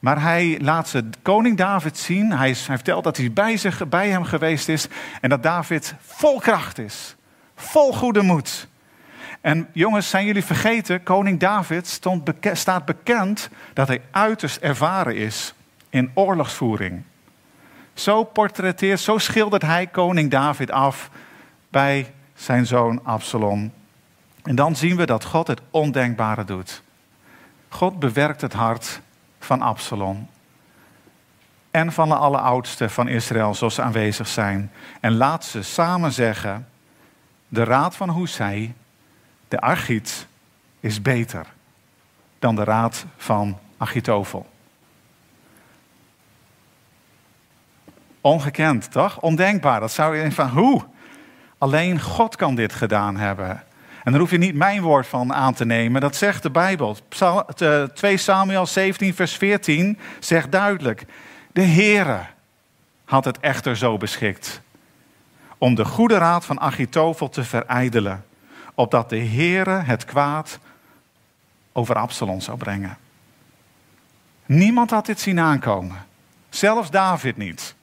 Maar 0.00 0.22
hij 0.22 0.58
laat 0.60 0.88
ze 0.88 1.08
koning 1.22 1.56
David 1.56 1.98
zien. 1.98 2.32
Hij, 2.32 2.46
hij 2.46 2.54
vertelt 2.54 3.04
dat 3.04 3.16
hij 3.16 3.32
bij, 3.32 3.56
zich, 3.56 3.88
bij 3.88 4.08
hem 4.08 4.24
geweest 4.24 4.68
is. 4.68 4.86
En 5.20 5.28
dat 5.28 5.42
David 5.42 5.94
vol 6.00 6.38
kracht 6.38 6.78
is. 6.78 7.16
Vol 7.54 7.92
goede 7.92 8.22
moed. 8.22 8.68
En 9.40 9.68
jongens, 9.72 10.10
zijn 10.10 10.26
jullie 10.26 10.44
vergeten? 10.44 11.02
Koning 11.02 11.40
David 11.40 11.86
stond 11.86 12.30
staat 12.52 12.84
bekend 12.84 13.48
dat 13.72 13.88
hij 13.88 14.02
uiterst 14.10 14.56
ervaren 14.56 15.16
is 15.16 15.54
in 15.88 16.10
oorlogsvoering. 16.14 17.02
Zo 17.94 18.24
portretteert, 18.24 19.00
zo 19.00 19.18
schildert 19.18 19.62
hij 19.62 19.86
koning 19.86 20.30
David 20.30 20.70
af 20.70 21.10
bij 21.68 22.12
zijn 22.34 22.66
zoon 22.66 23.04
Absalom. 23.04 23.72
En 24.42 24.54
dan 24.54 24.76
zien 24.76 24.96
we 24.96 25.06
dat 25.06 25.24
God 25.24 25.46
het 25.46 25.60
ondenkbare 25.70 26.44
doet. 26.44 26.82
God 27.68 27.98
bewerkt 27.98 28.40
het 28.40 28.52
hart 28.52 29.00
van 29.38 29.62
Absalom. 29.62 30.28
En 31.70 31.92
van 31.92 32.08
de 32.08 32.14
alleroudsten 32.14 32.90
van 32.90 33.08
Israël, 33.08 33.54
zoals 33.54 33.74
ze 33.74 33.82
aanwezig 33.82 34.28
zijn. 34.28 34.72
En 35.00 35.16
laat 35.16 35.44
ze 35.44 35.62
samen 35.62 36.12
zeggen: 36.12 36.68
De 37.48 37.64
raad 37.64 37.96
van 37.96 38.14
Hussein, 38.14 38.76
de 39.50 39.60
Archiet, 39.60 40.26
is 40.80 41.02
beter 41.02 41.46
dan 42.38 42.54
de 42.54 42.64
raad 42.64 43.04
van 43.16 43.58
Achitofel. 43.76 44.46
Ongekend, 48.20 48.90
toch? 48.92 49.20
Ondenkbaar. 49.20 49.80
Dat 49.80 49.92
zou 49.92 50.16
je 50.16 50.32
van 50.32 50.48
hoe? 50.48 50.84
Alleen 51.58 52.00
God 52.00 52.36
kan 52.36 52.54
dit 52.54 52.72
gedaan 52.72 53.16
hebben. 53.16 53.62
En 54.04 54.12
daar 54.12 54.20
hoef 54.20 54.30
je 54.30 54.38
niet 54.38 54.54
mijn 54.54 54.82
woord 54.82 55.06
van 55.06 55.34
aan 55.34 55.54
te 55.54 55.64
nemen. 55.64 56.00
Dat 56.00 56.16
zegt 56.16 56.42
de 56.42 56.50
Bijbel. 56.50 56.96
2 57.94 58.16
Samuel 58.16 58.66
17, 58.66 59.14
vers 59.14 59.36
14 59.36 59.98
zegt 60.18 60.52
duidelijk: 60.52 61.04
De 61.52 61.62
Heere 61.62 62.20
had 63.04 63.24
het 63.24 63.40
echter 63.40 63.76
zo 63.76 63.96
beschikt. 63.96 64.60
Om 65.58 65.74
de 65.74 65.84
goede 65.84 66.18
raad 66.18 66.44
van 66.44 66.60
Achitofel 66.60 67.28
te 67.28 67.44
verijdelen. 67.44 68.24
Opdat 68.80 69.08
de 69.08 69.18
Heere 69.18 69.70
het 69.70 70.04
kwaad 70.04 70.58
over 71.72 71.94
Absalom 71.94 72.40
zou 72.40 72.58
brengen. 72.58 72.98
Niemand 74.46 74.90
had 74.90 75.06
dit 75.06 75.20
zien 75.20 75.40
aankomen. 75.40 76.06
Zelfs 76.48 76.90
David 76.90 77.36
niet. 77.36 77.74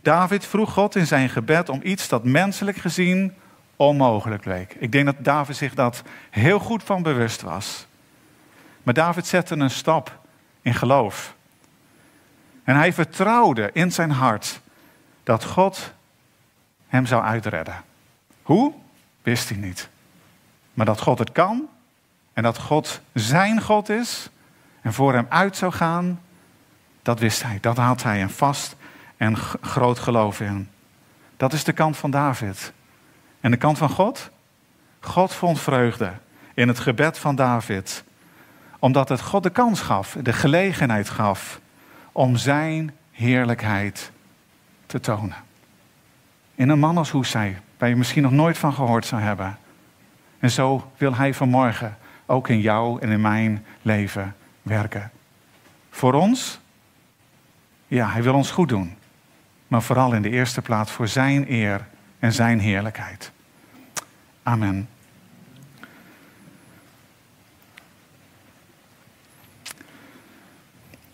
David 0.00 0.46
vroeg 0.46 0.72
God 0.72 0.96
in 0.96 1.06
zijn 1.06 1.28
gebed 1.28 1.68
om 1.68 1.80
iets 1.82 2.08
dat 2.08 2.24
menselijk 2.24 2.76
gezien 2.76 3.34
onmogelijk 3.76 4.44
leek. 4.44 4.74
Ik 4.78 4.92
denk 4.92 5.04
dat 5.04 5.16
David 5.18 5.56
zich 5.56 5.74
dat 5.74 6.02
heel 6.30 6.58
goed 6.58 6.82
van 6.82 7.02
bewust 7.02 7.42
was. 7.42 7.86
Maar 8.82 8.94
David 8.94 9.26
zette 9.26 9.54
een 9.54 9.70
stap 9.70 10.18
in 10.62 10.74
geloof. 10.74 11.34
En 12.64 12.76
hij 12.76 12.92
vertrouwde 12.92 13.70
in 13.72 13.92
zijn 13.92 14.10
hart 14.10 14.60
dat 15.22 15.44
God 15.44 15.92
hem 16.86 17.06
zou 17.06 17.22
uitredden. 17.22 17.84
Hoe? 18.42 18.82
Wist 19.24 19.48
hij 19.48 19.58
niet. 19.58 19.88
Maar 20.74 20.86
dat 20.86 21.00
God 21.00 21.18
het 21.18 21.32
kan 21.32 21.68
en 22.32 22.42
dat 22.42 22.58
God 22.58 23.00
zijn 23.12 23.60
God 23.60 23.88
is 23.88 24.28
en 24.80 24.92
voor 24.92 25.12
hem 25.12 25.26
uit 25.28 25.56
zou 25.56 25.72
gaan, 25.72 26.20
dat 27.02 27.18
wist 27.18 27.42
hij. 27.42 27.58
Dat 27.60 27.76
had 27.76 28.02
hij 28.02 28.22
een 28.22 28.30
vast 28.30 28.76
en 29.16 29.36
groot 29.60 29.98
geloof 29.98 30.40
in. 30.40 30.68
Dat 31.36 31.52
is 31.52 31.64
de 31.64 31.72
kant 31.72 31.96
van 31.96 32.10
David. 32.10 32.72
En 33.40 33.50
de 33.50 33.56
kant 33.56 33.78
van 33.78 33.88
God? 33.88 34.30
God 35.00 35.34
vond 35.34 35.60
vreugde 35.60 36.12
in 36.54 36.68
het 36.68 36.78
gebed 36.78 37.18
van 37.18 37.36
David, 37.36 38.04
omdat 38.78 39.08
het 39.08 39.20
God 39.20 39.42
de 39.42 39.50
kans 39.50 39.80
gaf, 39.80 40.16
de 40.22 40.32
gelegenheid 40.32 41.08
gaf 41.08 41.60
om 42.12 42.36
zijn 42.36 42.94
heerlijkheid 43.10 44.10
te 44.86 45.00
tonen. 45.00 45.36
In 46.54 46.68
een 46.68 46.78
man 46.78 46.98
als 46.98 47.10
Hoesai, 47.10 47.56
waar 47.84 47.92
je 47.92 47.98
misschien 47.98 48.22
nog 48.22 48.32
nooit 48.32 48.58
van 48.58 48.72
gehoord 48.72 49.06
zou 49.06 49.22
hebben. 49.22 49.58
En 50.38 50.50
zo 50.50 50.90
wil 50.96 51.14
hij 51.14 51.34
vanmorgen 51.34 51.96
ook 52.26 52.48
in 52.48 52.60
jou 52.60 53.00
en 53.00 53.10
in 53.10 53.20
mijn 53.20 53.64
leven 53.82 54.36
werken. 54.62 55.10
Voor 55.90 56.12
ons? 56.12 56.60
Ja, 57.86 58.10
hij 58.10 58.22
wil 58.22 58.34
ons 58.34 58.50
goed 58.50 58.68
doen. 58.68 58.96
Maar 59.68 59.82
vooral 59.82 60.12
in 60.12 60.22
de 60.22 60.30
eerste 60.30 60.62
plaats 60.62 60.90
voor 60.90 61.08
zijn 61.08 61.52
eer 61.52 61.86
en 62.18 62.32
zijn 62.32 62.58
heerlijkheid. 62.58 63.32
Amen. 64.42 64.88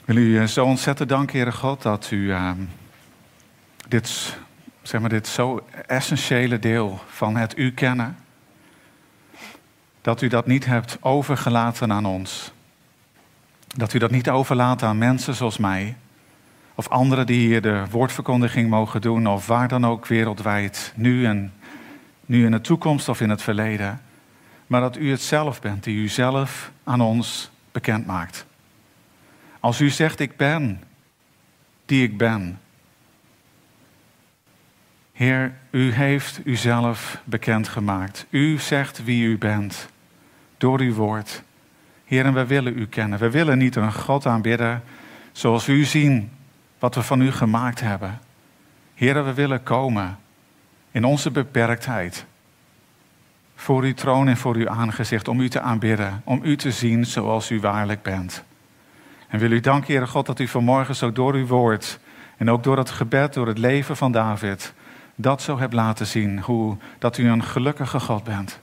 Wil 0.04 0.16
u 0.16 0.38
eh, 0.38 0.44
zo 0.44 0.64
ontzettend 0.64 1.08
danken, 1.08 1.36
Heere 1.36 1.52
God, 1.52 1.82
dat 1.82 2.10
u 2.10 2.16
uh, 2.16 2.50
dit, 3.88 4.38
zeg 4.82 5.00
maar, 5.00 5.10
dit 5.10 5.26
zo 5.26 5.66
essentiële 5.86 6.58
deel 6.58 7.00
van 7.06 7.36
het 7.36 7.58
u 7.58 7.72
kennen, 7.72 8.16
dat 10.00 10.22
u 10.22 10.28
dat 10.28 10.46
niet 10.46 10.66
hebt 10.66 10.98
overgelaten 11.00 11.92
aan 11.92 12.06
ons. 12.06 12.52
Dat 13.66 13.92
u 13.92 13.98
dat 13.98 14.10
niet 14.10 14.30
overlaat 14.30 14.82
aan 14.82 14.98
mensen 14.98 15.34
zoals 15.34 15.58
mij, 15.58 15.96
of 16.74 16.88
anderen 16.88 17.26
die 17.26 17.46
hier 17.46 17.62
de 17.62 17.84
woordverkondiging 17.90 18.70
mogen 18.70 19.00
doen, 19.00 19.26
of 19.26 19.46
waar 19.46 19.68
dan 19.68 19.86
ook 19.86 20.06
wereldwijd, 20.06 20.92
nu 20.96 21.24
en 21.26 21.52
nu 22.26 22.44
in 22.44 22.50
de 22.50 22.60
toekomst 22.60 23.08
of 23.08 23.20
in 23.20 23.30
het 23.30 23.42
verleden, 23.42 24.00
maar 24.66 24.80
dat 24.80 24.96
u 24.96 25.10
het 25.10 25.22
zelf 25.22 25.60
bent 25.60 25.84
die 25.84 25.96
u 25.96 26.08
zelf 26.08 26.70
aan 26.84 27.00
ons 27.00 27.50
bekend 27.72 28.06
maakt. 28.06 28.46
Als 29.60 29.80
u 29.80 29.90
zegt, 29.90 30.20
ik 30.20 30.36
ben 30.36 30.82
die 31.84 32.02
ik 32.02 32.18
ben. 32.18 32.59
Heer, 35.20 35.52
u 35.70 35.92
heeft 35.92 36.40
uzelf 36.44 37.20
bekendgemaakt. 37.24 38.26
U 38.30 38.58
zegt 38.58 39.04
wie 39.04 39.24
u 39.24 39.38
bent 39.38 39.88
door 40.58 40.80
uw 40.80 40.94
woord. 40.94 41.42
Heer, 42.04 42.24
en 42.24 42.34
we 42.34 42.46
willen 42.46 42.78
u 42.78 42.86
kennen. 42.86 43.18
We 43.18 43.30
willen 43.30 43.58
niet 43.58 43.76
een 43.76 43.92
God 43.92 44.26
aanbidden 44.26 44.82
zoals 45.32 45.68
u 45.68 45.84
zien 45.84 46.30
wat 46.78 46.94
we 46.94 47.02
van 47.02 47.20
u 47.20 47.32
gemaakt 47.32 47.80
hebben. 47.80 48.20
Heer, 48.94 49.24
we 49.24 49.34
willen 49.34 49.62
komen 49.62 50.18
in 50.90 51.04
onze 51.04 51.30
beperktheid 51.30 52.24
voor 53.54 53.82
uw 53.82 53.94
troon 53.94 54.28
en 54.28 54.36
voor 54.36 54.54
uw 54.54 54.68
aangezicht 54.68 55.28
om 55.28 55.40
u 55.40 55.48
te 55.48 55.60
aanbidden, 55.60 56.20
om 56.24 56.40
u 56.42 56.56
te 56.56 56.70
zien 56.70 57.06
zoals 57.06 57.50
u 57.50 57.60
waarlijk 57.60 58.02
bent. 58.02 58.44
En 59.28 59.38
wil 59.38 59.50
u 59.50 59.60
danken, 59.60 59.92
Heere 59.92 60.06
God, 60.06 60.26
dat 60.26 60.40
u 60.40 60.48
vanmorgen 60.48 60.96
zo 60.96 61.12
door 61.12 61.34
uw 61.34 61.46
woord 61.46 61.98
en 62.36 62.50
ook 62.50 62.62
door 62.62 62.78
het 62.78 62.90
gebed, 62.90 63.34
door 63.34 63.46
het 63.46 63.58
leven 63.58 63.96
van 63.96 64.12
David, 64.12 64.72
dat 65.20 65.42
zo 65.42 65.58
hebt 65.58 65.72
laten 65.72 66.06
zien, 66.06 66.40
hoe 66.40 66.76
dat 66.98 67.18
u 67.18 67.28
een 67.28 67.42
gelukkige 67.42 68.00
God 68.00 68.24
bent. 68.24 68.60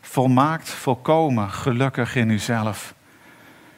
Volmaakt, 0.00 0.68
volkomen 0.68 1.50
gelukkig 1.50 2.16
in 2.16 2.28
uzelf. 2.28 2.94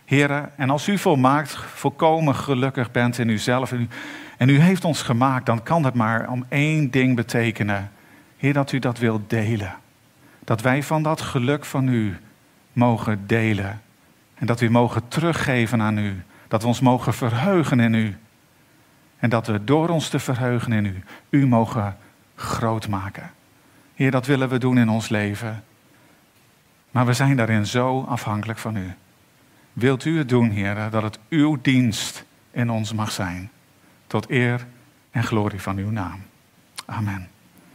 Heren, 0.04 0.58
en 0.58 0.70
als 0.70 0.88
u 0.88 0.98
volmaakt, 0.98 1.56
volkomen 1.56 2.34
gelukkig 2.34 2.90
bent 2.90 3.18
in 3.18 3.28
uzelf 3.28 3.72
en 3.72 3.80
u, 3.80 3.88
en 4.36 4.48
u 4.48 4.58
heeft 4.58 4.84
ons 4.84 5.02
gemaakt, 5.02 5.46
dan 5.46 5.62
kan 5.62 5.84
het 5.84 5.94
maar 5.94 6.30
om 6.30 6.44
één 6.48 6.90
ding 6.90 7.16
betekenen. 7.16 7.90
Heer, 8.36 8.52
dat 8.52 8.72
u 8.72 8.78
dat 8.78 8.98
wilt 8.98 9.30
delen. 9.30 9.74
Dat 10.44 10.60
wij 10.60 10.82
van 10.82 11.02
dat 11.02 11.20
geluk 11.20 11.64
van 11.64 11.88
u 11.88 12.16
mogen 12.72 13.26
delen. 13.26 13.80
En 14.34 14.46
dat 14.46 14.60
we 14.60 14.68
mogen 14.68 15.08
teruggeven 15.08 15.82
aan 15.82 15.98
u. 15.98 16.22
Dat 16.48 16.62
we 16.62 16.68
ons 16.68 16.80
mogen 16.80 17.14
verheugen 17.14 17.80
in 17.80 17.94
u. 17.94 18.16
En 19.18 19.30
dat 19.30 19.46
we 19.46 19.64
door 19.64 19.88
ons 19.88 20.08
te 20.08 20.18
verheugen 20.18 20.72
in 20.72 20.84
u, 20.84 21.02
u 21.30 21.46
mogen 21.46 21.96
groot 22.36 22.88
maken. 22.88 23.30
Heer, 23.94 24.10
dat 24.10 24.26
willen 24.26 24.48
we 24.48 24.58
doen 24.58 24.78
in 24.78 24.88
ons 24.88 25.08
leven. 25.08 25.64
Maar 26.90 27.06
we 27.06 27.12
zijn 27.12 27.36
daarin 27.36 27.66
zo 27.66 28.02
afhankelijk 28.02 28.58
van 28.58 28.76
u. 28.76 28.94
Wilt 29.72 30.04
u 30.04 30.18
het 30.18 30.28
doen, 30.28 30.50
Heer, 30.50 30.90
dat 30.90 31.02
het 31.02 31.18
uw 31.28 31.58
dienst 31.62 32.24
in 32.50 32.70
ons 32.70 32.92
mag 32.92 33.10
zijn. 33.10 33.50
Tot 34.06 34.30
eer 34.30 34.66
en 35.10 35.24
glorie 35.24 35.62
van 35.62 35.76
uw 35.76 35.90
naam. 35.90 36.22
Amen. 36.86 37.28